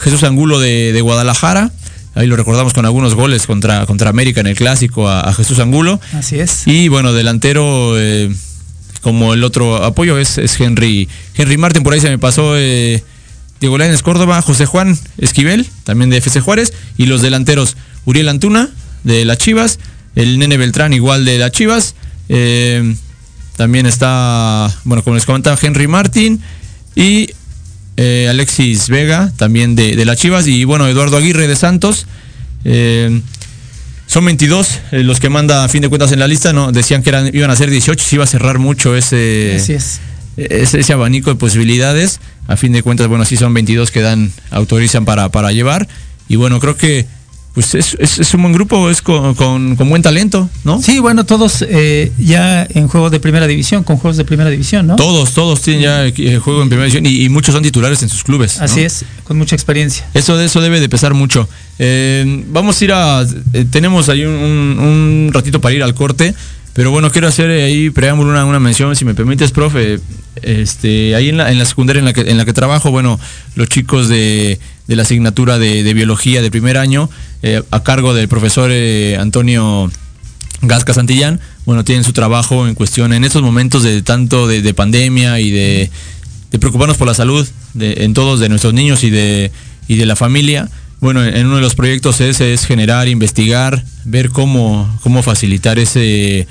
Jesús 0.00 0.24
Angulo 0.24 0.58
de, 0.58 0.92
de 0.92 1.00
Guadalajara, 1.00 1.70
ahí 2.14 2.26
lo 2.26 2.36
recordamos 2.36 2.72
con 2.72 2.84
algunos 2.84 3.14
goles 3.14 3.46
contra, 3.46 3.86
contra 3.86 4.10
América 4.10 4.40
en 4.40 4.46
el 4.46 4.56
clásico 4.56 5.08
a, 5.08 5.20
a 5.20 5.34
Jesús 5.34 5.58
Angulo. 5.58 6.00
Así 6.12 6.38
es. 6.38 6.66
Y 6.66 6.88
bueno, 6.88 7.12
delantero, 7.12 7.98
eh, 7.98 8.34
como 9.00 9.34
el 9.34 9.44
otro 9.44 9.84
apoyo 9.84 10.18
es, 10.18 10.38
es 10.38 10.58
Henry, 10.60 11.08
Henry 11.34 11.56
Martin, 11.56 11.82
por 11.82 11.92
ahí 11.92 12.00
se 12.00 12.10
me 12.10 12.18
pasó 12.18 12.56
eh, 12.56 13.02
Diego 13.60 13.78
Lainez 13.78 14.02
Córdoba, 14.02 14.42
José 14.42 14.66
Juan 14.66 14.98
Esquivel, 15.18 15.66
también 15.84 16.10
de 16.10 16.16
FC 16.18 16.40
Juárez, 16.40 16.72
y 16.96 17.06
los 17.06 17.22
delanteros 17.22 17.76
Uriel 18.04 18.28
Antuna, 18.28 18.70
de 19.04 19.24
las 19.24 19.38
Chivas, 19.38 19.78
el 20.14 20.38
Nene 20.38 20.56
Beltrán, 20.56 20.92
igual 20.92 21.24
de 21.24 21.38
las 21.38 21.52
Chivas, 21.52 21.94
eh, 22.28 22.94
también 23.56 23.84
está, 23.84 24.74
bueno, 24.84 25.04
como 25.04 25.16
les 25.16 25.26
comentaba, 25.26 25.58
Henry 25.60 25.86
Martin. 25.86 26.40
Y 26.96 27.28
eh, 28.02 28.28
Alexis 28.30 28.88
Vega, 28.88 29.30
también 29.36 29.76
de, 29.76 29.94
de 29.94 30.04
las 30.06 30.16
Chivas, 30.16 30.46
y 30.46 30.64
bueno, 30.64 30.88
Eduardo 30.88 31.18
Aguirre 31.18 31.46
de 31.46 31.54
Santos. 31.56 32.06
eh, 32.64 33.20
son 34.06 34.24
22 34.24 34.78
eh, 34.92 35.02
los 35.04 35.20
que 35.20 35.28
manda 35.28 35.62
a 35.64 35.68
fin 35.68 35.82
de 35.82 35.88
cuentas 35.88 36.10
en 36.10 36.18
la 36.18 36.26
lista, 36.26 36.52
¿no? 36.52 36.72
Decían 36.72 37.02
que 37.02 37.10
eran, 37.10 37.30
iban 37.32 37.50
a 37.50 37.54
ser 37.56 37.70
18, 37.70 38.02
se 38.02 38.16
iba 38.16 38.24
a 38.24 38.26
cerrar 38.26 38.58
mucho 38.58 38.96
ese, 38.96 39.54
Así 39.56 39.74
es. 39.74 40.00
ese, 40.36 40.80
ese 40.80 40.92
abanico 40.92 41.30
de 41.30 41.36
posibilidades. 41.36 42.18
A 42.48 42.56
fin 42.56 42.72
de 42.72 42.82
cuentas, 42.82 43.06
bueno, 43.06 43.24
sí 43.24 43.36
son 43.36 43.54
22 43.54 43.90
que 43.92 44.00
dan, 44.00 44.32
autorizan 44.50 45.04
para, 45.04 45.28
para 45.28 45.52
llevar. 45.52 45.86
Y 46.28 46.34
bueno, 46.36 46.58
creo 46.58 46.76
que 46.76 47.06
pues 47.60 47.74
es, 47.74 47.96
es, 48.00 48.18
es 48.18 48.32
un 48.32 48.40
buen 48.40 48.54
grupo, 48.54 48.88
es 48.88 49.02
con, 49.02 49.34
con, 49.34 49.76
con 49.76 49.90
buen 49.90 50.00
talento, 50.00 50.48
¿no? 50.64 50.80
Sí, 50.80 50.98
bueno, 50.98 51.26
todos 51.26 51.62
eh, 51.68 52.10
ya 52.18 52.66
en 52.70 52.88
juegos 52.88 53.12
de 53.12 53.20
primera 53.20 53.46
división, 53.46 53.84
con 53.84 53.98
juegos 53.98 54.16
de 54.16 54.24
primera 54.24 54.48
división, 54.48 54.86
¿no? 54.86 54.96
Todos, 54.96 55.34
todos 55.34 55.60
tienen 55.60 55.82
ya 55.82 56.06
eh, 56.06 56.38
juego 56.38 56.62
en 56.62 56.70
primera 56.70 56.86
división 56.86 57.04
y, 57.04 57.24
y, 57.24 57.28
muchos 57.28 57.52
son 57.52 57.62
titulares 57.62 58.02
en 58.02 58.08
sus 58.08 58.24
clubes. 58.24 58.56
¿no? 58.56 58.64
Así 58.64 58.80
es, 58.80 59.04
con 59.24 59.36
mucha 59.36 59.54
experiencia. 59.54 60.08
Eso 60.14 60.40
eso 60.40 60.62
debe 60.62 60.80
de 60.80 60.88
pesar 60.88 61.12
mucho. 61.12 61.46
Eh, 61.78 62.44
vamos 62.48 62.80
a 62.80 62.84
ir 62.84 62.92
a, 62.92 63.26
eh, 63.52 63.66
tenemos 63.70 64.08
ahí 64.08 64.24
un, 64.24 64.32
un, 64.32 64.78
un 64.78 65.30
ratito 65.34 65.60
para 65.60 65.74
ir 65.74 65.82
al 65.82 65.94
corte. 65.94 66.34
Pero 66.72 66.92
bueno, 66.92 67.10
quiero 67.10 67.26
hacer 67.26 67.50
ahí 67.50 67.90
preámbulo 67.90 68.30
una, 68.30 68.44
una 68.44 68.60
mención, 68.60 68.94
si 68.94 69.04
me 69.04 69.14
permites, 69.14 69.50
profe. 69.50 69.98
Este, 70.40 71.14
ahí 71.14 71.28
en 71.28 71.36
la, 71.36 71.50
en 71.50 71.58
la 71.58 71.64
secundaria 71.64 71.98
en 71.98 72.06
la, 72.06 72.12
que, 72.12 72.22
en 72.22 72.38
la 72.38 72.44
que 72.44 72.52
trabajo, 72.52 72.90
bueno, 72.90 73.18
los 73.56 73.68
chicos 73.68 74.08
de, 74.08 74.58
de 74.86 74.96
la 74.96 75.02
asignatura 75.02 75.58
de, 75.58 75.82
de, 75.82 75.94
biología 75.94 76.42
de 76.42 76.50
primer 76.50 76.78
año, 76.78 77.10
eh, 77.42 77.62
a 77.70 77.82
cargo 77.82 78.14
del 78.14 78.28
profesor 78.28 78.70
eh, 78.72 79.16
Antonio 79.18 79.90
Gasca 80.62 80.92
Santillán, 80.92 81.40
bueno, 81.64 81.84
tienen 81.84 82.04
su 82.04 82.12
trabajo 82.12 82.66
en 82.66 82.74
cuestión 82.74 83.12
en 83.12 83.24
estos 83.24 83.42
momentos 83.42 83.82
de 83.82 84.02
tanto 84.02 84.46
de, 84.46 84.60
de 84.60 84.74
pandemia 84.74 85.40
y 85.40 85.50
de, 85.50 85.90
de, 86.50 86.58
preocuparnos 86.58 86.96
por 86.96 87.06
la 87.06 87.14
salud 87.14 87.48
de, 87.74 88.04
en 88.04 88.12
todos 88.12 88.40
de 88.40 88.48
nuestros 88.48 88.74
niños 88.74 89.02
y 89.04 89.10
de, 89.10 89.52
y 89.88 89.96
de 89.96 90.06
la 90.06 90.16
familia. 90.16 90.68
Bueno, 91.00 91.24
en 91.24 91.46
uno 91.46 91.56
de 91.56 91.62
los 91.62 91.74
proyectos 91.74 92.20
ese 92.20 92.52
es 92.52 92.66
generar, 92.66 93.08
investigar, 93.08 93.82
ver 94.04 94.28
cómo, 94.28 94.98
cómo 95.02 95.22
facilitar 95.22 95.78
ese, 95.78 96.46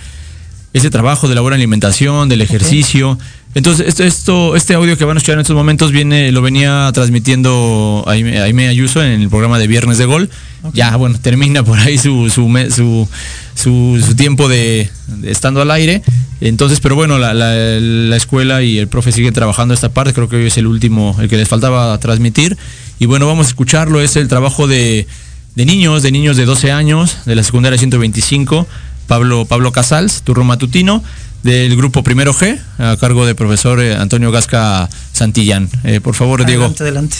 ese 0.73 0.89
trabajo 0.89 1.27
de 1.27 1.35
la 1.35 1.41
buena 1.41 1.55
alimentación, 1.55 2.29
del 2.29 2.41
ejercicio. 2.41 3.11
Okay. 3.11 3.27
Entonces, 3.55 3.87
esto, 3.87 4.03
esto, 4.03 4.55
este 4.55 4.75
audio 4.75 4.95
que 4.95 5.05
van 5.05 5.17
a 5.17 5.19
escuchar 5.19 5.33
en 5.33 5.41
estos 5.41 5.55
momentos 5.55 5.91
viene, 5.91 6.31
lo 6.31 6.41
venía 6.41 6.91
transmitiendo 6.93 8.03
Aime, 8.07 8.39
Aime 8.39 8.67
Ayuso 8.67 9.03
en 9.03 9.21
el 9.21 9.29
programa 9.29 9.57
de 9.57 9.67
Viernes 9.67 9.97
de 9.97 10.05
Gol. 10.05 10.29
Okay. 10.61 10.71
Ya, 10.73 10.95
bueno, 10.97 11.17
termina 11.19 11.63
por 11.63 11.79
ahí 11.79 11.97
su, 11.97 12.29
su, 12.29 12.47
su, 12.69 13.07
su, 13.55 14.03
su 14.05 14.15
tiempo 14.15 14.47
de, 14.47 14.89
de, 15.07 15.31
estando 15.31 15.61
al 15.61 15.71
aire. 15.71 16.03
Entonces, 16.41 16.79
pero 16.79 16.95
bueno, 16.95 17.17
la, 17.17 17.33
la, 17.33 17.53
la, 17.53 18.15
escuela 18.15 18.61
y 18.61 18.77
el 18.77 18.87
profe 18.87 19.11
siguen 19.11 19.33
trabajando 19.33 19.73
esta 19.73 19.89
parte. 19.89 20.13
Creo 20.13 20.29
que 20.29 20.35
hoy 20.35 20.45
es 20.45 20.57
el 20.57 20.67
último, 20.67 21.15
el 21.19 21.27
que 21.27 21.35
les 21.35 21.49
faltaba 21.49 21.97
transmitir. 21.97 22.55
Y 22.99 23.07
bueno, 23.07 23.25
vamos 23.25 23.47
a 23.47 23.49
escucharlo. 23.49 23.99
Es 23.99 24.15
el 24.15 24.27
trabajo 24.27 24.67
de, 24.67 25.07
de 25.55 25.65
niños, 25.65 26.03
de 26.03 26.11
niños 26.11 26.37
de 26.37 26.45
12 26.45 26.71
años, 26.71 27.17
de 27.25 27.35
la 27.35 27.43
secundaria 27.43 27.77
125, 27.77 28.67
Pablo, 29.07 29.45
Pablo 29.45 29.71
Casals, 29.71 30.21
turno 30.21 30.43
matutino, 30.43 31.03
del 31.43 31.75
grupo 31.75 32.03
Primero 32.03 32.33
G, 32.33 32.59
a 32.77 32.97
cargo 32.97 33.25
del 33.25 33.35
profesor 33.35 33.79
eh, 33.81 33.95
Antonio 33.95 34.31
Gasca 34.31 34.89
Santillán. 35.13 35.69
Eh, 35.83 36.01
por 36.01 36.15
favor, 36.15 36.41
adelante, 36.41 36.83
Diego. 36.83 36.83
Adelante. 36.83 37.17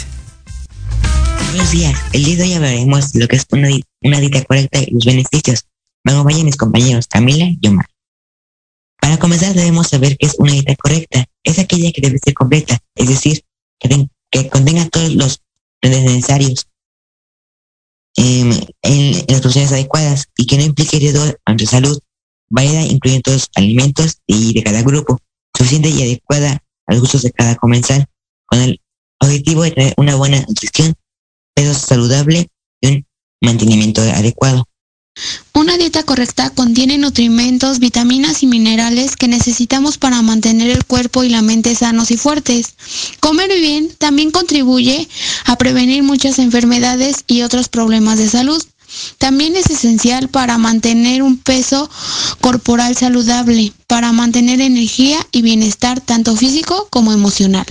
Buenos 1.52 1.72
días. 1.72 2.00
El 2.14 2.26
día 2.26 2.36
de 2.38 2.44
hoy 2.44 2.54
hablaremos 2.54 3.12
de 3.12 3.22
lo 3.22 3.28
que 3.28 3.36
es 3.36 3.46
una, 3.52 3.70
una 4.02 4.20
dieta 4.20 4.44
correcta 4.44 4.80
y 4.80 4.92
los 4.92 5.06
beneficios. 5.06 5.66
Me 6.04 6.12
acompañan 6.12 6.46
mis 6.46 6.58
compañeros 6.58 7.08
Camila 7.08 7.50
y 7.60 7.68
Omar. 7.68 7.88
Para 9.02 9.18
comenzar 9.18 9.54
debemos 9.54 9.88
saber 9.88 10.18
qué 10.18 10.28
es 10.28 10.36
una 10.38 10.52
dieta 10.52 10.76
correcta. 10.76 11.26
Es 11.44 11.58
aquella 11.58 11.92
que 11.92 12.02
debe 12.02 12.20
ser 12.20 12.34
completa, 12.34 12.78
es 12.96 13.08
decir, 13.08 13.44
que, 13.80 13.90
ten, 13.90 14.12
que 14.30 14.50
contenga 14.50 14.88
todos 14.90 15.10
los 15.16 15.42
necesarios 15.82 16.68
eh, 18.18 18.42
en, 18.42 18.54
en, 18.82 19.26
las 19.28 19.42
porciones 19.42 19.72
adecuadas 19.72 20.26
y 20.38 20.46
que 20.46 20.58
no 20.58 20.64
implique 20.64 21.00
riesgo 21.00 21.24
a 21.46 21.54
nuestra 21.54 21.80
salud. 21.80 22.00
Variada 22.50 22.84
incluyendo 22.84 23.24
todos 23.24 23.38
los 23.38 23.50
alimentos 23.56 24.18
y 24.28 24.54
de 24.54 24.64
cada 24.64 24.82
grupo, 24.82 25.20
suficiente 25.56 25.90
y 25.90 26.02
adecuada 26.02 26.64
a 26.88 26.94
los 26.94 27.02
gustos 27.02 27.22
de 27.22 27.32
cada 27.32 27.56
comensal, 27.56 28.06
con 28.46 28.60
el 28.60 28.82
objetivo 29.20 29.64
de 29.64 29.72
tener 29.72 29.94
una 29.98 30.16
buena 30.16 30.40
nutrición, 30.48 30.94
peso 31.54 31.74
saludable 31.74 32.48
y 32.82 32.88
un 32.88 33.06
mantenimiento 33.42 34.02
adecuado. 34.02 34.66
Una 35.54 35.78
dieta 35.78 36.04
correcta 36.04 36.50
contiene 36.52 36.98
nutrimentos, 36.98 37.80
vitaminas 37.80 38.44
y 38.44 38.48
minerales 38.48 39.18
que 39.18 39.28
necesitamos 39.28 39.98
para 39.98 40.22
mantener 40.22 40.70
el 40.70 40.86
cuerpo 40.86 41.24
y 41.24 41.30
la 41.30 41.42
mente 41.42 41.76
sanos 41.76 42.12
y 42.12 42.18
fuertes. 42.18 42.76
Comer 43.20 43.50
bien 43.50 43.90
también 43.98 44.32
contribuye 44.32 45.08
a 45.46 45.58
prevenir 45.58 46.04
muchas 46.04 46.40
enfermedades 46.40 47.26
y 47.28 47.42
otros 47.42 47.68
problemas 47.68 48.18
de 48.18 48.30
salud. 48.30 48.64
También 49.18 49.56
es 49.56 49.70
esencial 49.70 50.30
para 50.30 50.58
mantener 50.58 51.22
un 51.24 51.38
peso 51.38 51.90
corporal 52.42 52.96
saludable, 52.96 53.74
para 53.88 54.12
mantener 54.12 54.62
energía 54.62 55.26
y 55.32 55.42
bienestar 55.42 56.02
tanto 56.02 56.36
físico 56.36 56.88
como 56.90 57.14
emocional. 57.14 57.66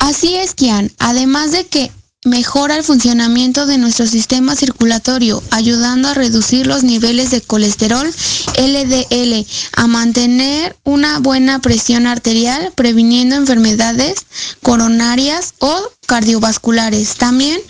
Así 0.00 0.36
es, 0.36 0.54
Kian, 0.54 0.92
además 0.98 1.52
de 1.52 1.66
que 1.66 1.90
mejora 2.24 2.76
el 2.76 2.82
funcionamiento 2.82 3.66
de 3.66 3.78
nuestro 3.78 4.06
sistema 4.06 4.56
circulatorio, 4.56 5.42
ayudando 5.50 6.08
a 6.08 6.14
reducir 6.14 6.66
los 6.66 6.82
niveles 6.82 7.30
de 7.30 7.40
colesterol 7.40 8.12
LDL, 8.58 9.46
a 9.76 9.86
mantener 9.86 10.76
una 10.84 11.20
buena 11.20 11.60
presión 11.60 12.06
arterial, 12.06 12.72
previniendo 12.74 13.36
enfermedades 13.36 14.26
coronarias 14.62 15.54
o 15.60 15.80
cardiovasculares. 16.06 17.14
También 17.14 17.60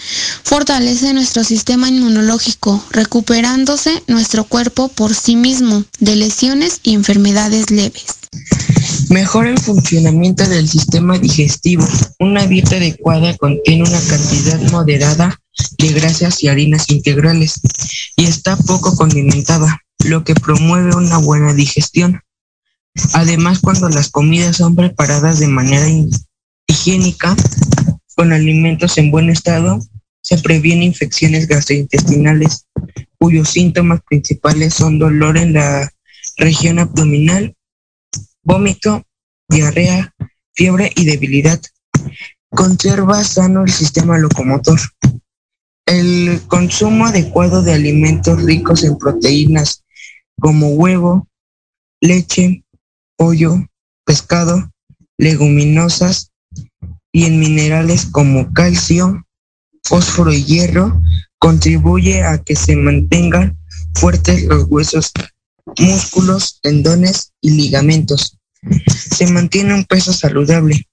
fortalece 0.44 1.12
nuestro 1.12 1.44
sistema 1.44 1.88
inmunológico, 1.88 2.82
recuperándose 2.90 4.02
nuestro 4.06 4.44
cuerpo 4.44 4.88
por 4.88 5.14
sí 5.14 5.36
mismo 5.36 5.84
de 6.00 6.16
lesiones 6.16 6.80
y 6.82 6.94
enfermedades 6.94 7.70
leves. 7.70 8.27
Mejora 9.10 9.50
el 9.50 9.58
funcionamiento 9.58 10.46
del 10.46 10.68
sistema 10.68 11.18
digestivo. 11.18 11.86
Una 12.18 12.46
dieta 12.46 12.76
adecuada 12.76 13.36
contiene 13.36 13.82
una 13.82 14.00
cantidad 14.00 14.60
moderada 14.70 15.40
de 15.78 15.92
grasas 15.92 16.42
y 16.42 16.48
harinas 16.48 16.90
integrales 16.90 17.60
y 18.16 18.24
está 18.26 18.56
poco 18.56 18.94
condimentada, 18.96 19.80
lo 20.04 20.24
que 20.24 20.34
promueve 20.34 20.94
una 20.94 21.18
buena 21.18 21.54
digestión. 21.54 22.20
Además, 23.14 23.60
cuando 23.60 23.88
las 23.88 24.10
comidas 24.10 24.56
son 24.56 24.76
preparadas 24.76 25.38
de 25.38 25.48
manera 25.48 25.86
higiénica, 26.66 27.34
con 28.14 28.32
alimentos 28.32 28.98
en 28.98 29.10
buen 29.10 29.30
estado, 29.30 29.78
se 30.20 30.38
previene 30.38 30.84
infecciones 30.84 31.46
gastrointestinales, 31.46 32.66
cuyos 33.18 33.50
síntomas 33.50 34.00
principales 34.06 34.74
son 34.74 34.98
dolor 34.98 35.38
en 35.38 35.54
la 35.54 35.90
región 36.36 36.78
abdominal 36.78 37.54
vómito, 38.48 39.04
diarrea, 39.46 40.14
fiebre 40.54 40.90
y 40.96 41.04
debilidad. 41.04 41.60
Conserva 42.48 43.22
sano 43.22 43.62
el 43.62 43.70
sistema 43.70 44.16
locomotor. 44.18 44.80
El 45.84 46.40
consumo 46.48 47.06
adecuado 47.06 47.62
de 47.62 47.74
alimentos 47.74 48.42
ricos 48.42 48.84
en 48.84 48.96
proteínas 48.96 49.84
como 50.40 50.70
huevo, 50.70 51.28
leche, 52.00 52.64
pollo, 53.16 53.54
pescado, 54.04 54.70
leguminosas 55.18 56.32
y 57.12 57.26
en 57.26 57.38
minerales 57.40 58.06
como 58.06 58.52
calcio, 58.54 59.26
fósforo 59.84 60.32
y 60.32 60.44
hierro 60.44 61.02
contribuye 61.38 62.22
a 62.22 62.38
que 62.38 62.56
se 62.56 62.76
mantengan 62.76 63.58
fuertes 63.94 64.44
los 64.44 64.64
huesos, 64.68 65.12
músculos, 65.78 66.60
tendones 66.62 67.32
y 67.42 67.50
ligamentos 67.50 68.37
se 68.86 69.26
mantiene 69.26 69.74
un 69.74 69.84
peso 69.84 70.12
saludable 70.12 70.88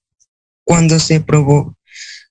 cuando 0.64 0.98
se, 0.98 1.20
probó, 1.20 1.76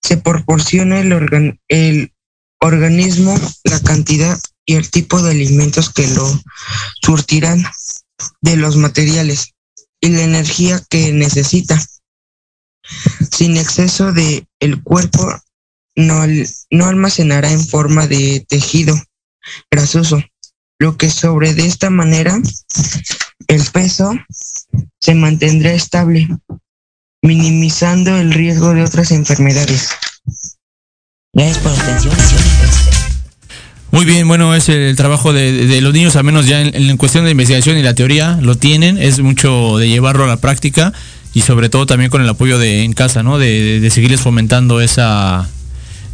se 0.02 0.18
proporciona 0.18 1.00
el, 1.00 1.14
organ, 1.14 1.60
el 1.68 2.14
organismo 2.60 3.36
la 3.64 3.80
cantidad 3.82 4.40
y 4.66 4.76
el 4.76 4.90
tipo 4.90 5.22
de 5.22 5.32
alimentos 5.32 5.92
que 5.94 6.08
lo 6.08 6.28
surtirán 7.02 7.64
de 8.42 8.58
los 8.58 8.76
materiales 8.78 9.54
y 10.02 10.10
la 10.10 10.24
energía 10.24 10.82
que 10.90 11.12
necesita. 11.14 11.82
Sin 13.32 13.58
exceso 13.58 14.12
de 14.12 14.48
el 14.60 14.84
cuerpo 14.84 15.34
no, 15.96 16.24
no 16.72 16.86
almacenará 16.86 17.52
en 17.52 17.66
forma 17.66 18.08
de 18.08 18.46
tejido 18.48 18.96
grasoso, 19.72 20.22
lo 20.80 20.98
que 20.98 21.10
sobre 21.10 21.54
de 21.54 21.66
esta 21.66 21.90
manera 21.90 22.40
el 23.48 23.64
peso 23.72 24.14
se 25.06 25.14
mantendrá 25.14 25.72
estable, 25.72 26.28
minimizando 27.22 28.18
el 28.18 28.34
riesgo 28.34 28.74
de 28.74 28.82
otras 28.82 29.12
enfermedades. 29.12 29.90
Gracias 31.32 31.60
por 31.60 31.72
la 31.74 31.84
atención. 31.84 32.14
Muy 33.92 34.04
bien, 34.04 34.28
bueno, 34.28 34.56
es 34.56 34.68
el 34.68 34.96
trabajo 34.96 35.32
de, 35.32 35.68
de 35.68 35.82
los 35.82 35.94
niños, 35.94 36.16
al 36.16 36.24
menos 36.24 36.48
ya 36.48 36.60
en, 36.60 36.74
en, 36.74 36.98
cuestión 36.98 37.24
de 37.24 37.30
investigación 37.30 37.78
y 37.78 37.84
la 37.84 37.94
teoría, 37.94 38.40
lo 38.42 38.56
tienen, 38.56 38.98
es 38.98 39.20
mucho 39.20 39.78
de 39.78 39.88
llevarlo 39.90 40.24
a 40.24 40.28
la 40.28 40.38
práctica 40.38 40.92
y 41.36 41.42
sobre 41.42 41.70
todo 41.70 41.86
también 41.86 42.10
con 42.10 42.24
el 42.24 42.28
apoyo 42.30 42.58
de 42.58 42.84
en 42.84 42.94
casa, 42.94 43.22
¿no? 43.22 43.38
De, 43.38 43.62
de, 43.62 43.80
de 43.82 43.90
seguirles 43.92 44.22
fomentando 44.22 44.82
esa, 44.82 45.48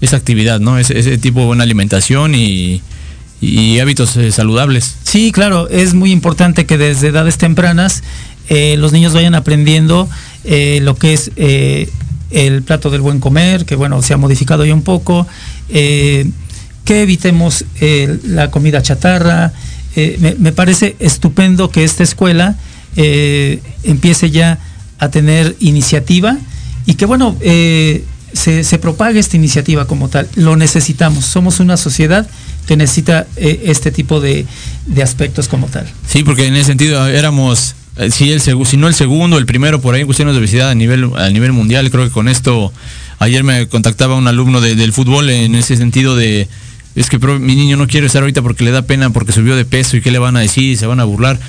esa 0.01 0.17
actividad, 0.17 0.59
¿no? 0.59 0.77
Ese, 0.77 0.99
ese 0.99 1.17
tipo 1.17 1.39
de 1.39 1.45
buena 1.45 1.63
alimentación 1.63 2.35
y, 2.35 2.81
y 3.41 3.79
hábitos 3.79 4.15
eh, 4.17 4.31
saludables. 4.31 4.97
Sí, 5.03 5.31
claro, 5.31 5.67
es 5.69 5.95
muy 5.95 6.11
importante 6.11 6.65
que 6.65 6.77
desde 6.77 7.07
edades 7.07 7.37
tempranas 7.37 8.03
eh, 8.49 8.75
los 8.77 8.91
niños 8.91 9.13
vayan 9.13 9.35
aprendiendo 9.35 10.09
eh, 10.43 10.79
lo 10.81 10.95
que 10.95 11.13
es 11.13 11.31
eh, 11.35 11.89
el 12.31 12.63
plato 12.63 12.89
del 12.89 13.01
buen 13.01 13.19
comer, 13.19 13.65
que 13.65 13.75
bueno, 13.75 14.01
se 14.01 14.13
ha 14.13 14.17
modificado 14.17 14.65
ya 14.65 14.73
un 14.73 14.83
poco, 14.83 15.27
eh, 15.69 16.29
que 16.85 17.03
evitemos 17.03 17.65
eh, 17.79 18.19
la 18.25 18.51
comida 18.51 18.81
chatarra. 18.81 19.53
Me, 19.93 20.53
parece 20.53 20.95
estupendo 20.99 21.69
que 21.69 21.83
esta 21.83 22.01
escuela 22.01 22.55
empiece 22.95 24.31
ya 24.31 24.57
a 24.99 25.11
tener 25.11 25.57
iniciativa 25.59 26.37
y 26.85 26.93
que 26.93 27.05
bueno, 27.05 27.35
se, 28.33 28.63
se 28.63 28.79
propague 28.79 29.19
esta 29.19 29.35
iniciativa 29.35 29.85
como 29.87 30.09
tal. 30.09 30.29
Lo 30.35 30.55
necesitamos. 30.55 31.25
Somos 31.25 31.59
una 31.59 31.77
sociedad 31.77 32.27
que 32.67 32.77
necesita 32.77 33.27
eh, 33.35 33.63
este 33.65 33.91
tipo 33.91 34.19
de, 34.19 34.45
de 34.85 35.03
aspectos 35.03 35.47
como 35.47 35.67
tal. 35.67 35.89
Sí, 36.07 36.23
porque 36.23 36.47
en 36.47 36.55
ese 36.55 36.67
sentido 36.67 37.07
éramos, 37.07 37.75
eh, 37.97 38.09
si, 38.11 38.31
el, 38.31 38.41
si 38.41 38.77
no 38.77 38.87
el 38.87 38.93
segundo, 38.93 39.37
el 39.37 39.45
primero 39.45 39.81
por 39.81 39.95
ahí 39.95 40.01
en 40.01 40.07
cuestiones 40.07 40.33
de 40.33 40.39
obesidad 40.39 40.69
a 40.69 40.75
nivel, 40.75 41.09
a 41.17 41.29
nivel 41.29 41.51
mundial. 41.51 41.89
Creo 41.91 42.05
que 42.05 42.11
con 42.11 42.27
esto, 42.27 42.71
ayer 43.19 43.43
me 43.43 43.67
contactaba 43.67 44.15
un 44.15 44.27
alumno 44.27 44.61
de- 44.61 44.75
del 44.75 44.93
fútbol 44.93 45.29
en 45.29 45.55
ese 45.55 45.75
sentido 45.77 46.15
de, 46.15 46.47
es 46.95 47.09
que 47.09 47.17
mi 47.19 47.55
niño 47.55 47.77
no 47.77 47.87
quiere 47.87 48.07
estar 48.07 48.21
ahorita 48.23 48.41
porque 48.41 48.63
le 48.63 48.71
da 48.71 48.81
pena, 48.83 49.09
porque 49.11 49.31
subió 49.31 49.55
de 49.55 49.65
peso 49.65 49.97
y 49.97 50.01
qué 50.01 50.11
le 50.11 50.19
van 50.19 50.35
a 50.37 50.39
decir, 50.41 50.77
se 50.77 50.85
van 50.85 50.99
a 50.99 51.03
burlar. 51.05 51.39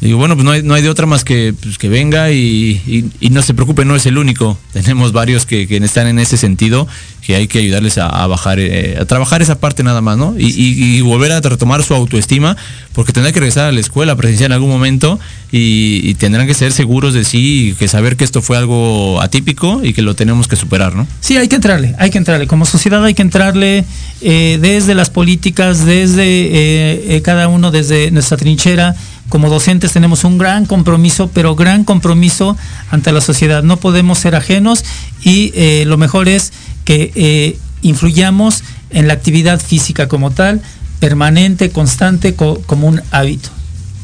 Digo, 0.00 0.16
bueno, 0.16 0.36
pues 0.36 0.44
no 0.44 0.52
hay, 0.52 0.62
no 0.62 0.74
hay 0.74 0.82
de 0.82 0.88
otra 0.88 1.06
más 1.06 1.24
que, 1.24 1.54
pues, 1.60 1.76
que 1.76 1.88
venga 1.88 2.30
y, 2.30 2.80
y- 3.20 3.30
no 3.30 3.42
se 3.42 3.52
preocupe, 3.52 3.84
no 3.84 3.96
es 3.96 4.06
el 4.06 4.16
único. 4.16 4.56
Tenemos 4.72 5.12
varios 5.12 5.44
que, 5.44 5.66
que 5.66 5.76
están 5.78 6.06
en 6.06 6.18
ese 6.20 6.36
sentido, 6.36 6.86
que 7.22 7.34
hay 7.34 7.48
que 7.48 7.58
ayudarles 7.58 7.98
a, 7.98 8.26
bajar, 8.26 8.58
eh, 8.60 8.96
a 9.00 9.04
trabajar 9.06 9.42
esa 9.42 9.58
parte 9.58 9.82
nada 9.82 10.00
más, 10.00 10.16
¿no? 10.16 10.34
Y, 10.38 11.00
volver 11.00 11.32
a 11.32 11.40
retomar 11.40 11.82
su 11.82 11.94
autoestima, 11.94 12.56
porque 12.92 13.12
tendrán 13.12 13.32
que 13.32 13.40
regresar 13.40 13.68
a 13.68 13.72
la 13.72 13.80
escuela 13.80 14.14
presencial 14.16 14.52
en 14.52 14.54
algún 14.54 14.70
momento 14.70 15.18
y, 15.50 16.00
y 16.04 16.14
tendrán 16.14 16.46
que 16.46 16.54
ser 16.54 16.72
seguros 16.72 17.14
de 17.14 17.24
sí 17.24 17.70
y 17.70 17.72
que 17.74 17.88
saber 17.88 18.16
que 18.16 18.24
esto 18.24 18.40
fue 18.42 18.56
algo 18.56 19.20
atípico 19.20 19.80
y 19.82 19.92
que 19.94 20.02
lo 20.02 20.14
tenemos 20.14 20.48
que 20.48 20.56
superar, 20.56 20.94
¿no? 20.94 21.06
Sí, 21.20 21.36
hay 21.36 21.48
que 21.48 21.56
entrarle, 21.56 21.94
hay 21.98 22.10
que 22.10 22.18
entrarle. 22.18 22.46
Como 22.46 22.66
sociedad 22.66 23.04
hay 23.04 23.14
que 23.14 23.22
entrarle 23.22 23.84
eh, 24.20 24.58
desde 24.60 24.94
las 24.94 25.10
políticas, 25.10 25.84
desde 25.84 26.22
eh, 26.24 27.16
eh, 27.16 27.22
cada 27.22 27.48
uno, 27.48 27.70
desde 27.70 28.10
nuestra 28.10 28.36
trinchera. 28.36 28.94
Como 29.28 29.50
docentes 29.50 29.92
tenemos 29.92 30.24
un 30.24 30.38
gran 30.38 30.64
compromiso, 30.66 31.28
pero 31.32 31.54
gran 31.54 31.84
compromiso 31.84 32.56
ante 32.90 33.12
la 33.12 33.20
sociedad. 33.20 33.62
No 33.62 33.76
podemos 33.76 34.18
ser 34.18 34.34
ajenos 34.34 34.84
y 35.22 35.52
eh, 35.54 35.84
lo 35.86 35.98
mejor 35.98 36.28
es 36.28 36.52
que 36.84 37.12
eh, 37.14 37.58
influyamos 37.82 38.62
en 38.90 39.06
la 39.06 39.12
actividad 39.14 39.60
física 39.60 40.08
como 40.08 40.30
tal, 40.30 40.62
permanente, 40.98 41.70
constante, 41.70 42.34
co- 42.34 42.60
como 42.66 42.86
un 42.88 43.02
hábito. 43.10 43.50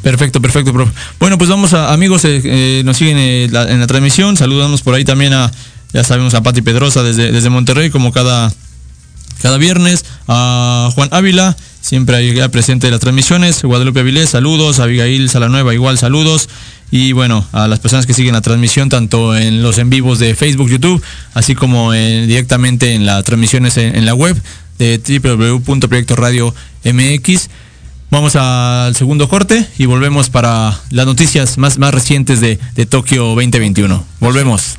Perfecto, 0.02 0.42
perfecto, 0.42 0.72
profe. 0.74 0.92
Bueno, 1.18 1.38
pues 1.38 1.48
vamos 1.48 1.72
a, 1.72 1.94
amigos, 1.94 2.22
eh, 2.26 2.82
nos 2.84 2.98
siguen 2.98 3.16
en 3.18 3.80
la 3.80 3.86
transmisión. 3.86 4.36
Saludamos 4.36 4.82
por 4.82 4.92
ahí 4.94 5.04
también 5.04 5.32
a, 5.32 5.50
ya 5.94 6.04
sabemos, 6.04 6.34
a 6.34 6.42
Pati 6.42 6.60
Pedrosa 6.60 7.02
desde, 7.02 7.32
desde 7.32 7.48
Monterrey, 7.48 7.88
como 7.88 8.12
cada, 8.12 8.52
cada 9.40 9.56
viernes. 9.56 10.04
A 10.28 10.90
Juan 10.94 11.08
Ávila, 11.10 11.56
siempre 11.84 12.16
ahí 12.16 12.48
presente 12.48 12.86
en 12.86 12.92
las 12.92 13.00
transmisiones. 13.00 13.62
Guadalupe 13.62 14.00
Avilés, 14.00 14.30
saludos. 14.30 14.80
Abigail 14.80 15.28
Salanueva, 15.28 15.74
igual 15.74 15.98
saludos. 15.98 16.48
Y 16.90 17.12
bueno, 17.12 17.46
a 17.52 17.68
las 17.68 17.78
personas 17.80 18.06
que 18.06 18.14
siguen 18.14 18.32
la 18.32 18.40
transmisión, 18.40 18.88
tanto 18.88 19.36
en 19.36 19.62
los 19.62 19.76
en 19.78 19.90
vivos 19.90 20.18
de 20.18 20.34
Facebook, 20.34 20.70
YouTube, 20.70 21.02
así 21.34 21.54
como 21.54 21.92
en- 21.92 22.26
directamente 22.26 22.94
en 22.94 23.04
las 23.04 23.22
transmisiones 23.24 23.76
en, 23.76 23.94
en 23.96 24.06
la 24.06 24.14
web 24.14 24.40
de 24.78 24.98
www.proyectoradio.mx. 25.22 27.50
Vamos 28.10 28.36
al 28.36 28.94
segundo 28.96 29.28
corte 29.28 29.66
y 29.76 29.84
volvemos 29.86 30.30
para 30.30 30.78
las 30.90 31.04
noticias 31.06 31.58
más, 31.58 31.76
más 31.78 31.92
recientes 31.92 32.40
de, 32.40 32.58
de 32.76 32.86
Tokio 32.86 33.24
2021. 33.34 34.06
Volvemos. 34.20 34.78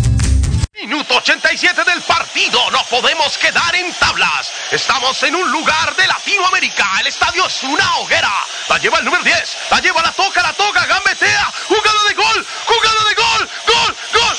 Minuto 0.81 1.13
87 1.17 1.83
del 1.83 2.01
partido, 2.01 2.71
no 2.71 2.83
podemos 2.85 3.37
quedar 3.37 3.75
en 3.75 3.93
tablas. 3.93 4.51
Estamos 4.71 5.21
en 5.21 5.35
un 5.35 5.51
lugar 5.51 5.95
de 5.95 6.07
Latinoamérica, 6.07 6.89
el 7.01 7.05
estadio 7.05 7.45
es 7.45 7.61
una 7.61 7.97
hoguera. 7.97 8.33
La 8.67 8.79
lleva 8.79 8.97
el 8.97 9.05
número 9.05 9.23
10, 9.23 9.57
la 9.69 9.79
lleva, 9.79 10.01
la 10.01 10.11
toca, 10.11 10.41
la 10.41 10.53
toca, 10.53 10.83
gambetea, 10.87 11.53
jugada 11.67 12.03
de 12.07 12.13
gol, 12.15 12.47
jugada 12.65 13.03
de 13.03 13.13
gol, 13.13 13.49
gol, 13.67 13.95
gol. 14.11 14.30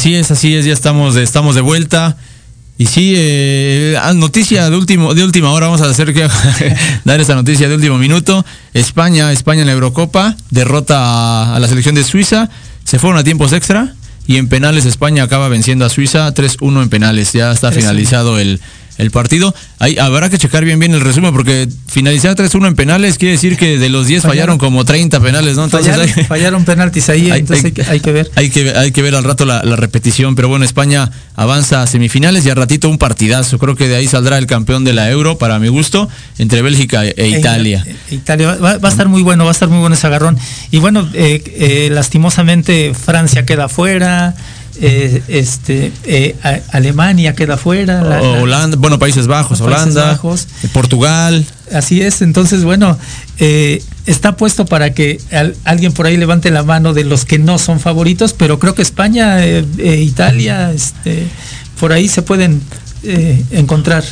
Así 0.00 0.14
es, 0.14 0.30
así 0.30 0.54
es, 0.54 0.64
ya 0.64 0.72
estamos, 0.72 1.14
de- 1.14 1.22
estamos 1.22 1.54
de 1.54 1.60
vuelta. 1.60 2.16
Y 2.78 2.86
sí, 2.86 3.12
eh, 3.14 3.98
ah, 4.00 4.14
noticia 4.14 4.70
de 4.70 4.74
último, 4.74 5.12
de 5.12 5.22
última 5.22 5.50
hora, 5.52 5.66
vamos 5.66 5.82
a 5.82 5.90
hacer 5.90 6.14
que 6.14 6.26
dar 7.04 7.20
esta 7.20 7.34
noticia 7.34 7.68
de 7.68 7.74
último 7.74 7.98
minuto. 7.98 8.42
España, 8.72 9.30
España 9.30 9.60
en 9.60 9.66
la 9.66 9.74
Eurocopa, 9.74 10.38
derrota 10.48 10.96
a, 11.52 11.54
a 11.56 11.60
la 11.60 11.68
selección 11.68 11.94
de 11.96 12.02
Suiza, 12.04 12.48
se 12.82 12.98
fueron 12.98 13.18
a 13.18 13.24
tiempos 13.24 13.52
extra 13.52 13.92
y 14.26 14.38
en 14.38 14.48
penales 14.48 14.86
España 14.86 15.22
acaba 15.24 15.48
venciendo 15.50 15.84
a 15.84 15.90
Suiza 15.90 16.32
3-1 16.32 16.82
en 16.84 16.88
penales. 16.88 17.34
Ya 17.34 17.52
está 17.52 17.68
3-1. 17.70 17.74
finalizado 17.74 18.38
el, 18.38 18.58
el 19.00 19.10
partido. 19.10 19.54
Ahí 19.78 19.98
habrá 19.98 20.28
que 20.30 20.38
checar 20.38 20.64
bien 20.64 20.78
bien 20.78 20.92
el 20.94 21.00
resumen 21.00 21.32
porque 21.32 21.68
finalizar 21.88 22.34
3-1 22.36 22.68
en 22.68 22.74
penales 22.74 23.18
quiere 23.18 23.32
decir 23.32 23.56
que 23.56 23.78
de 23.78 23.88
los 23.88 24.06
10 24.06 24.22
fallaron, 24.22 24.34
Fallaron. 24.34 24.58
como 24.58 24.84
30 24.84 25.20
penales, 25.20 25.56
¿no? 25.56 25.64
Entonces 25.64 25.92
fallaron, 25.94 26.14
hay- 26.18 26.24
fallaron 26.24 26.64
penaltis 26.64 27.08
ahí, 27.08 27.30
Hay- 27.30 27.40
entonces 27.40 27.64
hay- 27.66 27.72
que- 27.72 27.82
hay 27.82 28.00
que 28.00 28.12
ver. 28.12 28.30
hay 28.36 28.50
que, 28.50 28.70
hay 28.70 28.92
que 28.92 29.02
ver 29.02 29.14
al 29.14 29.24
rato 29.24 29.44
la, 29.44 29.62
la 29.64 29.76
repetición, 29.76 30.34
pero 30.36 30.48
bueno, 30.48 30.64
España 30.64 31.10
avanza 31.36 31.82
a 31.82 31.86
semifinales 31.86 32.44
y 32.46 32.50
al 32.50 32.56
ratito 32.56 32.88
un 32.88 32.98
partidazo. 32.98 33.58
Creo 33.58 33.74
que 33.76 33.88
de 33.88 33.96
ahí 33.96 34.06
saldrá 34.06 34.38
el 34.38 34.46
campeón 34.46 34.84
de 34.84 34.92
la 34.92 35.10
Euro, 35.10 35.38
para 35.38 35.58
mi 35.58 35.68
gusto, 35.68 36.08
entre 36.38 36.62
Bélgica 36.62 37.04
e, 37.06 37.14
e 37.16 37.28
Italia. 37.28 37.84
Eh, 37.86 37.96
Italia 38.10 38.56
va, 38.56 38.78
va 38.78 38.88
a 38.88 38.90
estar 38.92 39.08
muy 39.08 39.22
bueno, 39.22 39.44
va 39.44 39.50
a 39.50 39.52
estar 39.52 39.68
muy 39.68 39.78
bueno 39.80 39.94
ese 39.94 40.06
agarrón. 40.06 40.36
Y 40.70 40.78
bueno, 40.78 41.08
eh, 41.14 41.42
eh, 41.56 41.88
lastimosamente 41.90 42.92
Francia 42.94 43.46
queda 43.46 43.68
fuera, 43.68 44.34
eh, 44.80 45.22
este, 45.28 45.92
eh, 46.04 46.36
Alemania 46.72 47.34
queda 47.34 47.56
fuera. 47.56 48.02
la- 48.02 48.20
la- 48.20 48.40
Holanda, 48.42 48.76
bueno, 48.78 48.98
Países 48.98 49.26
Bajos, 49.26 49.60
Países 49.60 49.82
Holanda, 49.82 50.06
Bajos. 50.12 50.46
Portugal. 50.72 51.44
Así 51.72 52.00
es, 52.00 52.22
entonces 52.22 52.64
bueno, 52.64 52.98
eh, 53.38 53.82
está 54.06 54.36
puesto 54.36 54.64
para 54.66 54.92
que 54.94 55.20
al- 55.30 55.54
alguien 55.64 55.92
por 55.92 56.06
ahí 56.06 56.16
levante 56.16 56.50
la 56.50 56.62
mano 56.62 56.94
de 56.94 57.04
los 57.04 57.24
que 57.24 57.38
no 57.38 57.58
son 57.58 57.78
favoritos, 57.80 58.32
pero 58.32 58.58
creo 58.58 58.74
que 58.74 58.82
España, 58.82 59.44
Italia, 59.46 60.72
este, 60.72 61.26
por 61.78 61.92
ahí 61.92 62.08
se 62.08 62.22
pueden 62.22 62.60
encontrar. 63.50 64.04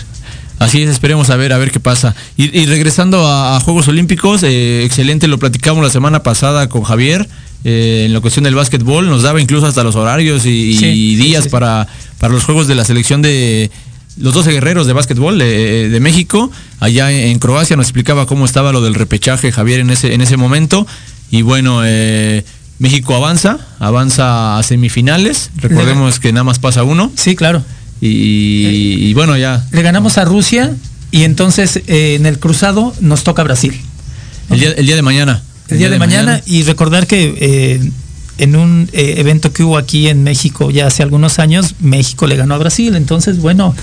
Así 0.58 0.82
es, 0.82 0.90
esperemos 0.90 1.30
a 1.30 1.36
ver, 1.36 1.52
a 1.52 1.58
ver 1.58 1.70
qué 1.70 1.78
pasa. 1.78 2.16
Y, 2.36 2.56
y 2.58 2.66
regresando 2.66 3.26
a, 3.26 3.56
a 3.56 3.60
Juegos 3.60 3.86
Olímpicos, 3.88 4.42
excelente, 4.42 5.28
lo 5.28 5.38
platicamos 5.38 5.84
la 5.84 5.90
semana 5.90 6.22
pasada 6.24 6.68
con 6.68 6.82
Javier, 6.82 7.28
eh, 7.64 8.04
en 8.06 8.12
la 8.12 8.20
cuestión 8.20 8.44
del 8.44 8.54
básquetbol, 8.54 9.08
nos 9.08 9.22
daba 9.22 9.40
incluso 9.40 9.66
hasta 9.66 9.82
los 9.84 9.96
horarios 9.96 10.46
y, 10.46 10.76
Sí, 10.76 11.16
días 11.16 11.44
sí. 11.44 11.50
Para, 11.50 11.86
para 12.18 12.32
los 12.32 12.44
Juegos 12.44 12.68
de 12.68 12.74
la 12.74 12.84
selección 12.84 13.22
de 13.22 13.70
los 14.16 14.34
12 14.34 14.52
guerreros 14.52 14.86
de 14.86 14.92
básquetbol 14.92 15.38
de, 15.38 15.88
de 15.88 16.00
México. 16.00 16.50
Allá 16.80 17.10
en, 17.10 17.38
Croacia 17.38 17.76
nos 17.76 17.86
explicaba 17.86 18.26
cómo 18.26 18.44
estaba 18.44 18.72
lo 18.72 18.80
del 18.80 18.94
repechaje 18.94 19.52
Javier 19.52 19.80
en 19.80 19.90
ese, 19.90 20.14
en 20.14 20.20
ese 20.20 20.36
momento. 20.36 20.86
Y 21.30 21.42
bueno, 21.42 21.82
eh, 21.84 22.44
México 22.78 23.14
avanza, 23.14 23.58
avanza 23.78 24.58
a 24.58 24.62
semifinales. 24.62 25.50
Recordemos 25.56 26.20
que 26.20 26.32
nada 26.32 26.44
más 26.44 26.58
pasa 26.58 26.82
uno. 26.84 27.12
Sí, 27.16 27.36
claro. 27.36 27.62
Y, 28.00 29.08
y 29.08 29.14
bueno, 29.14 29.36
ya 29.36 29.66
Le 29.72 29.82
ganamos 29.82 30.18
a 30.18 30.24
Rusia 30.24 30.72
y 31.10 31.24
entonces 31.24 31.82
eh, 31.88 32.14
en 32.14 32.26
el 32.26 32.38
cruzado 32.38 32.94
nos 33.00 33.24
toca 33.24 33.42
Brasil. 33.42 33.80
el 34.50 34.60
día, 34.60 34.72
el 34.72 34.86
día 34.86 34.96
de 34.96 35.02
mañana. 35.02 35.42
El 35.68 35.78
día 35.78 35.90
de 35.90 35.98
mañana, 35.98 36.40
y 36.46 36.62
recordar 36.62 37.06
que 37.06 37.34
eh, 37.38 37.90
en 38.38 38.56
un 38.56 38.88
eh, 38.92 39.14
evento 39.18 39.52
que 39.52 39.64
hubo 39.64 39.76
aquí 39.76 40.08
en 40.08 40.22
México 40.22 40.70
ya 40.70 40.86
hace 40.86 41.02
algunos 41.02 41.38
años, 41.38 41.74
México 41.80 42.26
le 42.26 42.36
ganó 42.36 42.54
a 42.54 42.58
Brasil. 42.58 42.94
Entonces, 42.94 43.38
bueno, 43.38 43.74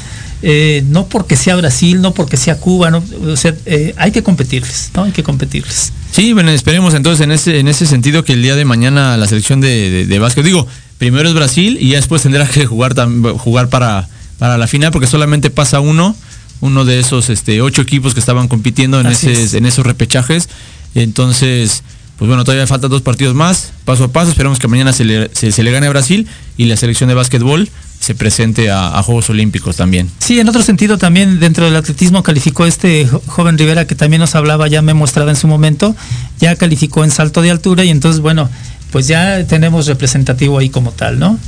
eh, 0.42 0.84
no 0.88 1.08
porque 1.08 1.36
sea 1.36 1.56
Brasil, 1.56 2.02
no 2.02 2.14
porque 2.14 2.38
sea 2.38 2.58
Cuba, 2.58 2.90
no, 2.90 3.04
o 3.28 3.36
sea, 3.36 3.54
eh, 3.66 3.94
hay 3.98 4.12
que 4.12 4.24
competirles, 4.24 4.92
¿no? 4.96 5.04
Hay 5.04 5.12
que 5.12 5.24
competirles. 5.24 5.92
Sí, 6.12 6.34
bueno, 6.34 6.52
esperemos 6.52 6.94
entonces 6.94 7.24
en 7.24 7.32
ese, 7.32 7.60
en 7.60 7.68
ese 7.68 7.86
sentido 7.86 8.24
que 8.24 8.34
el 8.34 8.42
día 8.42 8.56
de 8.56 8.64
mañana 8.64 9.18
la 9.18 9.28
selección 9.28 9.60
de, 9.60 9.90
de, 9.90 10.06
de 10.06 10.20
básquet, 10.20 10.46
digo, 10.46 10.68
primero 10.98 11.28
es 11.28 11.36
Brasil 11.36 11.78
y 11.80 11.90
ya 11.90 11.98
después 11.98 12.22
tendrá 12.22 12.48
que 12.48 12.66
jugar 12.66 12.96
jugar 13.38 13.70
para, 13.70 14.08
para 14.40 14.58
la 14.58 14.68
final 14.68 14.92
porque 14.92 15.08
solamente 15.08 15.50
pasa 15.50 15.82
uno, 15.82 16.16
uno 16.62 16.86
de 16.86 17.00
esos 17.00 17.30
este, 17.30 17.62
ocho 17.62 17.82
equipos 17.82 18.14
que 18.14 18.22
estaban 18.22 18.48
compitiendo 18.48 19.00
en, 19.02 19.08
ese, 19.08 19.34
es. 19.34 19.54
en 19.54 19.66
esos 19.66 19.86
repechajes. 19.86 20.48
Entonces, 20.96 21.84
pues 22.18 22.28
bueno, 22.28 22.43
todavía 22.43 22.66
faltan 22.68 22.89
dos 22.89 23.02
partidos 23.02 23.36
más, 23.36 23.72
paso 23.84 24.06
a 24.06 24.08
paso. 24.08 24.32
Esperemos 24.32 24.58
que 24.60 24.68
mañana 24.68 24.93
se 24.93 25.06
le, 25.06 25.30
se, 25.34 25.52
se 25.52 25.64
le 25.64 25.72
gane 25.72 25.88
a 25.88 25.89
Brasil 25.89 26.28
y 26.58 26.66
la 26.66 26.78
selección 26.78 27.10
de 27.10 27.14
básquetbol 27.14 27.70
se 28.00 28.16
presente 28.16 28.70
a, 28.72 28.98
a 28.98 29.04
Juegos 29.04 29.30
Olímpicos 29.30 29.76
también. 29.78 30.10
Sí, 30.20 30.39
en 30.39 30.48
otro 30.50 30.62
sentido 30.62 30.98
también 30.98 31.39
dentro 31.39 31.66
del 31.66 31.76
atletismo 31.76 32.24
calificó 32.24 32.66
este 32.66 33.08
jo- 33.08 33.22
joven 33.28 33.58
Rivera 33.58 33.86
que 33.88 33.96
también 33.96 34.20
nos 34.22 34.36
hablaba 34.36 34.68
ya 34.68 34.82
me 34.82 34.93
mostraba 34.93 35.32
en 35.32 35.38
su 35.38 35.48
momento, 35.48 35.96
ya 36.39 36.56
calificó 36.56 37.04
en 37.04 37.12
salto 37.12 37.41
de 37.41 37.52
altura 37.52 37.84
y 37.84 37.89
entonces 37.89 38.22
bueno, 38.22 38.50
pues 38.91 39.08
ya 39.08 39.46
tenemos 39.48 39.88
representativo 39.88 40.60
ahí 40.60 40.70
como 40.70 40.91
tal, 40.91 41.20
¿no? 41.20 41.39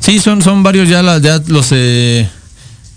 Sí, 0.00 0.18
son, 0.20 0.42
son 0.42 0.62
varios 0.62 0.88
ya, 0.88 1.02
la- 1.02 1.18
ya 1.18 1.40
los 1.46 1.68
eh, 1.72 2.28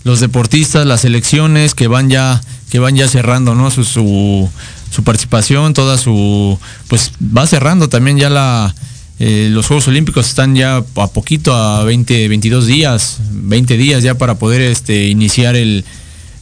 los 0.04 0.20
deportistas, 0.20 0.86
las 0.86 1.02
selecciones 1.02 1.74
que 1.74 1.86
van 1.86 2.08
ya, 2.10 2.40
que 2.70 2.78
van 2.78 2.96
ya 2.96 3.06
cerrando, 3.08 3.54
¿no? 3.54 3.70
Su, 3.70 3.84
su, 3.84 4.48
su 4.92 5.02
participación, 5.02 5.74
toda 5.74 5.98
su 5.98 6.58
pues 6.86 7.10
va 7.36 7.46
cerrando 7.46 7.88
también 7.88 8.16
ya 8.18 8.30
la 8.30 8.72
eh, 9.18 9.48
los 9.50 9.66
Juegos 9.66 9.88
Olímpicos 9.88 10.26
están 10.28 10.54
ya 10.54 10.76
a 10.76 11.06
poquito, 11.08 11.54
a 11.54 11.82
20, 11.84 12.28
22 12.28 12.66
días, 12.66 13.18
20 13.30 13.76
días 13.76 14.02
ya 14.02 14.14
para 14.14 14.34
poder 14.36 14.60
este 14.62 15.06
iniciar 15.08 15.56
el 15.56 15.84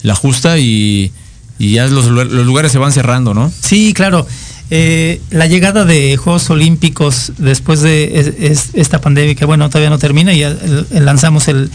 la 0.02 0.14
justa 0.14 0.58
y, 0.58 1.12
y 1.58 1.72
ya 1.72 1.86
los, 1.86 2.06
los 2.06 2.46
lugares 2.46 2.72
se 2.72 2.78
van 2.78 2.90
cerrando, 2.92 3.34
¿no? 3.34 3.52
Sí, 3.62 3.92
claro. 3.94 4.26
Eh, 4.72 5.20
la 5.30 5.46
llegada 5.46 5.84
de 5.84 6.16
Juegos 6.16 6.48
Olímpicos 6.48 7.32
después 7.38 7.80
de 7.82 8.18
es- 8.20 8.32
es- 8.38 8.70
esta 8.74 9.00
pandemia, 9.00 9.34
que 9.34 9.44
bueno, 9.44 9.68
todavía 9.68 9.90
no 9.90 9.98
termina, 9.98 10.32
y 10.32 10.42
eh, 10.44 10.56
lanzamos 10.92 11.48
el, 11.48 11.70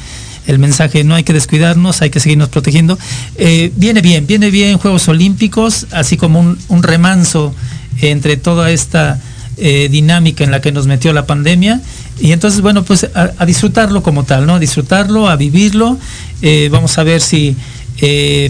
el 0.48 0.60
mensaje, 0.60 1.04
no 1.04 1.16
hay 1.16 1.24
que 1.24 1.34
descuidarnos, 1.34 2.02
hay 2.02 2.10
que 2.10 2.20
seguirnos 2.20 2.50
protegiendo. 2.50 2.98
Eh, 3.38 3.72
viene 3.76 4.02
bien, 4.02 4.28
viene 4.28 4.52
bien 4.52 4.78
Juegos 4.78 5.08
Olímpicos, 5.08 5.88
así 5.92 6.18
como 6.18 6.40
un, 6.40 6.84
remanso 6.84 7.54
entre 8.02 8.38
toda 8.38 8.72
esta 8.72 9.20
eh, 9.58 9.88
dinámica 9.90 10.44
en 10.44 10.52
la 10.52 10.62
que 10.62 10.72
nos 10.72 10.88
metió 10.88 11.14
la 11.14 11.26
pandemia. 11.26 11.82
Y 12.20 12.32
entonces, 12.32 12.62
bueno, 12.62 12.84
pues 12.84 13.08
a, 13.14 13.46
disfrutarlo 13.46 14.04
como 14.04 14.24
tal, 14.24 14.46
¿no? 14.46 14.56
A 14.56 14.60
disfrutarlo, 14.60 15.28
a 15.28 15.36
vivirlo. 15.36 15.98
Eh, 16.42 16.70
vamos 16.72 16.98
a 16.98 17.04
ver 17.04 17.22
si, 17.22 17.56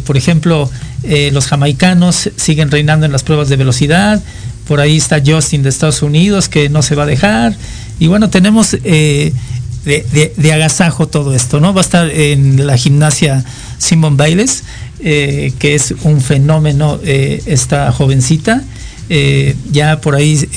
por 0.05 0.17
ejemplo, 0.17 0.69
los 1.31 1.45
jamaicanos 1.47 2.31
siguen 2.35 2.71
reinando 2.71 3.05
en 3.05 3.11
las 3.11 3.23
pruebas 3.23 3.47
de 3.47 3.55
velocidad. 3.55 4.21
Por 4.67 4.79
ahí 4.79 4.97
está 4.97 5.21
Justin 5.25 5.61
de 5.63 5.69
Estados 5.69 6.01
Unidos, 6.01 6.49
que 6.49 6.69
no 6.69 6.81
se 6.81 6.95
va 6.95 7.03
a 7.03 7.05
dejar. 7.05 7.55
Y 7.99 8.07
bueno, 8.07 8.29
tenemos 8.29 8.75
de, 9.85 10.05
de- 10.11 10.33
agasajo 10.53 11.07
todo 11.07 11.33
esto, 11.35 11.59
¿no? 11.59 11.73
Va 11.73 11.81
a 11.81 11.83
estar 11.83 12.09
en 12.09 12.65
la 12.67 12.75
gimnasia 12.77 13.43
Simon 13.77 14.17
Bailes, 14.17 14.63
eh, 14.99 15.53
que 15.59 15.75
es 15.75 15.93
un 16.03 16.21
fenómeno 16.21 16.99
eh, 17.03 17.41
esta 17.45 17.91
jovencita. 17.91 18.63
Eh, 19.09 19.55
ya 19.71 20.01
por 20.01 20.15
ahí 20.15 20.47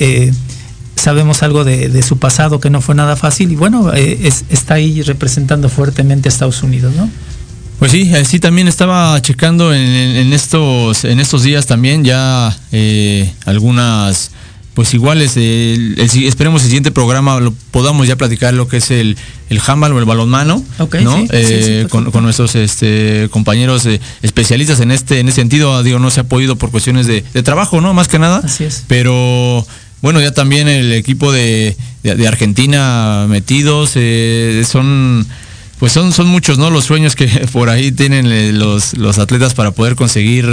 sabemos 0.95 1.43
algo 1.43 1.63
de, 1.63 1.87
su 2.01 2.17
pasado 2.17 2.59
que 2.59 2.69
no 2.69 2.81
fue 2.81 2.95
nada 2.95 3.15
fácil 3.15 3.51
y 3.51 3.55
bueno, 3.55 3.93
es- 3.93 4.43
está 4.49 4.73
ahí 4.75 5.01
representando 5.03 5.69
fuertemente 5.69 6.27
a 6.27 6.31
Estados 6.31 6.61
Unidos, 6.63 6.93
¿no? 6.95 7.09
Pues 7.77 7.93
sí, 7.93 8.11
sí 8.25 8.39
también 8.41 8.67
estaba 8.67 9.21
checando 9.21 9.73
en, 9.73 9.81
en- 9.81 10.33
estos 10.33 11.05
en 11.05 11.21
estos 11.21 11.43
días 11.43 11.65
también 11.65 12.03
ya 12.03 12.53
algunas 13.45 14.31
pues 14.73 14.93
iguales. 14.93 15.33
eh, 15.35 15.73
el- 15.75 15.99
el 15.99 16.23
esperemos 16.25 16.61
el 16.61 16.67
siguiente 16.67 16.91
programa 16.91 17.39
lo 17.39 17.51
podamos 17.71 18.07
ya 18.07 18.15
platicar 18.15 18.53
lo 18.53 18.67
que 18.67 18.77
es 18.77 18.91
el 18.91 19.17
el 19.49 19.59
handball 19.65 19.93
o 19.93 19.99
el 19.99 20.05
balonmano, 20.05 20.63
¿no? 21.03 21.17
sí, 21.17 21.27
Eh, 21.31 21.81
sí, 21.83 21.89
con, 21.89 22.11
con 22.11 22.23
nuestros 22.23 22.55
este, 22.55 23.27
compañeros 23.31 23.85
eh, 23.87 23.99
especialistas 24.21 24.79
en 24.79 24.91
este 24.91 25.19
en 25.19 25.27
ese 25.27 25.37
sentido. 25.37 25.81
Digo, 25.83 25.99
no 25.99 26.11
se 26.11 26.19
ha 26.21 26.23
podido 26.23 26.55
por 26.55 26.71
cuestiones 26.71 27.07
de, 27.07 27.23
de 27.33 27.43
trabajo, 27.43 27.81
¿no? 27.81 27.93
Más 27.93 28.07
que 28.07 28.19
nada. 28.19 28.41
Así 28.43 28.63
es. 28.63 28.83
Pero 28.87 29.65
bueno, 30.01 30.21
ya 30.21 30.31
también 30.31 30.67
el 30.69 30.93
equipo 30.93 31.31
de, 31.31 31.75
de- 32.03 32.15
de 32.15 32.27
Argentina 32.27 33.25
metidos 33.27 33.91
eh, 33.95 34.63
son 34.69 35.25
pues 35.79 35.93
son, 35.93 36.11
son 36.13 36.27
muchos, 36.27 36.57
¿no? 36.57 36.69
Los 36.69 36.85
sueños 36.85 37.15
que 37.15 37.25
por 37.53 37.69
ahí 37.69 37.91
tienen 37.91 38.59
los, 38.59 38.97
los 38.97 39.17
atletas 39.17 39.53
para 39.55 39.71
poder 39.71 39.95
conseguir 39.95 40.45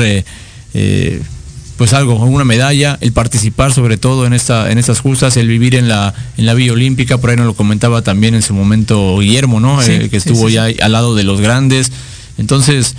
pues 1.76 1.92
algo, 1.92 2.14
una 2.16 2.44
medalla, 2.44 2.96
el 3.00 3.12
participar 3.12 3.72
sobre 3.72 3.98
todo 3.98 4.26
en 4.26 4.32
esta, 4.32 4.70
en 4.70 4.78
estas 4.78 5.00
justas, 5.00 5.36
el 5.36 5.48
vivir 5.48 5.74
en 5.74 5.88
la, 5.88 6.14
en 6.36 6.46
la 6.46 6.54
Villa 6.54 6.72
Olímpica, 6.72 7.18
por 7.18 7.30
ahí 7.30 7.36
nos 7.36 7.46
lo 7.46 7.54
comentaba 7.54 8.02
también 8.02 8.34
en 8.34 8.42
su 8.42 8.54
momento 8.54 9.18
Guillermo, 9.18 9.60
¿no? 9.60 9.82
Sí, 9.82 9.92
Eh, 9.92 10.08
que 10.10 10.16
estuvo 10.16 10.48
sí, 10.48 10.54
ya 10.54 10.64
al 10.64 10.92
lado 10.92 11.14
de 11.14 11.24
los 11.24 11.40
grandes. 11.40 11.92
Entonces, 12.38 12.94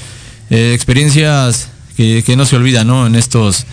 eh, 0.50 0.74
experiencias 0.76 1.70
que, 1.96 2.24
que 2.26 2.36
no 2.36 2.46
se 2.46 2.56
olvidan, 2.56 2.88
¿no? 2.88 3.08
En 3.08 3.16
estos, 3.16 3.66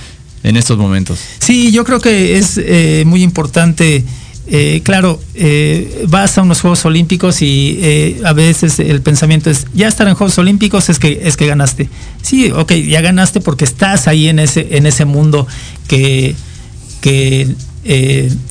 en 0.42 0.57
estos 0.57 0.78
momentos. 0.78 1.18
Sí, 1.38 1.70
yo 1.72 1.84
creo 1.84 2.00
que 2.00 2.38
es 2.38 2.59
eh, 2.59 3.05
muy 3.07 3.22
importante. 3.22 4.05
Eh, 4.47 4.82
claro, 4.84 5.20
eh, 5.34 6.05
vas 6.09 6.36
a 6.36 6.42
unos 6.42 6.61
Juegos 6.61 6.84
Olímpicos 6.84 7.40
y 7.40 7.78
eh, 7.80 8.20
a 8.24 8.34
veces 8.34 8.78
el 8.78 9.01
pensamiento 9.01 9.49
es, 9.49 9.66
ya 9.72 9.88
estar 9.88 10.07
en 10.07 10.14
Juegos 10.14 10.36
Olímpicos 10.36 10.90
es 10.90 10.99
que, 10.99 11.20
es 11.24 11.36
que 11.36 11.47
ganaste. 11.47 11.88
Sí, 12.20 12.51
ok, 12.51 12.72
ya 12.72 13.01
ganaste 13.01 13.40
porque 13.40 13.64
estás 13.64 14.07
ahí 14.07 14.28
en 14.28 14.38
ese, 14.38 14.76
en 14.76 14.84
ese 14.86 15.07
mundo 15.07 15.47
que, 15.88 16.34
que 17.01 17.49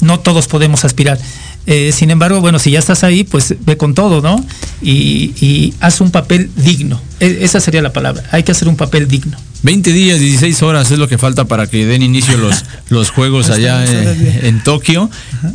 no 0.02 0.20
todos 0.20 0.48
podemos 0.48 0.84
aspirar. 0.86 1.20
Eh, 1.66 1.92
sin 1.94 2.12
embargo, 2.12 2.42
bueno, 2.42 2.60
si 2.60 2.72
ya 2.72 2.80
estás 2.80 3.04
ahí, 3.06 3.24
pues 3.24 3.56
ve 3.66 3.78
con 3.78 3.94
todo, 3.96 4.22
¿no? 4.22 4.44
Y, 4.82 5.34
y 5.40 5.74
haz 5.80 6.02
un 6.02 6.12
papel 6.12 6.50
digno. 6.58 7.02
E- 7.22 7.40
esa 7.42 7.60
sería 7.62 7.82
la 7.82 7.94
palabra. 7.94 8.24
Hay 8.32 8.44
que 8.44 8.52
hacer 8.52 8.68
un 8.68 8.76
papel 8.76 9.08
digno. 9.08 9.38
20 9.62 9.94
días, 9.94 10.20
16 10.20 10.62
horas 10.64 10.92
es 10.92 11.00
lo 11.00 11.08
que 11.08 11.18
falta 11.18 11.46
para 11.46 11.68
que 11.68 11.86
den 11.86 12.02
inicio 12.02 12.36
los, 12.38 12.66
los 12.90 13.12
juegos 13.12 13.50
allá 13.50 13.86
en, 13.86 14.40
en 14.46 14.64
Tokio. 14.64 15.10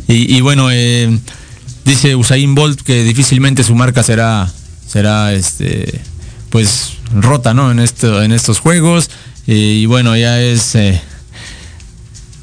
Y, 0.07 0.35
y 0.35 0.41
bueno, 0.41 0.69
eh, 0.71 1.15
dice 1.85 2.15
Usain 2.15 2.55
Bolt 2.55 2.81
que 2.81 3.03
difícilmente 3.03 3.63
su 3.63 3.75
marca 3.75 4.01
será, 4.01 4.51
será 4.87 5.33
este, 5.33 6.01
pues 6.49 6.93
rota, 7.13 7.53
¿no? 7.53 7.69
En 7.69 7.79
esto, 7.79 8.23
en 8.23 8.31
estos 8.31 8.57
juegos. 8.59 9.11
Eh, 9.45 9.53
y 9.81 9.85
bueno, 9.85 10.17
ya 10.17 10.41
es 10.41 10.73
eh, 10.73 10.99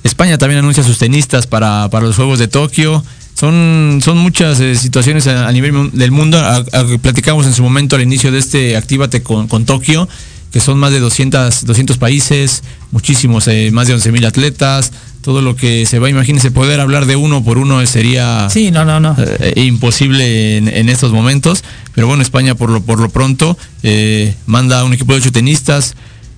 España 0.05 0.39
también 0.39 0.61
anuncia 0.61 0.85
sus 0.85 0.99
tenistas 0.99 1.47
para, 1.49 1.89
para 1.91 2.07
los 2.07 2.14
Juegos 2.17 2.39
de 2.39 2.47
Tokio. 2.49 3.05
Son, 3.39 4.01
son 4.03 4.16
muchas 4.18 4.61
eh, 4.61 4.74
situaciones 4.76 5.26
a, 5.26 5.47
a 5.47 5.53
nivel 5.53 5.91
del 5.93 6.11
mundo. 6.11 6.39
A- 6.39 6.57
a- 6.72 6.99
platicamos 7.03 7.45
en 7.47 7.53
su 7.53 7.62
momento 7.62 7.97
al 7.97 8.03
inicio 8.03 8.32
de 8.32 8.39
este 8.39 8.76
Actívate 8.76 9.22
con, 9.22 9.47
con 9.47 9.66
Tokio, 9.66 10.09
que 10.53 10.61
son 10.61 10.78
más 10.78 10.91
de 10.93 11.01
200, 11.01 11.66
200 11.66 11.99
países, 11.99 12.62
muchísimos, 12.93 13.47
eh, 13.49 13.70
más 13.72 13.89
de 13.89 13.95
11 13.95 14.11
mil 14.12 14.24
atletas. 14.24 14.91
Todo 15.20 15.43
lo 15.43 15.55
que 15.57 15.84
se 15.87 15.99
va, 15.99 16.09
imagínense, 16.09 16.51
poder 16.53 16.80
hablar 16.80 17.05
de 17.05 17.16
uno 17.16 17.43
por 17.45 17.59
uno 17.59 17.84
sería 17.87 18.49
Sí, 18.49 18.70
no, 18.70 18.84
no, 18.84 19.01
no. 19.01 19.14
eh, 19.18 19.53
imposible 19.66 20.57
en, 20.57 20.68
en 20.68 20.89
estos 20.89 21.12
momentos. 21.12 21.62
Pero 21.95 22.07
bueno, 22.07 22.22
España 22.22 22.55
por 22.55 22.70
lo, 22.70 22.80
por 22.80 23.01
lo 23.01 23.09
pronto 23.11 23.59
eh, 23.82 24.34
manda 24.47 24.82
un 24.84 24.95
equipo 24.95 25.12
de 25.12 25.18
ocho 25.18 25.32
tenistas, 25.32 25.95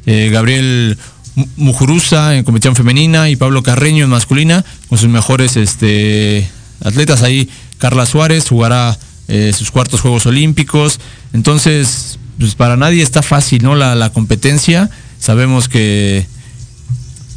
eh, 0.06 0.30
Gabriel 0.32 0.96
Mu- 1.36 1.46
Mujuruza 1.56 2.34
en 2.34 2.42
competición 2.44 2.74
femenina 2.74 3.28
y 3.28 3.36
Pablo 3.36 3.62
Carreño 3.62 4.04
en 4.04 4.10
masculina, 4.10 4.64
con 4.88 4.96
sus 4.98 5.08
mejores 5.10 5.56
este, 5.58 6.48
atletas 6.82 7.22
ahí. 7.22 7.48
Carla 7.78 8.06
Suárez 8.06 8.48
jugará 8.48 8.98
eh, 9.28 9.52
sus 9.56 9.70
cuartos 9.70 10.00
Juegos 10.00 10.26
Olímpicos. 10.26 10.98
Entonces, 11.32 12.18
pues 12.38 12.54
para 12.54 12.76
nadie 12.76 13.02
está 13.02 13.22
fácil, 13.22 13.62
¿no? 13.62 13.74
La, 13.74 13.94
la 13.94 14.10
competencia. 14.10 14.90
Sabemos 15.20 15.68
que 15.68 16.26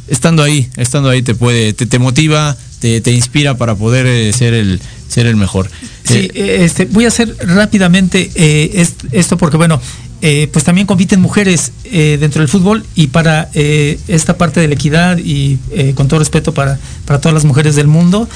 estando 0.08 0.42
ahí, 0.42 0.68
estando 0.76 1.08
ahí 1.10 1.22
te 1.22 1.34
puede, 1.34 1.72
te, 1.72 1.86
te 1.86 1.98
motiva, 1.98 2.56
te, 2.80 3.00
te 3.00 3.12
inspira 3.12 3.56
para 3.56 3.74
poder 3.74 4.06
eh, 4.06 4.32
ser 4.32 4.54
el 4.54 4.80
ser 5.08 5.26
el 5.26 5.36
mejor. 5.36 5.70
Sí, 6.04 6.30
eh, 6.34 6.58
este, 6.60 6.86
voy 6.86 7.04
a 7.04 7.08
hacer 7.08 7.36
rápidamente 7.46 8.30
eh, 8.34 8.70
est- 8.74 9.04
esto 9.12 9.36
porque, 9.36 9.56
bueno, 9.58 9.80
eh, 10.22 10.48
pues 10.52 10.64
también 10.64 10.86
compiten 10.86 11.20
mujeres 11.20 11.72
eh, 11.84 12.16
dentro 12.18 12.40
del 12.40 12.48
fútbol 12.48 12.86
y 12.94 13.08
para 13.08 13.50
eh, 13.54 13.98
esta 14.06 14.38
parte 14.38 14.60
de 14.60 14.68
la 14.68 14.74
equidad 14.74 15.18
y 15.18 15.58
con 15.94 16.06
todo 16.08 16.20
respeto 16.20 16.54
para, 16.54 16.78
para 17.04 17.20
todas 17.20 17.34
las 17.34 17.44
mujeres 17.44 17.74
del 17.74 17.88
mundo, 17.88 18.28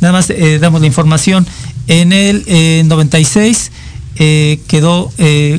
nada 0.00 0.12
más 0.12 0.32
damos 0.60 0.80
la 0.80 0.86
información. 0.86 1.46
En 1.86 2.12
el 2.12 2.44
eh, 2.46 2.82
96 2.86 3.72
eh, 4.16 4.60
quedó 4.68 5.12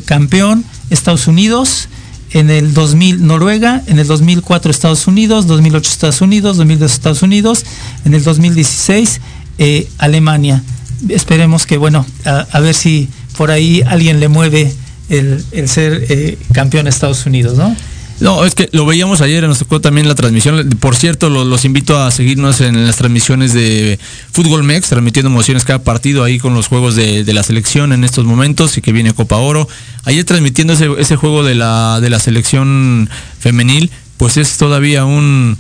campeón 0.06 0.64
Estados 0.90 1.28
Unidos, 1.28 1.90
en 2.32 2.50
el 2.50 2.74
2000 2.74 3.26
Noruega, 3.28 3.84
en 3.88 4.00
el 4.00 4.08
2004 4.08 4.72
Estados 4.72 5.08
Unidos, 5.08 5.46
2008 5.48 5.92
Estados 5.92 6.22
Unidos, 6.22 6.58
2002 6.58 6.94
Estados 6.94 7.22
Unidos, 7.22 7.66
en 8.06 8.14
el 8.14 8.24
2016 8.24 9.20
eh, 9.58 9.90
Alemania. 9.98 10.64
Esperemos 11.10 11.66
que, 11.66 11.78
bueno, 11.78 12.06
a 12.26 12.60
ver 12.62 12.76
si 12.76 13.10
por 13.38 13.52
ahí 13.52 13.84
alguien 13.86 14.20
le 14.20 14.28
mueve 14.28 14.74
el, 15.12 15.68
ser 15.68 16.06
eh, 16.10 16.38
campeón 16.54 16.86
de 16.86 16.90
Estados 16.90 17.26
Unidos, 17.26 17.58
¿no? 17.58 17.76
No, 18.22 18.46
es 18.46 18.54
que 18.54 18.70
lo 18.72 18.86
veíamos 18.86 19.20
ayer, 19.22 19.44
nos 19.48 19.58
tocó 19.58 19.82
también 19.82 20.08
la 20.08 20.14
transmisión. 20.14 20.70
Por 20.80 20.96
cierto, 20.96 21.32
lo- 21.32 21.44
los 21.44 21.66
invito 21.66 22.00
a 22.00 22.12
seguirnos 22.12 22.62
en 22.62 22.86
las 22.86 22.98
transmisiones 22.98 23.52
de 23.54 23.98
Fútbol 24.32 24.64
Mex, 24.64 24.90
transmitiendo 24.90 25.32
emociones 25.32 25.66
cada 25.66 25.80
partido 25.80 26.24
ahí 26.24 26.38
con 26.38 26.54
los 26.54 26.68
juegos 26.68 26.96
de, 26.96 27.24
la 27.34 27.42
selección 27.42 27.94
en 27.94 28.04
estos 28.04 28.26
momentos 28.26 28.78
y 28.78 28.82
que 28.82 28.92
viene 28.92 29.12
Copa 29.16 29.38
Oro. 29.38 29.68
Ayer 30.04 30.24
transmitiendo 30.24 30.74
ese, 30.74 31.16
juego 31.16 31.44
de 31.44 31.56
la, 31.56 32.00
de 32.00 32.12
la 32.12 32.20
selección 32.20 33.10
femenil, 33.40 33.90
pues 34.18 34.38
es 34.38 34.56
todavía 34.58 35.04
un, 35.04 35.58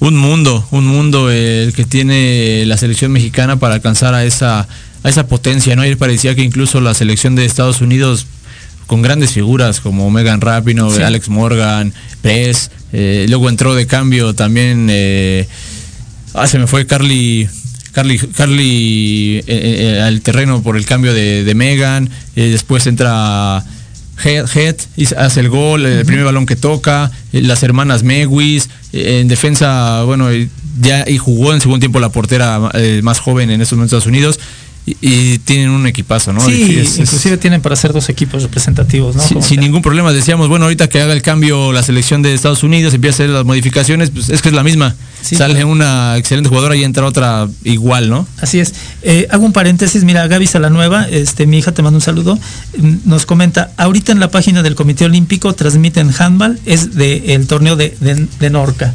un 0.00 0.14
mundo, 0.16 0.68
un 0.70 0.86
mundo 0.86 1.30
el 1.30 1.72
que 1.72 1.84
tiene 1.86 2.64
la 2.66 2.76
selección 2.76 3.10
mexicana 3.10 3.56
para 3.58 3.76
alcanzar 3.76 4.12
a 4.14 4.26
esa, 4.26 4.68
a 5.02 5.08
esa 5.08 5.26
potencia, 5.28 5.74
¿no? 5.76 5.80
Ayer 5.82 5.96
parecía 5.96 6.34
que 6.34 6.42
incluso 6.42 6.82
la 6.82 6.92
selección 6.92 7.36
de 7.36 7.46
Estados 7.46 7.80
Unidos 7.80 8.26
con 8.92 9.00
grandes 9.00 9.30
figuras 9.30 9.80
como 9.80 10.10
Megan 10.10 10.42
Rapino, 10.42 10.90
Sí. 10.90 11.00
Alex 11.00 11.30
Morgan, 11.30 11.94
Press, 12.20 12.70
eh, 12.92 13.24
luego 13.26 13.48
entró 13.48 13.74
de 13.74 13.86
cambio 13.86 14.34
también, 14.34 14.88
eh, 14.90 15.48
ah, 16.34 16.46
se 16.46 16.58
me 16.58 16.66
fue 16.66 16.86
Carly, 16.86 17.48
Carly, 17.92 18.18
Carly 18.18 19.38
eh, 19.38 19.44
eh, 19.46 20.02
al 20.02 20.20
terreno 20.20 20.62
por 20.62 20.76
el 20.76 20.84
cambio 20.84 21.14
de, 21.14 21.42
de 21.42 21.54
Megan, 21.54 22.10
después 22.36 22.86
entra 22.86 23.64
Head, 24.22 24.76
hace 25.16 25.40
el 25.40 25.48
gol, 25.48 25.86
el 25.86 26.04
primer 26.04 26.26
balón 26.26 26.44
que 26.44 26.56
toca, 26.56 27.10
las 27.32 27.62
hermanas 27.62 28.02
Mewis, 28.02 28.68
en 28.92 29.26
defensa, 29.26 30.02
bueno, 30.02 30.28
ya 30.82 31.08
y 31.08 31.16
jugó 31.16 31.54
en 31.54 31.62
segundo 31.62 31.80
tiempo 31.80 31.98
la 31.98 32.10
portera 32.10 32.60
eh, 32.74 33.00
más 33.02 33.20
joven 33.20 33.50
en 33.50 33.62
estos 33.62 33.78
momentos 33.78 33.96
Estados 33.96 34.06
Unidos. 34.06 34.38
Y, 34.84 34.96
y 35.00 35.38
tienen 35.38 35.70
un 35.70 35.86
equipazo, 35.86 36.32
¿no? 36.32 36.40
Sí, 36.44 36.76
Es- 36.80 36.94
es- 36.94 36.98
inclusive 36.98 37.36
tienen 37.36 37.60
para 37.62 37.74
hacer 37.74 37.92
dos 37.92 38.08
equipos 38.08 38.42
representativos, 38.42 39.14
¿no? 39.14 39.40
sin, 39.42 39.60
ningún 39.60 39.80
problema. 39.80 40.12
Decíamos, 40.12 40.48
bueno, 40.48 40.64
ahorita 40.64 40.88
que 40.88 41.00
haga 41.00 41.12
el 41.12 41.22
cambio 41.22 41.70
la 41.72 41.84
selección 41.84 42.20
de 42.22 42.34
Estados 42.34 42.64
Unidos, 42.64 42.92
empieza 42.92 43.14
a 43.14 43.16
hacer 43.26 43.30
las 43.30 43.44
modificaciones, 43.44 44.10
pues 44.10 44.28
es 44.28 44.42
que 44.42 44.48
es 44.48 44.54
la 44.56 44.64
misma. 44.64 44.96
Sí, 45.22 45.36
Sale 45.36 45.54
claro. 45.54 45.68
una 45.68 46.16
excelente 46.16 46.48
jugadora 46.48 46.74
y 46.74 46.82
entra 46.82 47.06
otra 47.06 47.46
igual, 47.62 48.10
¿no? 48.10 48.26
Así 48.40 48.58
es. 48.58 48.74
Eh, 49.02 49.28
hago 49.30 49.44
un 49.46 49.52
paréntesis, 49.52 50.02
mira, 50.02 50.26
Gaby 50.26 50.48
Salanueva, 50.48 51.08
este, 51.08 51.46
mi 51.46 51.58
hija 51.58 51.70
te 51.70 51.82
manda 51.82 51.98
un 51.98 52.02
saludo, 52.02 52.36
mm, 52.76 52.94
nos 53.04 53.24
comenta, 53.24 53.70
ahorita 53.76 54.10
en 54.10 54.18
la 54.18 54.32
página 54.32 54.64
del 54.64 54.74
Comité 54.74 55.04
Olímpico 55.04 55.52
transmiten 55.54 56.10
handball, 56.18 56.58
es 56.66 56.96
del 56.96 57.46
torneo 57.46 57.76
de, 57.76 57.96
de- 58.00 58.26
de 58.40 58.50
Norca, 58.50 58.92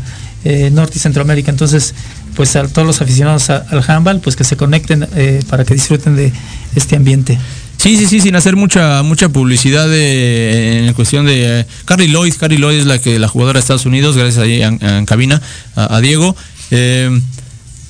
eh, 0.49 0.69
Norte 0.71 0.97
y 0.97 0.99
Centroamérica, 0.99 1.51
entonces, 1.51 1.93
pues 2.35 2.55
a 2.55 2.67
todos 2.67 2.87
los 2.87 3.01
aficionados 3.01 3.49
al 3.49 3.83
handball, 3.87 4.19
pues 4.21 4.35
que 4.35 4.43
se 4.43 4.55
conecten 4.55 5.07
eh, 5.15 5.41
para 5.49 5.65
que 5.65 5.73
disfruten 5.73 6.15
de 6.15 6.31
este 6.75 6.95
ambiente. 6.95 7.37
Sí, 7.77 7.95
sí, 7.97 8.07
sí, 8.07 8.21
sin 8.21 8.35
hacer 8.35 8.55
mucha 8.55 9.03
mucha 9.03 9.29
publicidad 9.29 9.87
de, 9.87 10.87
en 10.87 10.93
cuestión 10.95 11.25
de 11.25 11.59
eh, 11.61 11.65
Carly 11.85 12.07
Lloyd. 12.07 12.33
Carly 12.39 12.57
Lloyd 12.57 12.79
es 12.79 12.85
la 12.85 12.97
que 12.99 13.19
la 13.19 13.27
jugadora 13.27 13.57
de 13.57 13.61
Estados 13.61 13.85
Unidos, 13.85 14.17
gracias 14.17 14.43
ahí 14.43 14.63
en, 14.63 15.05
cabina 15.05 15.41
a, 15.75 15.95
a 15.97 16.01
Diego. 16.01 16.35
Eh, 16.71 17.09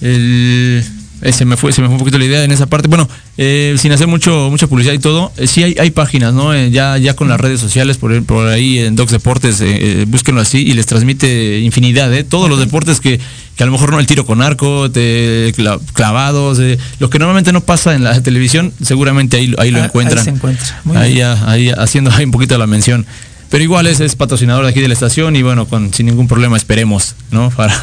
el- 0.01 0.83
eh, 1.21 1.31
se 1.33 1.45
me 1.45 1.57
fue 1.57 1.71
se 1.73 1.81
me 1.81 1.87
fue 1.87 1.93
un 1.95 1.99
poquito 1.99 2.17
la 2.17 2.25
idea 2.25 2.43
en 2.43 2.51
esa 2.51 2.65
parte. 2.65 2.87
Bueno, 2.87 3.07
eh, 3.37 3.75
sin 3.77 3.91
hacer 3.91 4.07
mucho 4.07 4.49
mucha 4.51 4.67
publicidad 4.67 4.93
y 4.93 4.99
todo, 4.99 5.31
eh, 5.37 5.47
sí 5.47 5.63
hay, 5.63 5.75
hay 5.79 5.91
páginas, 5.91 6.33
¿no? 6.33 6.53
Eh, 6.53 6.71
ya 6.71 6.97
ya 6.97 7.15
con 7.15 7.27
las 7.29 7.39
redes 7.39 7.59
sociales 7.59 7.97
por, 7.97 8.23
por 8.23 8.47
ahí 8.47 8.79
en 8.79 8.95
Docs 8.95 9.11
Deportes, 9.11 9.63
búsquenlo 10.07 10.41
así 10.41 10.59
y 10.59 10.73
les 10.73 10.85
transmite 10.85 11.59
infinidad, 11.59 12.13
¿eh? 12.13 12.23
Todos 12.23 12.49
los 12.49 12.59
deportes 12.59 12.99
que 12.99 13.19
que 13.55 13.63
a 13.63 13.65
lo 13.65 13.71
mejor 13.71 13.89
no 13.91 13.99
el 13.99 14.05
tiro 14.05 14.23
con 14.23 14.43
arco, 14.43 14.91
te- 14.91 15.51
cla- 15.55 15.79
clavados, 15.93 16.59
lo 16.99 17.09
que 17.09 17.17
normalmente 17.17 17.51
no 17.51 17.61
pasa 17.61 17.95
en 17.95 18.03
la 18.03 18.21
televisión, 18.21 18.71
seguramente 18.83 19.37
ahí, 19.37 19.55
ahí 19.57 19.71
lo 19.71 19.81
Ah, 19.81 19.85
encuentran. 19.85 20.19
Ahí 20.19 20.23
se 20.25 20.29
encuentra. 20.29 20.81
Muy 20.83 20.95
ahí, 20.95 21.13
bien. 21.15 21.19
ya- 21.35 21.49
ahí 21.51 21.69
haciendo 21.71 22.11
ahí 22.11 22.25
un 22.25 22.29
poquito 22.31 22.55
la 22.59 22.67
mención. 22.67 23.07
Pero 23.49 23.63
igual 23.63 23.87
es, 23.87 23.99
es 24.01 24.15
patrocinador 24.15 24.63
de 24.65 24.69
aquí 24.69 24.81
de 24.81 24.89
la 24.89 24.93
estación 24.93 25.35
y 25.37 25.41
bueno, 25.41 25.65
con, 25.67 25.91
sin 25.91 26.05
ningún 26.05 26.27
problema 26.27 26.55
esperemos, 26.55 27.15
¿no? 27.31 27.49
Para 27.55 27.73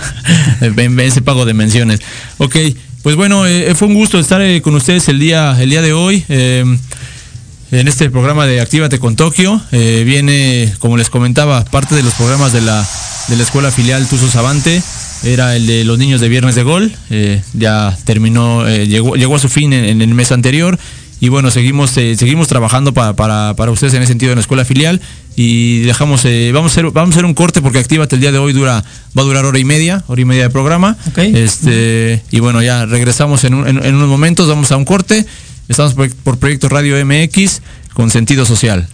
ese 1.03 1.23
pago 1.23 1.45
de 1.45 1.55
menciones. 1.55 2.01
Ok, 2.39 2.57
pues 3.05 3.15
bueno, 3.15 3.47
eh, 3.47 3.73
fue 3.77 3.87
un 3.87 3.95
gusto 3.95 4.19
estar 4.19 4.43
eh, 4.43 4.61
con 4.61 4.75
ustedes 4.75 5.09
el 5.09 5.21
día, 5.21 5.57
el 5.61 5.71
día 5.71 5.81
de 5.83 5.93
hoy. 5.93 6.25
eh, 6.29 6.65
en 7.71 7.89
este 7.89 8.09
programa 8.11 8.47
de 8.47 8.61
Actívate 8.61 8.99
con 8.99 9.17
Tokio. 9.17 9.61
Eh, 9.73 10.05
viene, 10.07 10.73
como 10.79 10.97
les 10.97 11.11
comentaba, 11.11 11.65
parte 11.65 11.95
de 11.95 12.03
los 12.03 12.15
programas 12.15 12.53
de 12.53 12.61
la, 12.61 12.87
de 13.29 13.37
la 13.37 13.43
escuela 13.43 13.71
filial 13.71 14.07
Tuzo 14.09 14.29
Savante. 14.31 14.83
Era 15.25 15.57
el 15.57 15.67
de 15.67 15.85
los 15.85 15.99
niños 15.99 16.21
de 16.21 16.29
Viernes 16.29 16.55
de 16.55 16.63
Gol. 16.63 16.95
eh, 17.11 17.43
ya 17.53 17.97
terminó, 18.05 18.67
eh, 18.69 18.87
llegó, 18.87 19.17
llegó 19.17 19.37
a 19.37 19.39
su 19.39 19.49
fin 19.49 19.73
en 19.73 20.03
el 20.03 20.15
mes 20.15 20.33
anterior. 20.33 20.79
Y 21.25 21.31
bueno, 21.31 21.51
seguimos, 21.51 21.97
eh, 21.97 22.17
seguimos 22.19 22.49
trabajando 22.49 22.93
para, 22.93 23.15
para, 23.17 23.55
para 23.57 23.71
ustedes 23.71 23.95
en 23.95 24.03
ese 24.03 24.09
sentido 24.09 24.33
en 24.33 24.37
la 24.37 24.43
escuela 24.43 24.67
filial. 24.67 25.01
Y 25.37 25.79
dejamos, 25.81 26.23
eh, 26.27 26.51
vamos, 26.53 26.71
a 26.71 26.75
hacer, 26.75 26.91
vamos 26.91 27.13
a 27.13 27.15
hacer 27.15 27.25
un 27.25 27.33
corte 27.33 27.63
porque 27.63 27.79
Actívate 27.79 28.17
el 28.17 28.21
día 28.21 28.31
de 28.31 28.37
hoy 28.37 28.53
dura, 28.53 28.85
va 29.17 29.23
a 29.23 29.25
durar 29.25 29.47
hora 29.47 29.59
y 29.59 29.65
media, 29.65 30.05
hora 30.07 30.21
y 30.21 30.27
media 30.27 30.43
de 30.43 30.51
programa. 30.51 30.99
Este, 31.35 32.23
y 32.31 32.41
bueno, 32.41 32.61
ya 32.63 32.85
regresamos 32.85 33.43
en, 33.45 33.55
un- 33.55 33.67
en- 33.67 33.83
en 33.83 33.95
unos 33.95 34.09
momentos, 34.09 34.49
vamos 34.49 34.71
a 34.71 34.77
un 34.77 34.85
corte. 34.85 35.25
Estamos 35.67 35.95
por, 35.95 36.15
por 36.17 36.37
Proyecto 36.39 36.69
Radio 36.69 36.95
MX 37.07 37.63
con 37.95 38.11
sentido 38.11 38.45
social. 38.45 38.87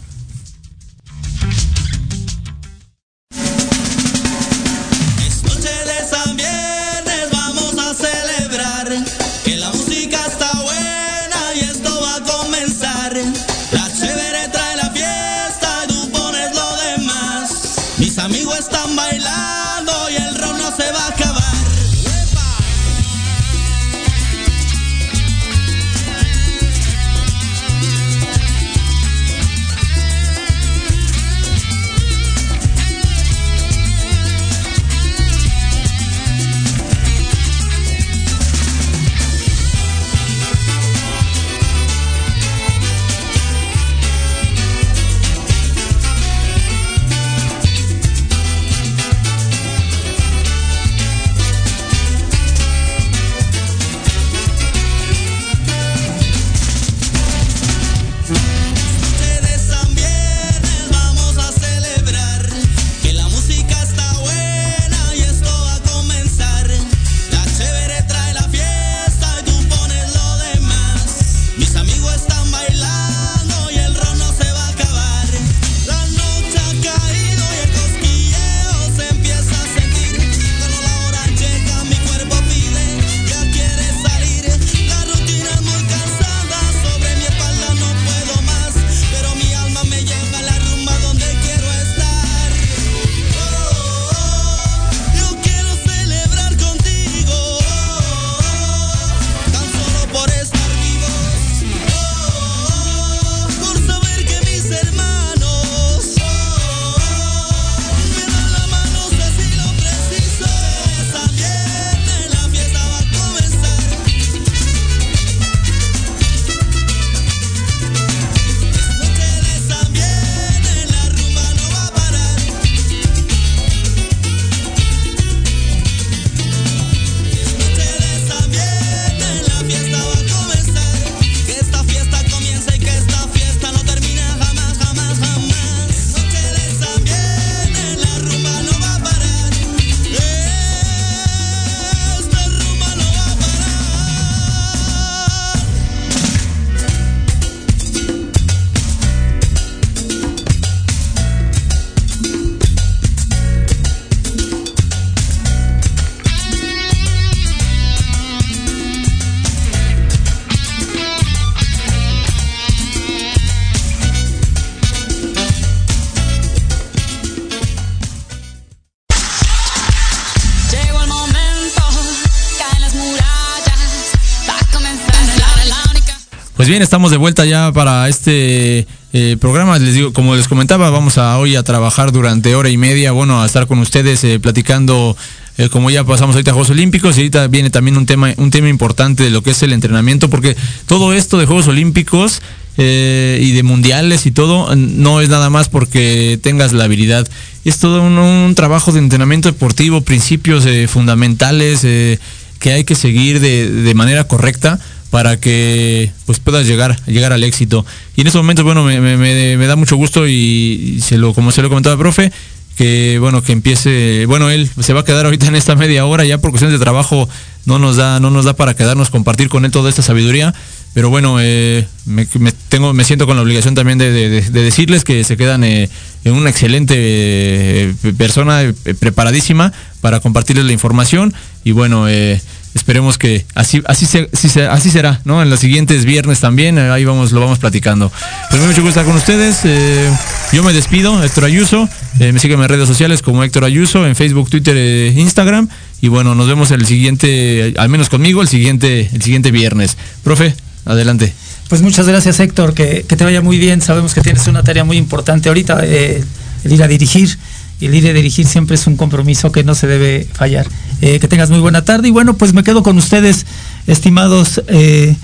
Bien, 176.71 176.83
estamos 176.83 177.11
de 177.11 177.17
vuelta 177.17 177.45
ya 177.47 177.73
para 177.73 178.09
este 178.09 178.87
eh, 179.13 179.37
programa. 179.41 179.77
Les 179.81 179.95
digo, 179.95 180.13
como 180.13 180.37
les 180.37 180.47
comentaba, 180.47 180.89
vamos 180.91 181.19
a 181.19 181.37
hoy 181.37 181.57
a 181.57 181.65
trabajar 181.65 182.13
durante 182.13 182.55
hora 182.55 182.69
y 182.71 182.77
media, 182.77 183.11
bueno, 183.11 183.43
a 183.43 183.47
estar 183.47 183.67
con 183.67 183.81
ustedes 183.81 184.23
eh, 184.23 184.39
platicando, 184.39 185.17
eh, 185.59 185.69
como 185.69 185.91
ya 185.91 186.05
pasamos 186.05 186.37
ahorita 186.37 186.53
a 186.53 186.55
Juegos 186.55 186.71
Olímpicos, 186.71 187.17
y 187.17 187.23
ahorita 187.23 187.49
viene 187.49 187.71
también 187.71 187.97
un 187.97 188.07
tema, 188.07 188.35
un 188.37 188.53
tema 188.53 188.69
importante 188.69 189.25
de 189.25 189.31
lo 189.31 189.43
que 189.43 189.51
es 189.51 189.61
el 189.65 189.73
entrenamiento, 189.73 190.31
porque 190.31 190.57
todo 190.87 191.13
esto 191.13 191.39
de 191.39 191.47
Juegos 191.47 191.67
Olímpicos 191.67 192.41
eh, 192.79 193.41
y 193.43 193.51
de 193.51 193.65
mundiales 193.65 194.27
y 194.27 194.31
todo, 194.31 194.77
no 194.77 195.21
es 195.21 195.29
nada 195.29 195.51
más 195.51 195.69
porque 195.69 196.39
tengas 196.41 196.73
la 196.73 196.85
habilidad. 196.85 197.27
Es 197.65 197.79
todo 197.79 198.01
un, 198.01 198.55
trabajo 198.55 198.93
de 198.93 199.01
entrenamiento 199.01 199.51
deportivo, 199.51 200.03
principios 200.03 200.67
eh, 200.67 200.87
fundamentales 200.87 201.81
que 201.81 202.73
hay 202.73 202.85
que 202.85 202.95
seguir 202.95 203.41
de, 203.41 203.69
de 203.69 203.95
manera 203.95 204.25
correcta 204.25 204.79
para 205.11 205.39
que 205.41 206.11
pues 206.27 206.39
puedas 206.39 206.67
llegar 206.67 206.97
llegar 207.07 207.33
al 207.33 207.43
éxito. 207.45 207.85
Y 208.17 208.21
en 208.23 208.29
estos 208.29 208.43
momentos 208.43 208.65
bueno 208.65 208.85
me, 208.85 209.01
me- 209.01 209.17
me- 209.57 209.67
da 209.67 209.77
mucho 209.77 209.97
gusto 209.97 210.27
y, 210.29 211.01
se 211.05 211.19
lo 211.19 211.35
como 211.35 211.51
se 211.53 211.63
lo 211.63 211.69
comentaba 211.69 211.97
profe 211.99 212.33
que 212.77 213.19
bueno 213.21 213.43
que 213.43 213.53
empiece 213.53 214.25
bueno 214.27 214.49
él 214.49 214.71
se 214.81 214.93
va 214.95 215.01
a 215.01 215.05
quedar 215.05 215.25
ahorita 215.27 215.47
en 215.49 215.55
esta 215.57 215.75
media 215.75 216.07
hora 216.07 216.25
ya 216.25 216.39
por 216.39 216.51
cuestiones 216.51 216.79
de 216.79 216.83
trabajo 216.83 217.29
no 217.67 217.79
nos 217.79 217.97
da 217.97 218.21
no 218.21 218.31
nos 218.31 218.45
da 218.47 218.55
para 218.55 218.75
quedarnos 218.75 219.11
compartir 219.11 219.49
con 219.49 219.65
él 219.65 219.71
toda 219.71 219.91
esta 219.91 220.03
sabiduría. 220.03 220.55
Pero 220.93 221.09
bueno 221.09 221.37
eh, 221.41 221.87
me, 222.05 222.27
me 222.39 222.53
tengo 222.69 222.93
me 222.93 223.05
siento 223.05 223.27
con 223.27 223.37
la 223.37 223.43
obligación 223.43 223.75
también 223.77 223.99
de 223.99 224.09
decirles 224.51 225.05
que 225.05 225.23
se 225.25 225.37
quedan 225.37 225.63
eh, 225.63 225.89
en 226.25 226.33
una 226.33 226.51
excelente 226.51 226.95
eh, 226.97 227.95
persona 228.17 228.63
eh, 228.63 228.73
preparadísima 228.99 229.73
para 230.01 230.21
compartirles 230.21 230.65
la 230.65 230.73
información. 230.73 231.33
Y 231.65 231.73
bueno 231.73 232.09
eh, 232.09 232.41
esperemos 232.75 233.19
que 233.19 233.45
así 233.55 233.83
así 233.87 234.07
se- 234.07 234.29
así, 234.33 234.49
se- 234.49 234.67
así 234.67 234.91
será 234.91 235.21
no 235.25 235.43
en 235.43 235.51
los 235.51 235.61
siguientes 235.61 236.05
viernes 236.05 236.41
también 236.41 236.79
eh, 236.79 236.91
ahí 236.91 237.05
vamos 237.05 237.33
lo 237.33 237.41
vamos 237.41 237.59
platicando 237.59 238.13
pues 238.51 238.63
mucho 238.63 238.83
gusto 238.83 238.89
estar 239.01 239.05
con 239.05 239.17
ustedes 239.17 239.59
eh, 239.65 240.09
yo 240.53 240.63
me 240.63 240.73
despido 240.73 241.23
Héctor 241.23 241.45
Ayuso 241.45 241.89
eh, 242.21 242.33
me 242.33 242.39
siguen 242.39 242.61
en 242.63 242.69
redes 242.69 242.87
sociales 242.89 243.23
como 243.23 243.43
Héctor 243.43 243.65
Ayuso 243.65 244.07
en 244.07 244.15
Facebook 244.15 244.51
Twitter 244.51 244.77
eh, 244.77 245.13
Instagram 245.17 245.69
y 246.01 246.09
bueno 246.09 246.35
nos 246.35 246.47
vemos 246.47 246.71
el 246.71 246.87
siguiente 246.87 247.75
al 247.77 247.89
menos 247.89 248.09
conmigo 248.09 248.41
el 248.43 248.49
siguiente 248.49 249.11
el 249.13 249.23
siguiente 249.23 249.51
viernes 249.51 249.97
profe 250.23 250.55
adelante 250.87 251.33
Pues 251.69 251.83
muchas 251.83 252.07
gracias 252.09 252.41
Héctor, 252.41 252.75
que, 252.75 253.05
que 253.07 253.17
te 253.17 253.23
vaya 253.23 253.41
muy 253.43 253.57
bien. 253.59 253.81
Sabemos 253.81 254.13
que 254.13 254.23
tienes 254.23 254.47
una 254.49 254.63
tarea 254.65 254.83
muy 254.83 254.97
importante 254.97 255.49
ahorita, 255.49 255.79
eh, 255.85 256.25
el 256.65 256.73
ir 256.73 256.83
a 256.83 256.89
dirigir. 256.89 257.39
Y 257.81 257.87
el 257.87 257.95
ir 257.95 258.07
a 258.09 258.13
dirigir 258.13 258.47
siempre 258.47 258.75
es 258.75 258.87
un 258.87 258.97
compromiso 258.97 259.51
que 259.53 259.65
no 259.65 259.75
se 259.75 259.87
debe 259.87 260.27
fallar. 260.33 260.67
Eh, 261.01 261.19
que 261.19 261.29
tengas 261.29 261.49
muy 261.49 261.61
buena 261.61 261.83
tarde 261.83 262.09
y 262.09 262.11
bueno, 262.11 262.35
pues 262.35 262.53
me 262.53 262.63
quedo 262.63 262.83
con 262.83 262.99
ustedes, 262.99 263.47
estimados, 263.87 264.63
eh, 264.69 265.17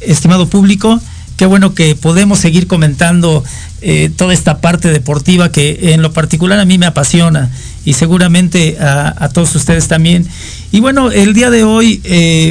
estimado 0.00 0.48
público. 0.48 1.00
Qué 1.36 1.44
bueno 1.44 1.74
que 1.74 1.94
podemos 1.94 2.38
seguir 2.38 2.66
comentando 2.66 3.44
eh, 3.82 4.10
toda 4.16 4.32
esta 4.32 4.60
parte 4.60 4.88
deportiva 4.88 5.52
que 5.52 5.92
en 5.92 6.02
lo 6.02 6.12
particular 6.12 6.58
a 6.58 6.64
mí 6.64 6.78
me 6.78 6.86
apasiona 6.86 7.50
y 7.84 7.92
seguramente 7.92 8.78
a, 8.80 9.28
todos 9.28 9.54
ustedes 9.54 9.86
también. 9.86 10.26
Y 10.72 10.80
bueno, 10.80 11.10
el 11.10 11.34
día 11.34 11.50
de 11.50 11.62
hoy 11.62 12.02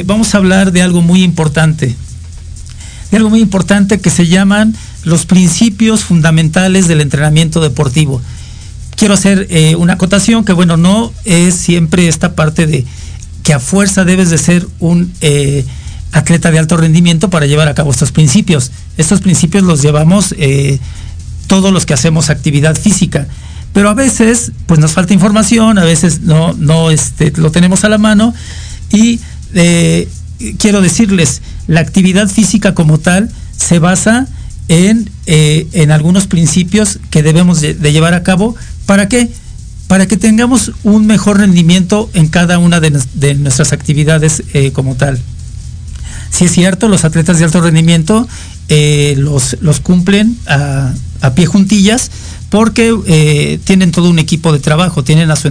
vamos 0.06 0.34
a 0.34 0.38
hablar 0.38 0.72
de 0.72 0.82
algo 0.82 1.02
muy 1.02 1.22
importante 1.22 1.96
de 3.10 3.16
algo 3.16 3.30
muy 3.30 3.40
importante 3.40 4.00
que 4.00 4.10
se 4.10 4.26
llaman 4.26 4.74
los 5.04 5.26
principios 5.26 6.04
fundamentales 6.04 6.88
del 6.88 7.00
entrenamiento 7.00 7.60
deportivo. 7.60 8.20
Quiero 8.98 9.14
hacer 9.14 9.46
eh, 9.50 9.76
una 9.76 9.92
acotación 9.92 10.44
que, 10.44 10.52
bueno, 10.52 10.76
no 10.76 11.12
es 11.24 11.54
siempre 11.54 12.08
esta 12.08 12.34
parte 12.34 12.66
de 12.66 12.84
que 13.44 13.54
a 13.54 13.60
fuerza 13.60 14.04
debes 14.04 14.28
de 14.28 14.38
ser 14.38 14.66
un 14.80 15.12
eh, 15.20 15.64
atleta 16.10 16.50
de 16.50 16.58
alto 16.58 16.76
rendimiento 16.76 17.30
para 17.30 17.46
llevar 17.46 17.68
a 17.68 17.74
cabo 17.74 17.92
estos 17.92 18.10
principios. 18.10 18.72
Estos 18.96 19.20
principios 19.20 19.62
los 19.62 19.82
llevamos 19.82 20.34
eh, 20.36 20.80
todos 21.46 21.72
los 21.72 21.86
que 21.86 21.94
hacemos 21.94 22.28
actividad 22.28 22.76
física. 22.76 23.28
Pero 23.72 23.88
a 23.88 23.94
veces, 23.94 24.50
pues 24.66 24.80
nos 24.80 24.94
falta 24.94 25.14
información, 25.14 25.78
a 25.78 25.84
veces 25.84 26.22
no, 26.22 26.54
no 26.54 26.90
este, 26.90 27.32
lo 27.36 27.52
tenemos 27.52 27.84
a 27.84 27.88
la 27.88 27.98
mano 27.98 28.34
y 28.90 29.20
quiero 30.58 30.80
decirles, 30.80 31.40
la 31.68 31.80
actividad 31.80 32.28
física 32.28 32.74
como 32.74 32.98
tal 32.98 33.30
se 33.56 33.78
basa 33.78 34.26
en, 34.68 35.10
eh, 35.26 35.66
en 35.72 35.90
algunos 35.90 36.26
principios 36.26 36.98
que 37.10 37.22
debemos 37.22 37.60
de, 37.60 37.74
llevar 37.74 38.14
a 38.14 38.22
cabo. 38.22 38.54
¿Para 38.86 39.08
qué? 39.08 39.30
Para 39.86 40.06
que 40.06 40.16
tengamos 40.16 40.72
un 40.82 41.06
mejor 41.06 41.38
rendimiento 41.38 42.10
en 42.12 42.28
cada 42.28 42.58
una 42.58 42.80
de, 42.80 42.90
nuestras 43.34 43.72
actividades 43.72 44.42
eh, 44.52 44.72
como 44.72 44.94
tal. 44.94 45.18
Si 46.30 46.44
es 46.44 46.52
cierto, 46.52 46.88
los 46.88 47.04
atletas 47.04 47.38
de 47.38 47.44
alto 47.44 47.62
rendimiento 47.62 48.28
eh, 48.68 49.14
los, 49.16 49.56
los 49.62 49.80
cumplen 49.80 50.36
a, 50.46 50.92
a 51.22 51.34
pie 51.34 51.46
juntillas 51.46 52.10
porque 52.50 53.60
tienen 53.64 53.92
todo 53.92 54.08
un 54.08 54.18
equipo 54.18 54.52
de 54.52 54.58
trabajo, 54.58 55.04
tienen 55.04 55.30
a 55.30 55.36
su 55.36 55.46